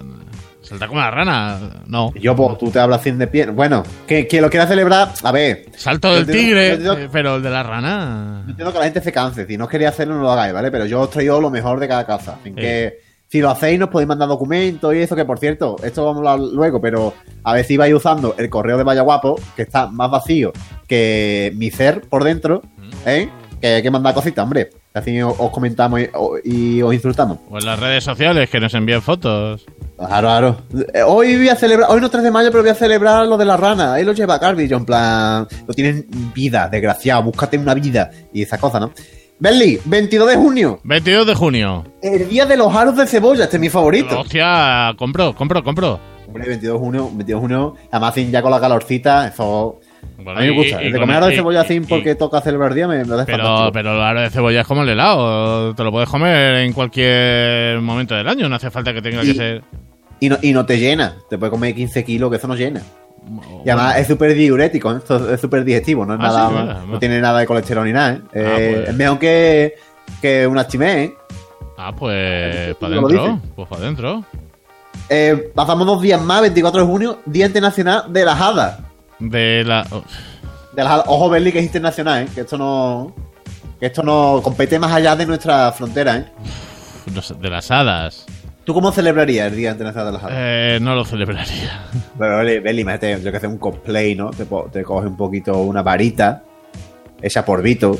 Saltar 0.71 0.87
como 0.87 1.01
una 1.01 1.11
rana, 1.11 1.59
no. 1.85 2.13
Yo, 2.13 2.33
pues, 2.33 2.57
tú 2.57 2.71
te 2.71 2.79
hablas 2.79 3.01
sin 3.01 3.17
de 3.17 3.27
pie. 3.27 3.47
Bueno, 3.47 3.83
que, 4.07 4.25
que 4.25 4.39
lo 4.39 4.49
quiera 4.49 4.65
celebrar... 4.65 5.11
A 5.21 5.31
ver, 5.33 5.65
Salto 5.75 6.13
del 6.15 6.25
tigre, 6.25 6.75
eh, 6.75 7.09
pero 7.11 7.35
el 7.35 7.43
de 7.43 7.49
la 7.49 7.61
rana... 7.61 8.43
Yo 8.45 8.51
entiendo 8.51 8.71
que 8.71 8.79
la 8.79 8.85
gente 8.85 9.01
se 9.01 9.11
canse. 9.11 9.45
Si 9.45 9.57
no 9.57 9.67
queréis 9.67 9.89
hacerlo, 9.89 10.15
no 10.15 10.21
lo 10.21 10.31
hagáis, 10.31 10.53
¿vale? 10.53 10.71
Pero 10.71 10.85
yo 10.85 11.01
os 11.01 11.09
traigo 11.09 11.41
lo 11.41 11.49
mejor 11.49 11.77
de 11.77 11.89
cada 11.89 12.05
casa. 12.05 12.37
Así 12.39 12.53
que 12.53 12.99
si 13.27 13.41
lo 13.41 13.49
hacéis, 13.49 13.77
nos 13.79 13.89
podéis 13.89 14.07
mandar 14.07 14.29
documentos 14.29 14.95
y 14.95 14.99
eso, 14.99 15.13
que 15.13 15.25
por 15.25 15.39
cierto, 15.39 15.75
esto 15.83 16.05
vamos 16.05 16.25
a 16.25 16.31
hablar 16.31 16.49
luego, 16.53 16.79
pero 16.79 17.13
a 17.43 17.53
ver 17.53 17.65
si 17.65 17.75
vais 17.75 17.93
usando 17.93 18.35
el 18.37 18.49
correo 18.49 18.77
de 18.77 18.85
Vaya 18.85 19.01
Guapo, 19.01 19.37
que 19.57 19.63
está 19.63 19.87
más 19.87 20.09
vacío 20.09 20.53
que 20.87 21.51
mi 21.57 21.69
ser 21.69 21.99
por 22.07 22.23
dentro, 22.23 22.61
¿eh? 23.05 23.27
Que 23.59 23.67
hay 23.67 23.83
que 23.83 23.91
mandar 23.91 24.13
cositas, 24.13 24.41
hombre. 24.41 24.69
Así 24.93 25.21
os, 25.21 25.33
os 25.39 25.51
comentamos 25.51 26.01
y, 26.43 26.81
os 26.81 26.93
insultamos. 26.93 27.37
O 27.49 27.57
en 27.57 27.65
las 27.65 27.79
redes 27.79 28.03
sociales 28.03 28.49
que 28.49 28.59
nos 28.59 28.73
envíen 28.73 29.01
fotos. 29.01 29.65
Claro, 29.97 30.27
claro. 30.27 30.57
Eh, 30.93 31.01
Hoy 31.03 31.37
voy 31.37 31.49
a 31.49 31.55
celebrar, 31.55 31.89
hoy 31.89 31.99
no 32.01 32.07
es 32.07 32.11
3 32.11 32.23
de 32.23 32.31
mayo, 32.31 32.51
pero 32.51 32.63
voy 32.63 32.71
a 32.71 32.75
celebrar 32.75 33.25
lo 33.25 33.37
de 33.37 33.45
la 33.45 33.55
rana. 33.55 33.93
Ahí 33.93 34.03
lo 34.03 34.11
lleva 34.11 34.39
Carby, 34.39 34.67
yo 34.67 34.77
en 34.77 34.85
plan, 34.85 35.47
no 35.65 35.73
tienen 35.73 36.05
vida, 36.33 36.67
desgraciado, 36.67 37.23
búscate 37.23 37.57
una 37.57 37.73
vida 37.73 38.11
y 38.33 38.41
esas 38.41 38.59
cosas, 38.59 38.81
¿no? 38.81 38.91
Berli, 39.39 39.79
22 39.85 40.29
de 40.29 40.35
junio, 40.35 40.79
22 40.83 41.25
de 41.25 41.35
junio. 41.35 41.83
el 42.03 42.29
día 42.29 42.45
de 42.45 42.57
los 42.57 42.75
aros 42.75 42.95
de 42.95 43.07
cebolla, 43.07 43.45
este 43.45 43.57
es 43.57 43.61
mi 43.61 43.69
favorito. 43.69 44.19
Hostia, 44.19 44.93
compro, 44.97 45.33
compro, 45.33 45.63
compro. 45.63 45.99
Hombre, 46.27 46.47
22 46.47 46.73
de 46.73 46.79
junio, 46.79 47.05
22 47.05 47.27
de 47.27 47.35
junio, 47.35 47.75
además 47.91 48.15
ya 48.15 48.41
con 48.41 48.51
la 48.51 48.59
calorcita, 48.59 49.27
eso... 49.27 49.79
Bueno, 50.17 50.39
a 50.39 50.43
mí 50.43 50.49
me 50.49 50.55
gusta, 50.55 50.83
y- 50.83 50.91
de 50.91 50.99
comer 50.99 51.15
aros 51.17 51.29
de 51.29 51.33
y- 51.33 51.37
cebolla 51.37 51.65
y- 51.67 51.79
porque 51.81 52.15
toca 52.15 52.41
celebrar 52.41 52.69
el 52.71 52.75
día 52.75 52.87
me, 52.87 52.97
me 52.99 53.05
parece 53.05 53.25
Pero, 53.25 53.43
fantástico. 53.43 53.71
pero 53.73 53.93
el 53.95 54.01
aro 54.01 54.21
de 54.21 54.29
cebolla 54.29 54.61
es 54.61 54.67
como 54.67 54.83
el 54.83 54.89
helado. 54.89 55.73
Te 55.75 55.83
lo 55.83 55.91
puedes 55.91 56.09
comer 56.09 56.55
en 56.57 56.73
cualquier 56.73 57.79
momento 57.81 58.13
del 58.15 58.27
año. 58.27 58.47
No 58.47 58.55
hace 58.55 58.69
falta 58.69 58.93
que 58.93 59.01
tenga 59.01 59.21
que 59.21 59.33
ser. 59.33 59.63
Y 60.19 60.29
no, 60.29 60.37
y 60.41 60.53
no 60.53 60.65
te 60.65 60.77
llena, 60.77 61.15
te 61.29 61.37
puedes 61.39 61.49
comer 61.51 61.73
15 61.73 62.03
kilos, 62.03 62.29
que 62.29 62.37
eso 62.37 62.47
no 62.47 62.55
llena. 62.55 62.81
Y 63.65 63.69
además 63.69 63.97
es 63.97 64.07
súper 64.07 64.33
diurético, 64.35 64.91
¿eh? 64.91 64.99
Es 65.33 65.41
súper 65.41 65.63
digestivo, 65.63 66.05
no 66.05 66.13
es 66.13 66.19
Ah, 66.19 66.23
nada, 66.23 66.81
sí, 66.83 66.87
no, 66.91 66.99
tiene 66.99 67.19
nada 67.21 67.39
de 67.39 67.45
colesterol 67.47 67.85
ni 67.85 67.93
nada, 67.93 68.13
¿eh? 68.13 68.21
Eh, 68.33 68.45
Ah, 68.45 68.55
pues. 68.75 68.89
Es 68.89 68.95
mejor 68.95 69.19
que, 69.19 69.75
que 70.21 70.47
una 70.47 70.67
chimé, 70.67 71.03
¿eh? 71.03 71.13
Ah, 71.77 71.91
pues 71.95 72.75
para 72.75 72.95
adentro. 72.95 73.39
Pues 73.55 73.67
para 73.67 73.81
adentro. 73.81 74.23
Eh, 75.09 75.51
pasamos 75.55 75.87
dos 75.87 76.01
días 76.01 76.21
más, 76.21 76.41
24 76.41 76.81
de 76.81 76.87
junio, 76.87 77.19
Día 77.25 77.47
Internacional 77.47 78.03
de 78.13 78.25
las 78.25 78.39
Hadas. 78.39 78.79
De 79.21 79.63
la. 79.63 79.87
De 80.73 80.83
las. 80.83 81.03
Ojo, 81.07 81.29
Berli, 81.29 81.51
que 81.51 81.59
es 81.59 81.65
internacional, 81.65 82.23
¿eh? 82.23 82.27
Que 82.33 82.41
esto 82.41 82.57
no. 82.57 83.13
Que 83.79 83.85
esto 83.87 84.03
no 84.03 84.41
compete 84.43 84.77
más 84.77 84.91
allá 84.91 85.15
de 85.15 85.25
nuestra 85.25 85.71
frontera, 85.71 86.17
¿eh? 86.17 86.25
de 87.39 87.49
las 87.49 87.71
hadas. 87.71 88.25
¿Tú 88.63 88.75
cómo 88.75 88.91
celebrarías 88.91 89.47
el 89.51 89.57
Día 89.57 89.71
Internacional 89.71 90.07
de 90.07 90.13
las 90.13 90.23
Hadas? 90.23 90.37
Eh, 90.39 90.79
no 90.81 90.93
lo 90.93 91.03
celebraría. 91.03 91.87
Pero, 92.17 92.37
Berli, 92.37 92.59
Berli, 92.59 92.81
imagínate, 92.81 93.19
yo 93.23 93.31
que 93.31 93.37
hacer 93.37 93.49
un 93.49 93.57
cosplay, 93.57 94.13
¿no? 94.13 94.29
Te, 94.29 94.45
te 94.71 94.83
coges 94.83 95.09
un 95.09 95.17
poquito 95.17 95.57
una 95.57 95.81
varita, 95.81 96.43
esa 97.21 97.43
polvito. 97.43 97.97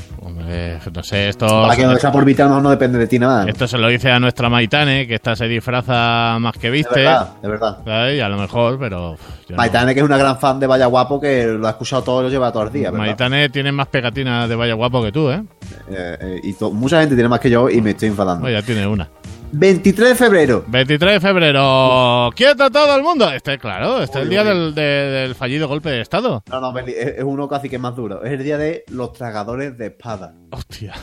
Hombre, 0.76 0.92
no 0.94 1.04
sé, 1.04 1.30
esto. 1.30 1.48
Para 1.48 1.76
que 1.76 1.84
esa 1.94 2.12
polvita 2.12 2.48
no, 2.48 2.62
no 2.62 2.70
depende 2.70 2.98
de 2.98 3.08
ti 3.08 3.20
nada. 3.20 3.44
¿no? 3.44 3.50
Esto 3.50 3.68
se 3.68 3.78
lo 3.78 3.88
dice 3.88 4.12
a 4.12 4.20
nuestra 4.20 4.50
Maitane, 4.50 5.08
que 5.08 5.16
esta 5.16 5.36
se 5.36 5.48
disfraza 5.48 6.38
más 6.40 6.54
que 6.54 6.68
De 6.68 6.72
viste. 6.72 7.02
verdad, 7.02 7.34
de 7.42 7.48
verdad. 7.48 7.78
¿sabes? 7.86 8.18
Y 8.18 8.22
a 8.22 8.30
lo 8.30 8.38
mejor, 8.38 8.80
pero. 8.80 9.16
yo 9.16 9.52
no. 9.52 9.58
Maitane, 9.58 9.94
que 9.94 10.00
es 10.00 10.06
una 10.06 10.18
gran 10.18 10.38
fan 10.38 10.60
de 10.60 10.68
Vaya 10.68 10.86
Guapo, 10.88 11.20
que 11.20 11.46
lo 11.48 11.68
ha 11.68 11.72
escuchado 11.72 12.04
todo 12.04 12.22
y 12.22 12.24
lo 12.26 12.30
lleva 12.30 12.52
todos 12.52 12.66
los 12.66 12.74
días, 12.74 12.92
¿verdad? 12.92 13.06
Maitane 13.08 13.50
tiene 13.50 13.72
más 13.72 13.88
pegatinas 13.88 14.48
de 14.48 14.56
Vaya 14.56 14.74
Guapo 14.74 15.04
que 15.04 15.12
tú, 15.12 15.30
¿eh? 15.30 15.44
Eh, 15.90 16.18
eh, 16.22 16.42
y 16.44 16.64
mucha 16.74 17.00
gente 17.00 17.16
tiene 17.16 17.30
más 17.30 17.40
que 17.40 17.50
yo 17.50 17.70
y 17.70 17.82
me 17.82 17.92
estoy 17.92 18.10
enfadando. 18.10 18.42
Pues 18.42 18.54
ya 18.54 18.62
tiene 18.62 18.88
una. 18.88 19.08
23 19.54 20.10
de 20.10 20.16
febrero. 20.16 20.64
23 20.68 21.14
de 21.14 21.20
febrero. 21.20 22.30
¡Quieto 22.36 22.70
todo 22.72 22.96
el 22.96 23.04
mundo! 23.04 23.30
Este, 23.32 23.58
claro, 23.58 24.02
este 24.02 24.20
es 24.20 24.24
el 24.24 24.30
día 24.30 24.44
del, 24.44 24.74
de- 24.74 24.82
del 24.82 25.36
fallido 25.36 25.68
golpe 25.68 25.90
de 25.90 26.02
Estado. 26.02 26.44
No, 26.50 26.62
no, 26.62 26.72
Berli, 26.74 26.94
es, 26.94 27.18
es 27.18 27.24
uno 27.24 27.48
casi 27.48 27.68
que 27.70 27.78
más 27.78 27.96
duro. 27.96 28.24
Es 28.24 28.32
el 28.32 28.44
día 28.44 28.58
de 28.58 28.84
los 28.90 29.14
tragadores 29.14 29.78
de 29.78 29.88
espada. 29.88 30.34
Hostia. 30.52 30.94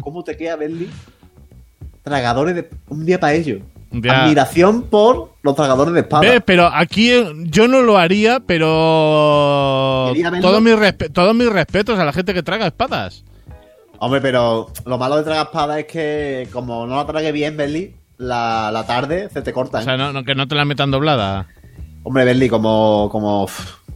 ¿Cómo 0.00 0.22
te 0.24 0.36
queda, 0.36 0.56
Berli? 0.56 0.88
Tragadores 2.02 2.54
de... 2.54 2.70
Un 2.88 3.04
día 3.04 3.18
para 3.18 3.34
ellos. 3.34 3.60
Admiración 4.08 4.84
por 4.84 5.32
los 5.42 5.56
tragadores 5.56 5.92
de 5.92 6.00
espada. 6.00 6.22
Ve, 6.22 6.40
pero 6.40 6.70
aquí 6.72 7.10
eh, 7.10 7.26
yo 7.46 7.66
no 7.66 7.82
lo 7.82 7.98
haría, 7.98 8.38
pero. 8.38 10.10
Quería 10.12 10.30
verlo. 10.30 10.46
Todos 10.48 10.62
mis, 10.62 10.74
respe- 10.74 11.12
todos 11.12 11.34
mis 11.34 11.48
respetos 11.50 11.98
a 11.98 12.04
la 12.04 12.12
gente 12.12 12.32
que 12.32 12.42
traga 12.44 12.66
espadas. 12.68 13.24
Hombre, 14.00 14.20
pero 14.20 14.72
lo 14.86 14.98
malo 14.98 15.16
de 15.16 15.22
tragar 15.24 15.46
espada 15.46 15.78
es 15.78 15.86
que 15.86 16.48
como 16.52 16.86
no 16.86 16.96
la 16.96 17.06
trague 17.06 17.32
bien, 17.32 17.56
Berli, 17.56 17.94
la, 18.16 18.70
la 18.72 18.86
tarde 18.86 19.28
se 19.32 19.42
te 19.42 19.52
corta. 19.52 19.78
O 19.78 19.80
¿eh? 19.82 19.84
sea, 19.84 19.96
no, 19.96 20.12
no- 20.12 20.24
que 20.24 20.34
no 20.34 20.48
te 20.48 20.54
la 20.54 20.64
metan 20.64 20.90
doblada. 20.90 21.46
Hombre, 22.02 22.24
Berli, 22.24 22.48
como, 22.48 23.08
como, 23.12 23.46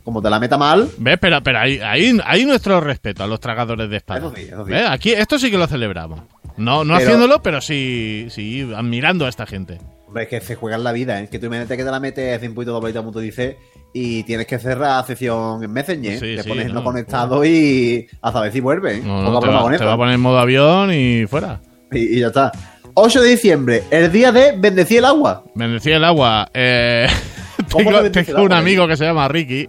como 0.04 0.20
te 0.20 0.28
la 0.28 0.38
meta 0.38 0.58
mal, 0.58 0.88
¿Ves? 0.98 1.18
Pero, 1.18 1.42
pero 1.42 1.58
ahí, 1.58 1.78
ahí, 1.82 2.18
ahí 2.26 2.44
nuestro 2.44 2.80
respeto 2.80 3.24
a 3.24 3.26
los 3.26 3.40
tragadores 3.40 3.88
de 3.88 3.96
espadas. 3.96 4.24
Eso 4.24 4.34
sí, 4.36 4.42
eso 4.42 4.64
sí. 4.66 4.72
¿Ves? 4.72 4.84
Aquí 4.90 5.12
esto 5.12 5.38
sí 5.38 5.50
que 5.50 5.56
lo 5.56 5.66
celebramos. 5.66 6.20
No, 6.58 6.84
no 6.84 6.94
Pero- 6.94 7.06
haciéndolo, 7.08 7.42
pero 7.42 7.60
sí, 7.62 8.26
sí 8.30 8.60
admirando 8.76 9.24
a 9.24 9.28
esta 9.30 9.46
gente. 9.46 9.78
hombre, 10.06 10.24
es 10.24 10.28
que 10.28 10.40
se 10.42 10.54
juega 10.54 10.76
en 10.76 10.84
la 10.84 10.92
vida, 10.92 11.20
¿eh? 11.20 11.28
Que 11.30 11.38
tú 11.38 11.46
imagínate 11.46 11.76
que 11.78 11.84
te 11.84 11.90
la 11.90 11.98
metes 11.98 12.40
sin 12.42 12.54
punto 12.54 12.72
dobladita, 12.72 13.02
punto 13.02 13.18
dice, 13.20 13.56
y 13.96 14.24
tienes 14.24 14.46
que 14.46 14.58
cerrar 14.58 15.06
sesión 15.06 15.62
en 15.62 15.72
Messenger. 15.72 16.18
Sí, 16.18 16.36
te 16.36 16.42
sí, 16.42 16.48
pones 16.48 16.68
no, 16.68 16.74
no, 16.74 16.84
conectado 16.84 17.44
y 17.44 18.06
a 18.20 18.32
saber 18.32 18.52
si 18.52 18.60
vuelve. 18.60 18.96
¿eh? 18.96 19.02
No, 19.04 19.24
Poca 19.32 19.46
no, 19.46 19.52
te, 19.68 19.68
va, 19.68 19.78
te 19.78 19.84
a 19.84 19.96
poner 19.96 20.14
en 20.16 20.20
modo 20.20 20.38
avión 20.38 20.92
y 20.92 21.26
fuera. 21.26 21.60
y, 21.92 22.16
y 22.16 22.20
ya 22.20 22.26
está. 22.26 22.50
8 22.94 23.22
de 23.22 23.28
diciembre, 23.30 23.82
el 23.90 24.10
día 24.12 24.30
de 24.32 24.52
bendecir 24.56 24.98
el 24.98 25.04
agua. 25.06 25.44
Bendecir 25.54 25.92
el 25.94 26.04
agua. 26.04 26.48
Eh, 26.52 27.06
¿Cómo 27.72 27.90
tengo 27.90 28.00
el 28.00 28.34
un 28.36 28.52
agua, 28.52 28.58
amigo 28.58 28.86
que 28.88 28.96
se 28.96 29.04
llama 29.04 29.26
Ricky, 29.28 29.66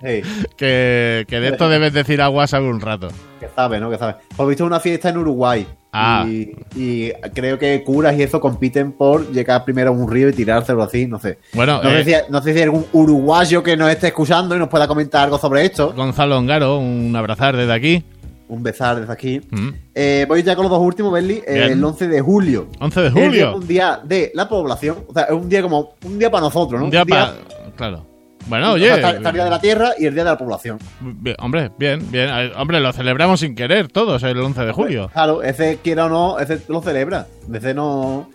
Sí, 0.00 0.22
que, 0.56 1.24
que 1.28 1.40
de 1.40 1.48
esto 1.48 1.68
de 1.68 1.78
bendecir 1.78 2.20
agua 2.22 2.46
sabe 2.46 2.68
un 2.68 2.80
rato. 2.80 3.08
que 3.38 3.48
sabe, 3.54 3.78
¿no? 3.80 3.90
Que 3.90 3.98
sabe. 3.98 4.16
Pues 4.36 4.48
visto 4.48 4.64
una 4.64 4.80
fiesta 4.80 5.08
en 5.10 5.18
Uruguay. 5.18 5.66
Ah. 5.98 6.26
Y, 6.28 6.52
y 6.76 7.10
creo 7.34 7.58
que 7.58 7.82
curas 7.82 8.16
y 8.18 8.22
eso 8.22 8.38
compiten 8.40 8.92
por 8.92 9.30
llegar 9.32 9.64
primero 9.64 9.90
a 9.90 9.92
un 9.92 10.10
río 10.10 10.28
y 10.28 10.32
tirárselo 10.32 10.82
así, 10.82 11.06
no 11.06 11.18
sé. 11.18 11.38
Bueno, 11.54 11.82
No, 11.82 11.90
eh, 11.90 12.04
sé 12.04 12.10
si, 12.26 12.32
no 12.32 12.42
sé 12.42 12.52
si 12.52 12.58
hay 12.58 12.64
algún 12.64 12.84
uruguayo 12.92 13.62
que 13.62 13.76
nos 13.76 13.90
esté 13.90 14.08
escuchando 14.08 14.54
y 14.54 14.58
nos 14.58 14.68
pueda 14.68 14.86
comentar 14.86 15.24
algo 15.24 15.38
sobre 15.38 15.64
esto. 15.64 15.92
Gonzalo 15.94 16.36
Ongaro, 16.36 16.78
un 16.78 17.14
abrazar 17.16 17.56
desde 17.56 17.72
aquí. 17.72 18.04
Un 18.48 18.62
besar 18.62 19.00
desde 19.00 19.12
aquí. 19.12 19.40
Mm. 19.50 19.68
Eh, 19.94 20.24
voy 20.28 20.42
ya 20.42 20.54
con 20.54 20.64
los 20.64 20.70
dos 20.70 20.80
últimos, 20.80 21.12
Berli. 21.12 21.42
Eh, 21.46 21.68
el 21.72 21.82
11 21.82 22.06
de 22.06 22.20
julio. 22.20 22.68
11 22.78 23.00
de 23.00 23.06
Es 23.08 23.14
día- 23.14 23.24
julio. 23.26 23.56
un 23.56 23.66
día 23.66 24.00
de 24.04 24.30
la 24.34 24.48
población. 24.48 24.98
O 25.08 25.12
sea, 25.12 25.24
es 25.24 25.32
un 25.32 25.48
día 25.48 25.62
como. 25.62 25.94
Un 26.04 26.18
día 26.18 26.30
para 26.30 26.42
nosotros, 26.44 26.78
¿no? 26.78 26.84
Un 26.84 26.90
día 26.92 27.04
para. 27.04 27.34
Claro. 27.74 28.06
Bueno, 28.48 28.70
o 28.70 28.74
oye. 28.74 28.86
sea, 28.86 28.94
está, 28.96 29.10
está 29.10 29.28
el 29.30 29.34
día 29.34 29.44
de 29.44 29.50
la 29.50 29.60
tierra 29.60 29.90
y 29.98 30.06
el 30.06 30.14
día 30.14 30.24
de 30.24 30.30
la 30.30 30.38
población. 30.38 30.78
bien, 31.00 31.36
hombre, 31.40 31.70
bien, 31.78 32.10
bien. 32.10 32.28
Hombre, 32.56 32.80
lo 32.80 32.92
celebramos 32.92 33.40
sin 33.40 33.54
querer 33.54 33.88
todos 33.88 34.22
el 34.22 34.38
11 34.38 34.64
de 34.64 34.72
julio. 34.72 35.10
Claro, 35.12 35.42
ese 35.42 35.78
quiera 35.82 36.06
o 36.06 36.08
no, 36.08 36.38
ese 36.38 36.60
lo 36.68 36.80
celebra. 36.82 37.26
Ese 37.52 37.74
no. 37.74 38.30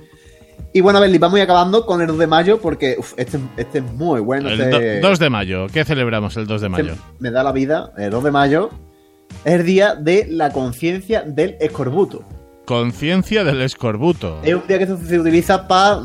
Y 0.73 0.81
bueno, 0.81 0.99
Berli, 1.01 1.17
vamos 1.17 1.39
a 1.39 1.43
acabando 1.43 1.85
con 1.85 2.01
el 2.01 2.07
2 2.07 2.17
de 2.17 2.27
mayo 2.27 2.59
porque 2.61 2.95
uf, 2.97 3.13
este, 3.17 3.39
este 3.57 3.79
es 3.79 3.83
muy 3.93 4.21
bueno. 4.21 4.49
El 4.49 4.59
este- 4.61 4.99
do- 5.01 5.07
2 5.09 5.19
de 5.19 5.29
mayo. 5.29 5.67
¿Qué 5.67 5.83
celebramos 5.85 6.35
el 6.37 6.47
2 6.47 6.61
de 6.61 6.67
este 6.67 6.83
mayo? 6.83 6.95
me 7.19 7.31
da 7.31 7.43
la 7.43 7.51
vida. 7.51 7.91
El 7.97 8.09
2 8.11 8.23
de 8.23 8.31
mayo 8.31 8.69
es 9.45 9.53
el 9.53 9.65
día 9.65 9.95
de 9.95 10.27
la 10.29 10.51
conciencia 10.51 11.23
del 11.25 11.57
escorbuto. 11.59 12.23
Conciencia 12.65 13.43
del 13.43 13.61
escorbuto. 13.61 14.39
Es 14.43 14.53
un 14.53 14.63
día 14.67 14.77
que 14.79 14.87
se, 14.87 15.19
utiliza 15.19 15.67
para 15.67 15.99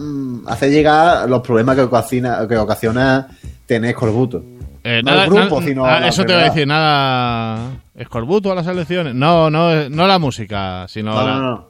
hacer 0.46 0.70
llegar 0.70 1.28
los 1.28 1.40
problemas 1.42 1.76
que 1.76 1.82
ocasiona, 1.82 2.46
que 2.48 2.56
ocasiona 2.56 3.28
tener 3.66 3.90
escorbuto. 3.90 4.42
Eh, 4.82 5.02
no 5.04 5.10
nada, 5.10 5.24
el 5.24 5.30
grupo, 5.30 5.60
sino 5.62 5.84
ah, 5.84 6.00
la 6.00 6.08
eso 6.08 6.24
te 6.24 6.32
voy 6.32 6.42
a 6.42 6.44
decir, 6.46 6.66
nada. 6.66 7.70
¿Escorbuto 7.94 8.52
a 8.52 8.54
las 8.54 8.66
elecciones? 8.66 9.14
No, 9.14 9.50
no, 9.50 9.88
no 9.88 10.06
la 10.06 10.18
música, 10.18 10.86
sino 10.88 11.12
No, 11.12 11.26
la- 11.26 11.34
no, 11.34 11.40
no. 11.42 11.68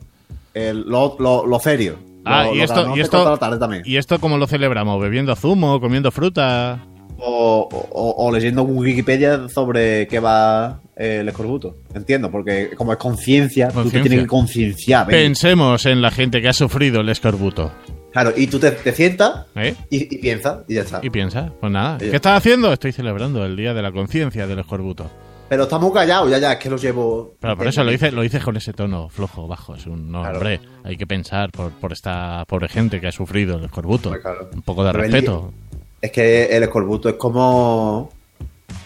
El- 0.54 0.82
lo, 0.82 1.16
lo- 1.18 1.46
lo 1.46 1.58
serio. 1.58 1.96
Ah, 2.24 2.44
Lo- 2.44 2.54
y 2.54 2.60
esto, 2.60 2.96
y 2.96 3.00
esto, 3.00 3.38
y 3.84 3.96
esto 3.96 4.18
cómo 4.18 4.36
lo 4.36 4.46
celebramos, 4.46 5.00
bebiendo 5.00 5.34
zumo, 5.36 5.80
comiendo 5.80 6.10
fruta. 6.10 6.80
O, 7.18 7.68
o- 7.70 8.26
o 8.26 8.32
leyendo 8.32 8.62
Wikipedia 8.62 9.48
sobre 9.48 10.06
qué 10.06 10.20
va 10.20 10.80
eh, 10.96 11.18
el 11.20 11.28
escorbuto. 11.28 11.76
Entiendo, 11.94 12.30
porque 12.30 12.70
como 12.76 12.92
es 12.92 12.98
conciencia, 12.98 13.68
tú 13.68 13.84
te 13.90 14.00
tienes 14.00 14.20
que 14.20 14.26
concienciar. 14.26 15.06
¿ves? 15.06 15.16
Pensemos 15.16 15.86
en 15.86 16.02
la 16.02 16.10
gente 16.10 16.40
que 16.42 16.48
ha 16.48 16.52
sufrido 16.52 17.00
el 17.00 17.08
escorbuto. 17.08 17.72
Claro, 18.12 18.32
y 18.36 18.46
tú 18.46 18.58
te, 18.58 18.70
te 18.70 18.92
sientas 18.92 19.46
¿eh? 19.56 19.74
y, 19.90 20.14
y 20.14 20.18
piensas 20.18 20.60
y 20.68 20.74
ya 20.74 20.82
está. 20.82 21.00
Y 21.02 21.10
piensa, 21.10 21.52
pues 21.60 21.70
nada. 21.72 21.98
¿Qué 21.98 22.14
estás 22.16 22.38
haciendo? 22.38 22.72
Estoy 22.72 22.92
celebrando 22.92 23.44
el 23.44 23.56
día 23.56 23.74
de 23.74 23.82
la 23.82 23.92
conciencia 23.92 24.46
del 24.46 24.58
escorbuto. 24.58 25.10
Pero 25.48 25.62
estamos 25.62 25.92
callados, 25.92 26.28
ya, 26.30 26.38
ya, 26.38 26.52
es 26.54 26.58
que 26.58 26.68
lo 26.68 26.76
llevo. 26.76 27.34
Pero 27.38 27.56
por 27.56 27.68
eso 27.68 27.84
lo 27.84 27.90
dices 27.92 28.12
lo 28.12 28.22
dices 28.22 28.42
con 28.42 28.56
ese 28.56 28.72
tono 28.72 29.08
flojo, 29.08 29.46
bajo. 29.46 29.76
Es 29.76 29.86
un 29.86 30.10
no, 30.10 30.22
Claro. 30.22 30.38
hombre. 30.38 30.60
Hay 30.82 30.96
que 30.96 31.06
pensar 31.06 31.50
por, 31.52 31.70
por 31.72 31.92
esta 31.92 32.44
pobre 32.48 32.68
gente 32.68 33.00
que 33.00 33.06
ha 33.06 33.12
sufrido 33.12 33.56
el 33.58 33.64
escorbuto. 33.64 34.10
Claro. 34.20 34.50
Un 34.52 34.62
poco 34.62 34.82
de 34.82 34.92
respeto. 34.92 35.52
Es 36.00 36.10
que 36.10 36.46
el 36.56 36.62
escorbuto 36.62 37.08
es 37.08 37.14
como. 37.16 38.10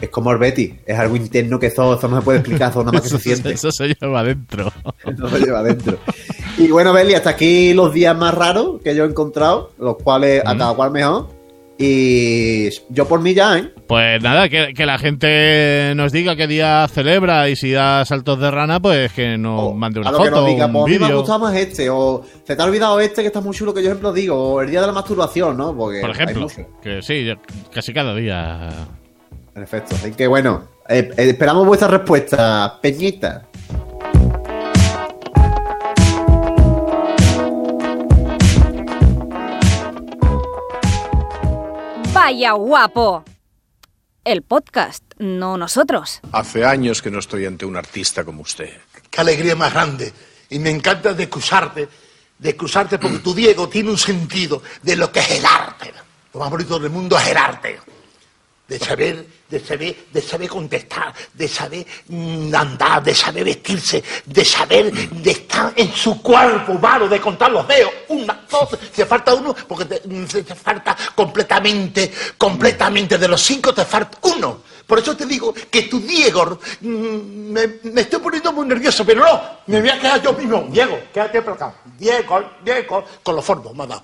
Es 0.00 0.08
como 0.08 0.32
el 0.32 0.38
Betty. 0.38 0.78
Es 0.86 0.98
algo 0.98 1.16
interno 1.16 1.58
que 1.58 1.66
eso, 1.66 1.94
eso 1.94 2.08
no 2.08 2.18
se 2.18 2.24
puede 2.24 2.38
explicar, 2.38 2.70
eso 2.70 2.80
nada 2.80 2.92
más 2.92 3.02
que 3.02 3.08
se 3.08 3.18
siente. 3.18 3.52
Eso 3.52 3.70
se 3.70 3.88
lleva 3.88 4.20
adentro. 4.20 4.72
No 5.18 5.28
lo 5.28 5.38
lleva 5.38 5.58
adentro. 5.58 5.98
Y 6.56 6.70
bueno, 6.70 6.92
Beli, 6.92 7.14
hasta 7.14 7.30
aquí 7.30 7.74
los 7.74 7.92
días 7.92 8.16
más 8.16 8.34
raros 8.34 8.80
que 8.82 8.94
yo 8.94 9.04
he 9.04 9.08
encontrado, 9.08 9.72
los 9.78 9.96
cuales 9.96 10.42
a 10.44 10.56
cada 10.56 10.74
cual 10.74 10.90
mejor. 10.90 11.39
Y 11.82 12.68
yo 12.90 13.08
por 13.08 13.22
mí 13.22 13.32
ya, 13.32 13.56
¿eh? 13.56 13.72
Pues 13.86 14.22
nada, 14.22 14.50
que, 14.50 14.74
que 14.74 14.84
la 14.84 14.98
gente 14.98 15.94
nos 15.96 16.12
diga 16.12 16.36
qué 16.36 16.46
día 16.46 16.86
celebra 16.92 17.48
y 17.48 17.56
si 17.56 17.72
da 17.72 18.04
saltos 18.04 18.38
de 18.38 18.50
rana, 18.50 18.80
pues 18.80 19.10
que 19.14 19.38
nos 19.38 19.62
O 19.62 19.72
mande 19.72 20.00
una 20.00 20.10
a 20.10 20.12
lo 20.12 20.22
que 20.22 20.30
nos 20.30 20.46
diga, 20.46 20.66
un 20.66 20.72
pues 20.72 20.84
a 20.84 20.88
mí 20.88 20.98
me 20.98 21.06
ha 21.06 21.14
gustado 21.14 21.38
más 21.38 21.56
este, 21.56 21.88
o 21.88 22.22
se 22.44 22.54
te 22.54 22.60
ha 22.60 22.66
olvidado 22.66 23.00
este 23.00 23.22
que 23.22 23.28
está 23.28 23.40
muy 23.40 23.56
chulo 23.56 23.72
que 23.72 23.82
yo 23.82 23.88
ejemplo 23.88 24.12
digo, 24.12 24.36
o 24.36 24.60
el 24.60 24.68
día 24.68 24.82
de 24.82 24.88
la 24.88 24.92
masturbación, 24.92 25.56
¿no? 25.56 25.74
Porque 25.74 26.02
Por 26.02 26.10
ejemplo, 26.10 26.48
que 26.82 27.00
sí, 27.00 27.32
casi 27.72 27.94
cada 27.94 28.14
día. 28.14 28.68
En 29.54 29.62
efecto. 29.62 29.94
Así 29.94 30.12
que 30.12 30.26
bueno, 30.26 30.68
eh, 30.86 31.10
esperamos 31.16 31.66
vuestra 31.66 31.88
respuesta, 31.88 32.78
Peñita. 32.82 33.46
Vaya 42.22 42.52
guapo. 42.52 43.24
El 44.24 44.42
podcast, 44.42 45.02
no 45.16 45.56
nosotros. 45.56 46.20
Hace 46.32 46.66
años 46.66 47.00
que 47.00 47.10
no 47.10 47.18
estoy 47.18 47.46
ante 47.46 47.64
un 47.64 47.78
artista 47.78 48.26
como 48.26 48.42
usted. 48.42 48.78
Qué 49.08 49.22
alegría 49.22 49.56
más 49.56 49.72
grande. 49.72 50.12
Y 50.50 50.58
me 50.58 50.68
encanta 50.68 51.14
de 51.14 51.22
excusarte, 51.22 51.88
de 52.36 52.50
excusarte 52.50 52.98
porque 52.98 53.20
tu 53.20 53.32
Diego 53.32 53.70
tiene 53.70 53.88
un 53.88 53.96
sentido 53.96 54.62
de 54.82 54.96
lo 54.96 55.10
que 55.10 55.20
es 55.20 55.30
el 55.30 55.46
arte. 55.46 55.94
Lo 56.34 56.40
más 56.40 56.50
bonito 56.50 56.78
del 56.78 56.90
mundo 56.90 57.18
es 57.18 57.26
el 57.26 57.38
arte. 57.38 57.80
De 58.68 58.78
saber, 58.78 59.26
de 59.50 59.60
saber, 59.60 59.96
de 60.12 60.22
saber 60.22 60.48
contestar, 60.48 61.12
de 61.34 61.48
saber 61.48 61.86
mm, 62.08 62.54
andar, 62.54 63.02
de 63.02 63.14
saber 63.14 63.44
vestirse, 63.44 64.02
de 64.24 64.44
saber 64.44 64.92
de 64.92 65.30
estar 65.30 65.72
en 65.76 65.92
su 65.92 66.22
cuerpo 66.22 66.72
humano, 66.72 67.08
de 67.08 67.20
contar 67.20 67.50
los 67.50 67.66
dedos. 67.66 67.90
Una, 68.08 68.46
dos, 68.48 68.68
te 68.94 69.04
falta 69.04 69.34
uno, 69.34 69.54
porque 69.66 69.84
te, 69.86 70.08
mm, 70.08 70.24
te- 70.26 70.54
falta 70.54 70.96
completamente, 71.14 72.12
completamente, 72.38 73.18
de 73.18 73.28
los 73.28 73.40
cinco 73.42 73.74
te 73.74 73.84
falta 73.84 74.18
uno. 74.22 74.62
Por 74.86 74.98
eso 74.98 75.16
te 75.16 75.24
digo 75.26 75.52
que 75.70 75.82
tu 75.82 76.00
Diego, 76.00 76.58
mm, 76.80 76.86
me, 77.52 77.66
me 77.84 78.00
estoy 78.02 78.20
poniendo 78.20 78.52
muy 78.52 78.66
nervioso, 78.66 79.04
pero 79.04 79.24
no, 79.24 79.40
me 79.66 79.80
voy 79.80 79.90
a 79.90 79.98
quedar 80.00 80.22
yo 80.22 80.32
mismo. 80.32 80.66
Diego, 80.70 80.98
quédate 81.12 81.42
por 81.42 81.54
acá. 81.54 81.74
Diego, 81.98 82.42
Diego, 82.64 83.04
con 83.22 83.36
los 83.36 83.44
fondos, 83.44 83.74
mamá. 83.74 84.02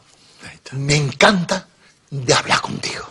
Me 0.73 0.97
encanta 0.97 1.67
de 2.11 2.35
hablar 2.35 2.61
contigo. 2.61 3.05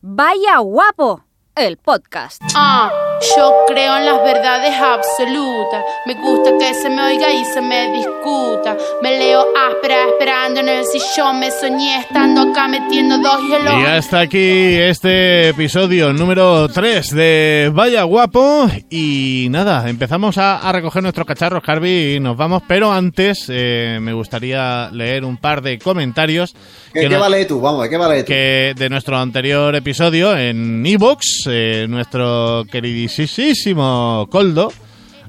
Vaya 0.00 0.58
guapo, 0.58 1.24
el 1.56 1.78
podcast. 1.78 2.42
Ah, 2.54 2.90
yo 3.36 3.54
creo 3.66 3.96
en 3.96 4.04
las 4.04 4.22
verdades 4.22 4.74
absolutas. 4.78 5.82
Me 6.04 6.14
gusta 6.14 6.50
que 6.58 6.74
se 6.74 6.90
me 6.90 7.02
oiga 7.02 7.32
y 7.32 7.44
se 7.46 7.62
me 7.62 7.92
discuta. 7.92 8.76
Me 9.02 9.18
leo 9.18 9.42
áspera 9.70 9.96
esperando 10.08 10.60
en 10.60 10.68
el 10.68 10.84
sillón. 10.84 11.40
Me 11.40 11.50
soñé 11.50 12.00
estando 12.00 12.42
acá 12.42 12.68
metiendo 12.68 13.16
dos 13.18 13.40
hielos. 13.48 13.72
Y 13.82 13.86
hasta 13.86 14.20
aquí 14.20 14.74
este 14.74 15.48
episodio 15.48 16.12
número 16.12 16.68
3 16.68 17.10
de 17.14 17.70
Vaya 17.72 18.02
Guapo. 18.02 18.68
Y 18.90 19.46
nada, 19.50 19.88
empezamos 19.88 20.36
a, 20.36 20.58
a 20.58 20.72
recoger 20.72 21.02
nuestros 21.02 21.26
cacharros, 21.26 21.62
Carby, 21.62 22.16
y 22.16 22.20
nos 22.20 22.36
vamos. 22.36 22.62
Pero 22.68 22.92
antes 22.92 23.46
eh, 23.48 23.98
me 24.02 24.12
gustaría 24.12 24.90
leer 24.92 25.24
un 25.24 25.38
par 25.38 25.62
de 25.62 25.78
comentarios 25.78 26.54
¿Qué, 26.92 27.00
que 27.00 27.08
qué 27.08 27.14
nos- 27.14 27.20
vale 27.20 27.44
tú? 27.46 27.60
Vamos, 27.62 27.88
¿qué 27.88 27.96
vale 27.96 28.22
tú? 28.24 28.26
que 28.28 28.74
de 28.76 28.90
nuestro 28.90 29.16
anterior 29.16 29.74
episodio 29.74 30.36
en 30.36 30.84
Evox, 30.84 31.45
eh, 31.48 31.86
nuestro 31.88 32.64
queridísimo 32.70 34.26
Coldo, 34.30 34.72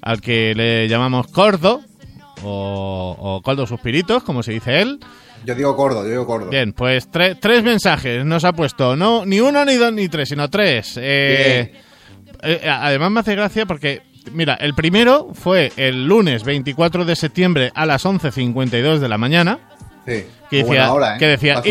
al 0.01 0.21
que 0.21 0.53
le 0.55 0.87
llamamos 0.87 1.27
Cordo, 1.27 1.81
o, 2.43 3.15
o 3.19 3.41
Coldo 3.41 3.65
Suspiritos, 3.65 4.23
como 4.23 4.43
se 4.43 4.53
dice 4.53 4.81
él. 4.81 4.99
Yo 5.45 5.55
digo 5.55 5.73
gordo, 5.75 6.03
yo 6.03 6.09
digo 6.09 6.25
gordo. 6.25 6.49
Bien, 6.49 6.73
pues 6.73 7.09
tre- 7.11 7.37
tres 7.39 7.63
mensajes 7.63 8.25
nos 8.25 8.43
ha 8.43 8.53
puesto, 8.53 8.95
no 8.95 9.25
ni 9.25 9.39
uno, 9.39 9.63
ni 9.65 9.75
dos, 9.75 9.93
ni 9.93 10.09
tres, 10.09 10.29
sino 10.29 10.49
tres. 10.49 10.97
Eh, 11.01 11.73
eh, 12.43 12.69
además 12.69 13.11
me 13.11 13.19
hace 13.21 13.35
gracia 13.35 13.65
porque, 13.65 14.01
mira, 14.33 14.55
el 14.55 14.73
primero 14.73 15.29
fue 15.33 15.71
el 15.77 16.05
lunes 16.05 16.43
24 16.43 17.05
de 17.05 17.15
septiembre 17.15 17.71
a 17.75 17.85
las 17.85 18.05
11.52 18.05 18.97
de 18.99 19.07
la 19.09 19.17
mañana. 19.17 19.59
Sí. 20.05 20.25
Que 20.49 20.63
decía, 20.63 20.91
hora, 20.93 21.15
¿eh? 21.15 21.19
que, 21.19 21.27
decía, 21.27 21.61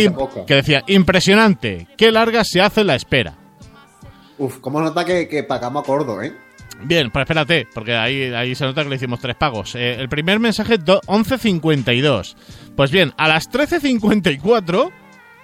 que 0.46 0.54
decía, 0.54 0.82
impresionante, 0.86 1.86
qué 1.96 2.12
larga 2.12 2.44
se 2.44 2.60
hace 2.60 2.84
la 2.84 2.94
espera. 2.94 3.34
Uf, 4.38 4.58
¿cómo 4.60 4.80
nota 4.80 5.04
que, 5.04 5.28
que 5.28 5.42
pagamos 5.44 5.84
a 5.84 5.86
gordo, 5.86 6.22
eh? 6.22 6.32
Bien, 6.82 7.10
pues 7.10 7.22
espérate, 7.22 7.66
porque 7.72 7.94
ahí, 7.94 8.24
ahí 8.34 8.54
se 8.54 8.64
nota 8.66 8.82
que 8.82 8.90
le 8.90 8.96
hicimos 8.96 9.18
tres 9.20 9.34
pagos. 9.36 9.74
Eh, 9.76 9.94
el 9.98 10.08
primer 10.10 10.38
mensaje, 10.40 10.76
do- 10.76 11.00
11.52. 11.06 12.34
Pues 12.76 12.90
bien, 12.90 13.14
a 13.16 13.28
las 13.28 13.50
13.54, 13.50 14.90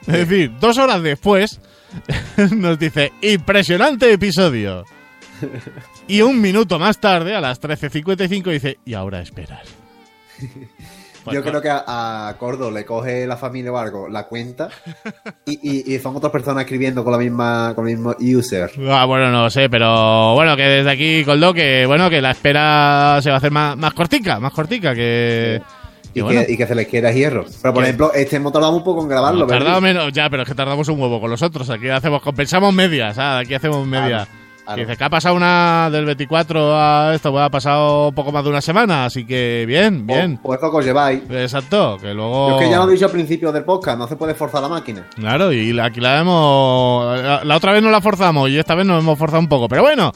es 0.02 0.06
decir, 0.06 0.52
dos 0.60 0.76
horas 0.76 1.02
después, 1.02 1.58
nos 2.54 2.78
dice, 2.78 3.12
impresionante 3.22 4.12
episodio. 4.12 4.84
Y 6.08 6.20
un 6.20 6.40
minuto 6.40 6.78
más 6.80 6.98
tarde, 6.98 7.34
a 7.34 7.40
las 7.40 7.60
13.55, 7.60 8.50
dice, 8.52 8.78
y 8.84 8.94
ahora 8.94 9.20
esperar. 9.20 9.62
Pues 11.24 11.34
Yo 11.34 11.40
no. 11.40 11.48
creo 11.50 11.62
que 11.62 11.70
a, 11.70 12.28
a 12.28 12.36
Cordo 12.38 12.70
le 12.70 12.84
coge 12.84 13.26
la 13.26 13.36
familia 13.36 13.70
o 13.72 13.76
algo 13.78 14.08
la 14.08 14.24
cuenta 14.24 14.68
y, 15.46 15.52
y- 15.62 15.94
y 15.94 15.98
son 16.00 16.16
otras 16.16 16.32
personas 16.32 16.64
escribiendo 16.64 17.04
con 17.04 17.12
la 17.12 17.18
misma 17.18 17.72
con 17.76 17.88
el 17.88 17.96
mismo 17.96 18.14
user. 18.18 18.70
Ah, 18.90 19.04
bueno, 19.04 19.30
no 19.30 19.42
lo 19.44 19.50
sé, 19.50 19.68
pero 19.70 20.34
bueno, 20.34 20.56
que 20.56 20.62
desde 20.64 20.90
aquí, 20.90 21.24
Coldo, 21.24 21.54
que 21.54 21.86
bueno, 21.86 22.10
que 22.10 22.20
la 22.20 22.32
espera 22.32 23.18
se 23.22 23.28
va 23.30 23.36
a 23.36 23.38
hacer 23.38 23.50
más, 23.52 23.76
más 23.76 23.94
cortica, 23.94 24.40
más 24.40 24.52
cortica, 24.52 24.94
que... 24.94 25.62
Y, 26.10 26.14
que, 26.16 26.22
bueno, 26.22 26.42
que, 26.46 26.52
y 26.52 26.56
que 26.58 26.66
se 26.66 26.74
les 26.74 26.88
quiera 26.88 27.10
hierro. 27.10 27.46
Pero 27.62 27.72
por 27.72 27.84
ejemplo, 27.84 28.12
este 28.12 28.36
hemos 28.36 28.52
tardado 28.52 28.76
un 28.76 28.84
poco 28.84 29.00
en 29.02 29.08
grabarlo, 29.08 29.44
Hemos 29.44 29.52
tardado 29.52 29.80
menos, 29.80 30.12
ya, 30.12 30.28
pero 30.28 30.42
es 30.42 30.48
que 30.48 30.54
tardamos 30.54 30.86
un 30.88 31.00
huevo 31.00 31.20
con 31.20 31.30
los 31.30 31.40
otros. 31.40 31.70
Aquí 31.70 31.88
hacemos, 31.88 32.20
compensamos 32.20 32.74
medias, 32.74 33.16
¿sabes? 33.16 33.46
Aquí 33.46 33.54
hacemos 33.54 33.86
claro. 34.64 34.80
Dice 34.80 34.96
que 34.96 35.04
ha 35.04 35.10
pasado 35.10 35.34
una 35.34 35.88
del 35.90 36.04
24 36.04 36.76
a 36.76 37.14
esto, 37.14 37.30
pues 37.30 37.44
ha 37.44 37.50
pasado 37.50 38.12
poco 38.12 38.32
más 38.32 38.44
de 38.44 38.50
una 38.50 38.60
semana, 38.60 39.04
así 39.04 39.24
que 39.24 39.64
bien, 39.66 40.06
bien. 40.06 40.38
Pues 40.42 40.58
poco 40.58 40.78
os 40.78 40.84
lleváis. 40.84 41.22
Exacto, 41.30 41.98
que 42.00 42.14
luego. 42.14 42.50
Yo 42.50 42.56
es 42.56 42.62
que 42.64 42.70
ya 42.70 42.78
lo 42.78 42.88
he 42.88 42.92
dicho 42.92 43.06
al 43.06 43.12
principio 43.12 43.52
del 43.52 43.64
podcast, 43.64 43.98
no 43.98 44.06
se 44.06 44.16
puede 44.16 44.34
forzar 44.34 44.62
la 44.62 44.68
máquina. 44.68 45.06
Claro, 45.14 45.52
y 45.52 45.78
aquí 45.78 46.00
la 46.00 46.20
hemos. 46.20 47.22
La, 47.22 47.44
la 47.44 47.56
otra 47.56 47.72
vez 47.72 47.82
no 47.82 47.90
la 47.90 48.00
forzamos 48.00 48.48
y 48.50 48.58
esta 48.58 48.74
vez 48.74 48.86
nos 48.86 49.02
hemos 49.02 49.18
forzado 49.18 49.40
un 49.40 49.48
poco, 49.48 49.68
pero 49.68 49.82
bueno. 49.82 50.12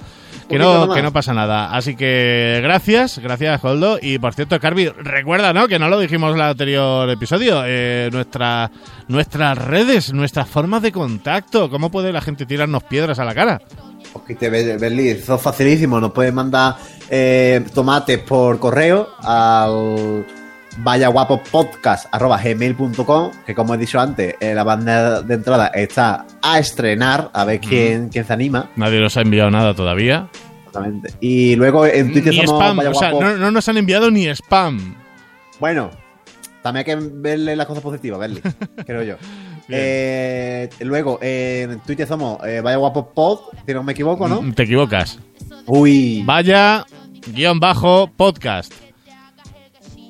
Que 0.48 0.58
no, 0.58 0.92
que 0.92 1.02
no 1.02 1.12
pasa 1.12 1.34
nada. 1.34 1.74
Así 1.74 1.96
que 1.96 2.60
gracias, 2.62 3.18
gracias, 3.18 3.64
Holdo. 3.64 3.98
Y 4.00 4.18
por 4.18 4.32
cierto, 4.32 4.60
Carvi, 4.60 4.88
recuerda, 4.88 5.52
¿no? 5.52 5.66
Que 5.66 5.78
no 5.78 5.88
lo 5.88 5.98
dijimos 5.98 6.30
en 6.30 6.36
el 6.36 6.42
anterior 6.42 7.10
episodio. 7.10 7.62
Eh, 7.66 8.10
nuestra, 8.12 8.70
nuestras 9.08 9.58
redes, 9.58 10.12
nuestras 10.12 10.48
formas 10.48 10.82
de 10.82 10.92
contacto. 10.92 11.68
¿Cómo 11.68 11.90
puede 11.90 12.12
la 12.12 12.20
gente 12.20 12.46
tirarnos 12.46 12.84
piedras 12.84 13.18
a 13.18 13.24
la 13.24 13.34
cara? 13.34 13.60
Porque 14.16 14.34
te 14.34 14.48
ves, 14.48 14.80
Berli, 14.80 15.10
eso 15.10 15.34
es 15.34 15.42
facilísimo. 15.42 16.00
Nos 16.00 16.12
puedes 16.12 16.32
mandar 16.32 16.76
eh, 17.10 17.62
tomates 17.74 18.18
por 18.20 18.58
correo 18.58 19.08
al 19.22 20.24
vayaguapopodcast.gmail.com 20.78 23.30
que 23.46 23.54
como 23.54 23.74
he 23.74 23.78
dicho 23.78 24.00
antes, 24.00 24.34
eh, 24.40 24.54
la 24.54 24.64
banda 24.64 25.20
de 25.22 25.34
entrada 25.34 25.66
está 25.68 26.26
a 26.40 26.58
estrenar, 26.58 27.30
a 27.34 27.44
ver 27.44 27.60
quién, 27.60 28.08
quién 28.08 28.24
se 28.24 28.32
anima. 28.32 28.70
Nadie 28.76 28.98
nos 29.00 29.18
ha 29.18 29.20
enviado 29.20 29.50
nada 29.50 29.74
todavía. 29.74 30.30
Exactamente. 30.66 31.12
Y 31.20 31.56
luego 31.56 31.84
en 31.86 32.12
Twitter 32.12 32.32
Ni 32.32 32.46
somos 32.46 32.62
spam, 32.62 32.78
o 32.78 32.94
sea, 32.94 33.12
no, 33.12 33.36
no 33.36 33.50
nos 33.50 33.68
han 33.68 33.76
enviado 33.76 34.10
ni 34.10 34.28
spam. 34.28 34.94
Bueno, 35.60 35.90
también 36.62 36.86
hay 36.86 36.94
que 36.94 36.96
verle 37.12 37.54
las 37.54 37.66
cosas 37.66 37.82
positivas, 37.82 38.18
Berli, 38.18 38.40
creo 38.86 39.02
yo. 39.02 39.16
Eh, 39.68 40.68
luego, 40.80 41.18
eh, 41.22 41.66
en 41.70 41.80
Twitter 41.80 42.06
somos 42.06 42.38
eh, 42.46 42.60
Vaya 42.60 42.76
Guapo 42.76 43.10
Pod, 43.12 43.40
si 43.66 43.74
no 43.74 43.82
me 43.82 43.92
equivoco, 43.92 44.28
¿no? 44.28 44.40
Mm, 44.42 44.52
Te 44.52 44.62
equivocas. 44.62 45.18
Uy, 45.66 46.22
Vaya, 46.24 46.84
guion 47.32 47.58
bajo, 47.58 48.08
podcast. 48.16 48.72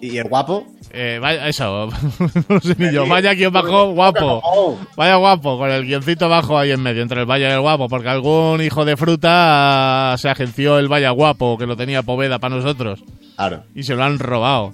y 0.01 0.19
el 0.19 0.29
guapo. 0.29 0.67
Eh, 0.99 1.19
vaya, 1.21 1.47
eso, 1.49 1.89
no 2.49 2.61
sé 2.61 2.75
ni 2.79 2.91
yo. 2.93 3.07
Vaya 3.07 3.33
guion 3.35 3.53
bajo, 3.53 3.93
guapo. 3.93 4.79
Vaya 4.97 5.17
guapo, 5.17 5.59
con 5.59 5.71
el 5.71 5.85
guioncito 5.85 6.29
bajo 6.29 6.59
ahí 6.59 6.71
en 6.71 6.81
medio, 6.83 7.03
entre 7.03 7.21
el 7.21 7.27
vaya 7.27 7.49
y 7.49 7.53
el 7.53 7.61
guapo, 7.61 7.89
porque 7.89 8.09
algún 8.09 8.63
hijo 8.63 8.85
de 8.85 8.97
fruta 8.97 10.15
se 10.19 10.29
agenció 10.31 10.79
el 10.79 10.89
vaya 10.89 11.11
guapo, 11.11 11.59
que 11.59 11.67
lo 11.67 11.77
tenía 11.77 12.03
Poveda 12.03 12.39
para 12.39 12.57
nosotros, 12.57 13.03
Claro. 13.37 13.65
y 13.75 13.83
se 13.83 13.95
lo 13.95 14.05
han 14.05 14.19
robado. 14.19 14.73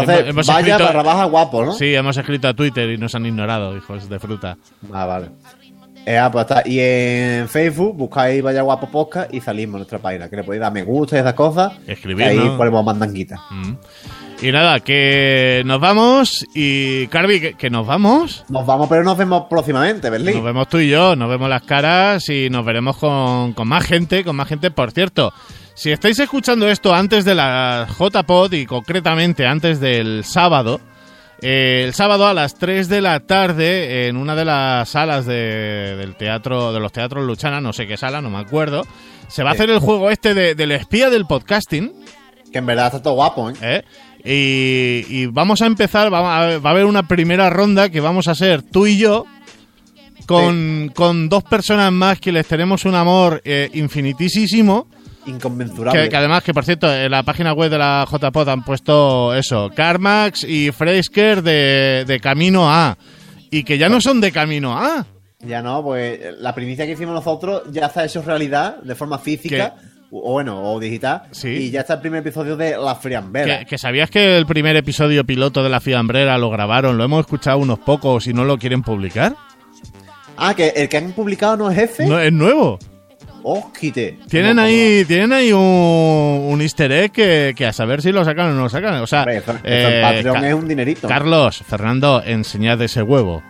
Entonces, 0.00 0.28
hemos- 0.28 0.46
vaya 0.46 0.74
escrito- 0.76 0.84
barra 0.84 1.02
baja 1.02 1.24
guapo, 1.24 1.64
¿no? 1.64 1.72
Sí, 1.72 1.94
hemos 1.94 2.16
escrito 2.16 2.48
a 2.48 2.54
Twitter 2.54 2.90
y 2.90 2.98
nos 2.98 3.14
han 3.14 3.26
ignorado, 3.26 3.76
hijos 3.76 4.08
de 4.08 4.18
fruta. 4.18 4.56
Ah, 4.92 5.06
vale. 5.06 5.28
Eh, 6.04 6.18
ah, 6.18 6.30
pues 6.32 6.42
está. 6.42 6.62
Y 6.68 6.80
en 6.80 7.48
Facebook 7.48 7.96
buscáis 7.96 8.42
Vaya 8.42 8.62
Guapo 8.62 8.88
Podcast 8.90 9.32
y 9.32 9.40
salimos 9.40 9.74
en 9.74 9.78
nuestra 9.80 10.00
página. 10.00 10.28
Que 10.28 10.34
le 10.34 10.42
podéis 10.42 10.60
dar 10.60 10.72
me 10.72 10.82
gusta 10.82 11.16
y 11.16 11.20
esas 11.20 11.34
cosas. 11.34 11.74
Escribir, 11.86 12.24
Ahí 12.26 12.36
¿no? 12.36 12.56
ponemos 12.56 12.84
mandanguita. 12.84 13.40
Mm. 13.50 13.74
Y 14.42 14.50
nada, 14.50 14.80
que 14.80 15.62
nos 15.64 15.78
vamos 15.78 16.44
y 16.56 17.06
Carvi, 17.06 17.40
que, 17.40 17.54
que 17.54 17.70
nos 17.70 17.86
vamos. 17.86 18.44
Nos 18.48 18.66
vamos, 18.66 18.88
pero 18.88 19.04
nos 19.04 19.16
vemos 19.16 19.44
próximamente, 19.48 20.10
Berlín. 20.10 20.34
Nos 20.34 20.42
vemos 20.44 20.68
tú 20.68 20.78
y 20.78 20.88
yo, 20.90 21.14
nos 21.14 21.28
vemos 21.30 21.48
las 21.48 21.62
caras 21.62 22.28
y 22.28 22.50
nos 22.50 22.64
veremos 22.64 22.96
con, 22.96 23.52
con 23.52 23.68
más 23.68 23.84
gente, 23.84 24.24
con 24.24 24.34
más 24.34 24.48
gente. 24.48 24.72
Por 24.72 24.90
cierto, 24.90 25.32
si 25.74 25.90
estáis 25.90 26.18
escuchando 26.18 26.68
esto 26.68 26.94
antes 26.94 27.24
de 27.24 27.34
la 27.34 27.86
JPod 27.98 28.52
y 28.52 28.66
concretamente 28.66 29.46
antes 29.46 29.80
del 29.80 30.24
sábado, 30.24 30.80
eh, 31.40 31.82
el 31.86 31.94
sábado 31.94 32.26
a 32.26 32.34
las 32.34 32.54
3 32.54 32.88
de 32.88 33.00
la 33.00 33.20
tarde 33.20 34.06
en 34.06 34.16
una 34.16 34.34
de 34.34 34.44
las 34.44 34.88
salas 34.90 35.26
de- 35.26 35.96
del 35.96 36.14
teatro, 36.16 36.72
de 36.72 36.78
los 36.80 36.92
teatros 36.92 37.24
Luchana, 37.24 37.60
no 37.60 37.72
sé 37.72 37.86
qué 37.86 37.96
sala, 37.96 38.20
no 38.20 38.30
me 38.30 38.38
acuerdo, 38.38 38.86
se 39.28 39.42
va 39.42 39.50
a 39.50 39.52
hacer 39.54 39.70
el 39.70 39.78
juego 39.80 40.10
este 40.10 40.34
de- 40.34 40.54
del 40.54 40.72
espía 40.72 41.10
del 41.10 41.26
podcasting. 41.26 41.92
Que 42.52 42.58
en 42.58 42.66
verdad 42.66 42.86
está 42.86 43.02
todo 43.02 43.14
guapo, 43.14 43.50
¿eh? 43.50 43.54
¿eh? 43.62 43.82
Y, 44.24 45.22
y 45.22 45.26
vamos 45.26 45.62
a 45.62 45.66
empezar, 45.66 46.12
va 46.12 46.18
a, 46.18 46.58
va 46.58 46.68
a 46.70 46.72
haber 46.72 46.84
una 46.84 47.08
primera 47.08 47.50
ronda 47.50 47.88
que 47.88 48.00
vamos 48.00 48.28
a 48.28 48.34
ser 48.36 48.62
tú 48.62 48.86
y 48.86 48.98
yo, 48.98 49.24
con, 50.26 50.92
con 50.94 51.28
dos 51.28 51.42
personas 51.42 51.90
más 51.90 52.20
que 52.20 52.30
les 52.30 52.46
tenemos 52.46 52.84
un 52.84 52.94
amor 52.94 53.40
eh, 53.44 53.68
infinitísimo. 53.74 54.86
Inconmensurable. 55.26 56.02
Que, 56.02 56.08
que 56.08 56.16
además, 56.16 56.42
que 56.42 56.52
por 56.52 56.64
cierto, 56.64 56.92
en 56.92 57.10
la 57.10 57.22
página 57.22 57.52
web 57.52 57.70
de 57.70 57.78
la 57.78 58.06
JPod 58.10 58.48
han 58.48 58.64
puesto 58.64 59.34
eso, 59.34 59.70
Carmax 59.74 60.44
y 60.44 60.70
Freisker 60.72 61.42
de, 61.42 62.04
de 62.06 62.20
Camino 62.20 62.70
A. 62.70 62.96
Y 63.50 63.64
que 63.64 63.78
ya 63.78 63.88
no 63.88 64.00
son 64.00 64.20
de 64.20 64.32
Camino 64.32 64.76
A. 64.76 65.06
Ya 65.40 65.60
no, 65.60 65.82
pues 65.82 66.20
la 66.38 66.54
primicia 66.54 66.86
que 66.86 66.92
hicimos 66.92 67.14
nosotros 67.14 67.62
ya 67.70 67.86
está 67.86 68.04
hecho 68.04 68.22
realidad 68.22 68.76
de 68.82 68.94
forma 68.94 69.18
física. 69.18 69.74
O 69.78 69.92
o 70.14 70.32
bueno, 70.32 70.62
o 70.62 70.78
digital. 70.78 71.22
Sí. 71.30 71.48
Y 71.48 71.70
ya 71.70 71.80
está 71.80 71.94
el 71.94 72.00
primer 72.00 72.20
episodio 72.20 72.54
de 72.54 72.76
La 72.76 72.94
Friambera. 72.94 73.60
Que, 73.60 73.64
que 73.66 73.78
sabías 73.78 74.10
que 74.10 74.36
el 74.36 74.44
primer 74.44 74.76
episodio 74.76 75.24
piloto 75.24 75.62
de 75.62 75.70
La 75.70 75.80
Fiambrera 75.80 76.36
lo 76.36 76.50
grabaron, 76.50 76.98
lo 76.98 77.04
hemos 77.04 77.20
escuchado 77.20 77.56
unos 77.56 77.78
pocos 77.78 78.26
y 78.26 78.34
no 78.34 78.44
lo 78.44 78.58
quieren 78.58 78.82
publicar. 78.82 79.34
Ah, 80.36 80.54
que 80.54 80.68
el 80.68 80.88
que 80.88 80.98
han 80.98 81.12
publicado 81.12 81.56
no 81.56 81.70
es 81.70 81.76
jefe. 81.76 82.06
No, 82.06 82.18
es 82.18 82.32
nuevo. 82.32 82.78
¡Ojite! 83.42 84.18
Tienen 84.28 84.58
ahí, 84.58 85.04
tienen 85.06 85.32
ahí 85.32 85.52
un, 85.52 85.60
un 85.60 86.60
easter 86.60 86.90
egg 86.92 87.12
que, 87.12 87.54
que 87.56 87.66
a 87.66 87.72
saber 87.72 88.02
si 88.02 88.12
lo 88.12 88.24
sacan 88.24 88.50
o 88.50 88.54
no 88.54 88.62
lo 88.62 88.68
sacan. 88.68 88.94
O 89.02 89.06
sea, 89.06 89.20
Hombre, 89.20 89.42
eh, 89.64 90.22
es 90.48 90.54
un 90.54 90.68
dinerito. 90.68 91.08
Carlos, 91.08 91.62
Fernando, 91.66 92.22
enseñad 92.24 92.80
ese 92.82 93.02
huevo. 93.02 93.42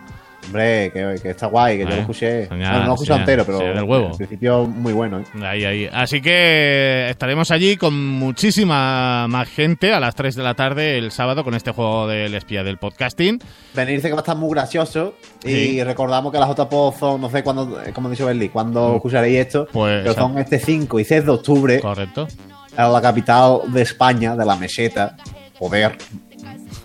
Hombre, 0.45 0.91
que, 0.91 1.15
que 1.21 1.29
está 1.29 1.47
guay, 1.47 1.77
que 1.77 1.83
yo 1.83 1.89
lo 1.89 1.95
escuché. 1.95 2.47
señal, 2.47 2.71
bueno, 2.71 2.85
no 2.85 2.91
lo 2.91 2.97
señal, 2.97 3.19
entero, 3.21 3.45
pero 3.45 3.59
del 3.59 3.83
huevo. 3.83 4.09
al 4.09 4.17
principio 4.17 4.65
muy 4.65 4.91
bueno. 4.93 5.19
¿eh? 5.19 5.23
Ahí, 5.45 5.63
ahí. 5.65 5.89
Así 5.91 6.21
que 6.21 7.07
estaremos 7.09 7.49
allí 7.51 7.77
con 7.77 7.93
muchísima 7.97 9.27
más 9.29 9.47
gente 9.49 9.93
a 9.93 9.99
las 9.99 10.15
3 10.15 10.35
de 10.35 10.43
la 10.43 10.53
tarde 10.53 10.97
el 10.97 11.11
sábado 11.11 11.43
con 11.43 11.53
este 11.53 11.71
juego 11.71 12.07
del 12.07 12.33
espía 12.35 12.63
del 12.63 12.77
podcasting. 12.77 13.39
Venirse 13.73 14.07
que 14.07 14.13
va 14.13 14.19
a 14.19 14.23
estar 14.23 14.35
muy 14.37 14.49
gracioso. 14.51 15.15
Sí. 15.43 15.49
Y 15.77 15.83
recordamos 15.83 16.31
que 16.31 16.39
las 16.39 16.49
JPO 16.49 16.93
son, 16.99 17.21
no 17.21 17.29
sé 17.29 17.43
cuándo, 17.43 17.81
eh, 17.81 17.91
como 17.93 18.07
ha 18.09 18.11
dicho 18.11 18.25
Berli, 18.25 18.49
cuando 18.49 18.95
escucharéis 18.95 19.39
esto. 19.39 19.67
Pues, 19.71 20.01
pero 20.03 20.13
son 20.13 20.37
este 20.37 20.59
5 20.59 20.99
y 20.99 21.05
6 21.05 21.25
de 21.25 21.31
octubre 21.31 21.79
Correcto. 21.79 22.27
a 22.75 22.87
la 22.89 23.01
capital 23.01 23.61
de 23.67 23.81
España, 23.81 24.35
de 24.35 24.45
la 24.45 24.55
meseta. 24.55 25.15
Joder. 25.57 25.97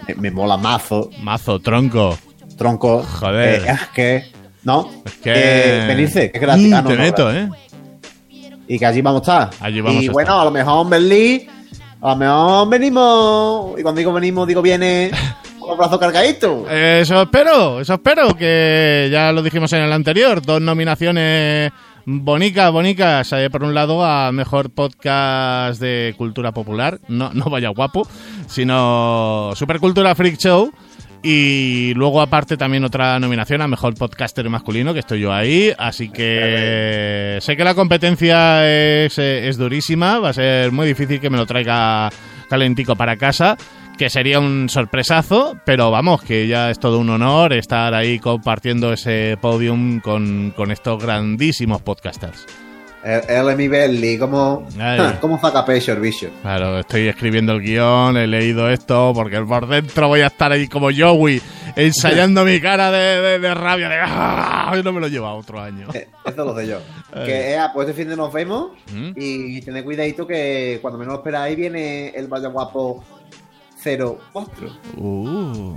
Me, 0.07 0.15
me 0.15 0.31
mola 0.31 0.57
mazo. 0.57 1.11
Mazo, 1.23 1.59
tronco. 1.61 2.17
Tronco. 2.59 3.03
Joder. 3.03 3.63
Eh, 3.63 3.71
es 3.71 3.87
que. 3.95 4.25
¿No? 4.65 4.91
Es 5.05 5.15
que. 5.15 5.33
Eh, 5.35 5.87
venirse, 5.87 6.31
que 6.31 6.37
es 6.37 6.43
gratis. 6.43 6.69
Mm, 6.69 6.75
Ah, 6.75 6.83
no, 6.83 6.89
te 6.91 6.97
no. 6.97 7.31
¿eh? 7.31 7.49
Y 8.67 8.79
que 8.79 8.85
allí 8.85 9.01
vamos 9.01 9.27
a 9.27 9.47
estar. 9.49 9.65
Allí 9.65 9.81
vamos 9.81 10.03
y 10.03 10.09
a 10.09 10.13
bueno, 10.13 10.41
a 10.41 10.45
lo 10.45 10.51
mejor 10.51 10.85
en 10.85 10.91
Berlín, 10.91 11.47
a 12.03 12.11
lo 12.11 12.17
mejor 12.17 12.69
venimos. 12.69 13.81
Y 13.81 13.83
cuando 13.83 13.99
digo 14.01 14.13
venimos, 14.13 14.47
digo 14.47 14.61
viene 14.61 15.11
con 15.59 15.71
los 15.71 15.79
brazos 15.79 15.99
cargaditos. 15.99 16.71
Eso 16.71 17.23
espero, 17.23 17.81
eso 17.81 17.95
espero, 17.95 18.37
que 18.37 19.09
ya 19.11 19.33
lo 19.33 19.43
dijimos 19.43 19.73
en 19.73 19.83
el 19.83 19.93
anterior, 19.93 20.43
dos 20.43 20.61
nominaciones 20.61 21.73
bonicas, 22.05 22.71
bonicas, 22.73 23.33
eh, 23.33 23.49
por 23.51 23.63
un 23.65 23.75
lado 23.75 24.05
a 24.05 24.33
Mejor 24.33 24.71
Podcast 24.71 25.81
de 25.81 26.15
Cultura 26.19 26.53
Popular, 26.53 26.99
no, 27.09 27.31
no 27.33 27.47
vaya 27.47 27.69
guapo, 27.69 28.07
sino 28.47 29.51
Supercultura 29.55 30.15
Freak 30.15 30.39
Show, 30.39 30.73
y 31.23 31.93
luego 31.95 32.21
aparte 32.21 32.57
también 32.57 32.85
otra 32.85 33.19
nominación 33.19 33.63
a 33.63 33.69
Mejor 33.69 33.95
Podcaster 33.95 34.49
Masculino, 34.49 34.93
que 34.93 35.01
estoy 35.01 35.21
yo 35.21 35.33
ahí, 35.33 35.73
así 35.77 36.09
que 36.11 37.39
sé 37.41 37.57
que 37.57 37.65
la 37.65 37.75
competencia 37.75 38.67
es, 38.69 39.19
es 39.19 39.57
durísima, 39.57 40.19
va 40.19 40.31
a 40.31 40.35
ser 40.35 40.73
muy 40.73 40.87
difícil 40.87 41.21
que 41.21 41.31
me 41.31 41.39
lo 41.39 41.47
traiga 41.47 42.11
calentico 42.49 42.97
para 42.97 43.17
casa 43.17 43.57
que 43.99 44.09
sería 44.09 44.39
un 44.39 44.69
sorpresazo, 44.69 45.59
pero 45.67 45.91
vamos, 45.91 46.23
que 46.23 46.47
ya 46.47 46.71
es 46.71 46.79
todo 46.79 47.01
un 47.01 47.11
honor 47.11 47.53
estar 47.53 47.93
ahí 47.95 48.21
compartiendo 48.21 48.93
ese 48.93 49.37
podium 49.41 49.99
con, 49.99 50.53
con 50.57 50.71
estos 50.71 51.03
grandísimos 51.03 51.83
podcasters. 51.83 52.47
Él 53.05 53.21
él 53.29 53.49
es 53.51 53.57
mi. 53.57 53.69
Ay. 54.81 55.17
¿Cómo 55.21 55.37
pecho 55.65 55.93
el 55.93 56.01
bicho? 56.01 56.29
Claro, 56.43 56.79
estoy 56.81 57.09
escribiendo 57.09 57.53
el 57.53 57.63
guion, 57.63 58.17
he 58.17 58.27
leído 58.27 58.69
esto, 58.71 59.13
porque 59.15 59.41
por 59.43 59.69
dentro 59.69 60.09
voy 60.09 60.21
a 60.21 60.27
estar 60.27 60.51
ahí 60.51 60.67
como 60.69 60.89
Joey, 60.97 61.41
ensayando 61.77 62.45
mi 62.45 62.61
cara 62.61 62.91
de, 62.91 63.21
de- 63.21 63.39
de 63.39 63.55
rabia, 63.55 63.89
de 63.89 63.97
¡ah! 64.01 64.73
no 64.85 64.93
me 64.93 65.01
lo 65.01 65.09
lleva 65.09 65.33
otro 65.35 65.61
año. 65.61 65.89
Eh, 65.95 66.09
Eso 66.25 66.45
lo 66.45 66.57
sé 66.57 66.67
yo. 66.67 66.79
Que 67.25 67.55
eh, 67.55 67.59
pues 67.73 67.89
este 67.89 68.03
fin 68.03 68.11
de 68.11 68.17
nos 68.17 68.33
vemos. 68.33 68.73
¿Mm? 68.93 69.11
Y 69.17 69.61
tened 69.63 69.85
cuidadito 69.85 70.27
que 70.27 70.79
cuando 70.83 70.99
menos 70.99 71.15
lo 71.15 71.19
esperáis 71.21 71.57
viene 71.57 72.09
el 72.11 72.27
Vaya 72.29 72.49
Guapo 72.49 73.03
04. 73.83 74.71
Uh. 74.97 75.77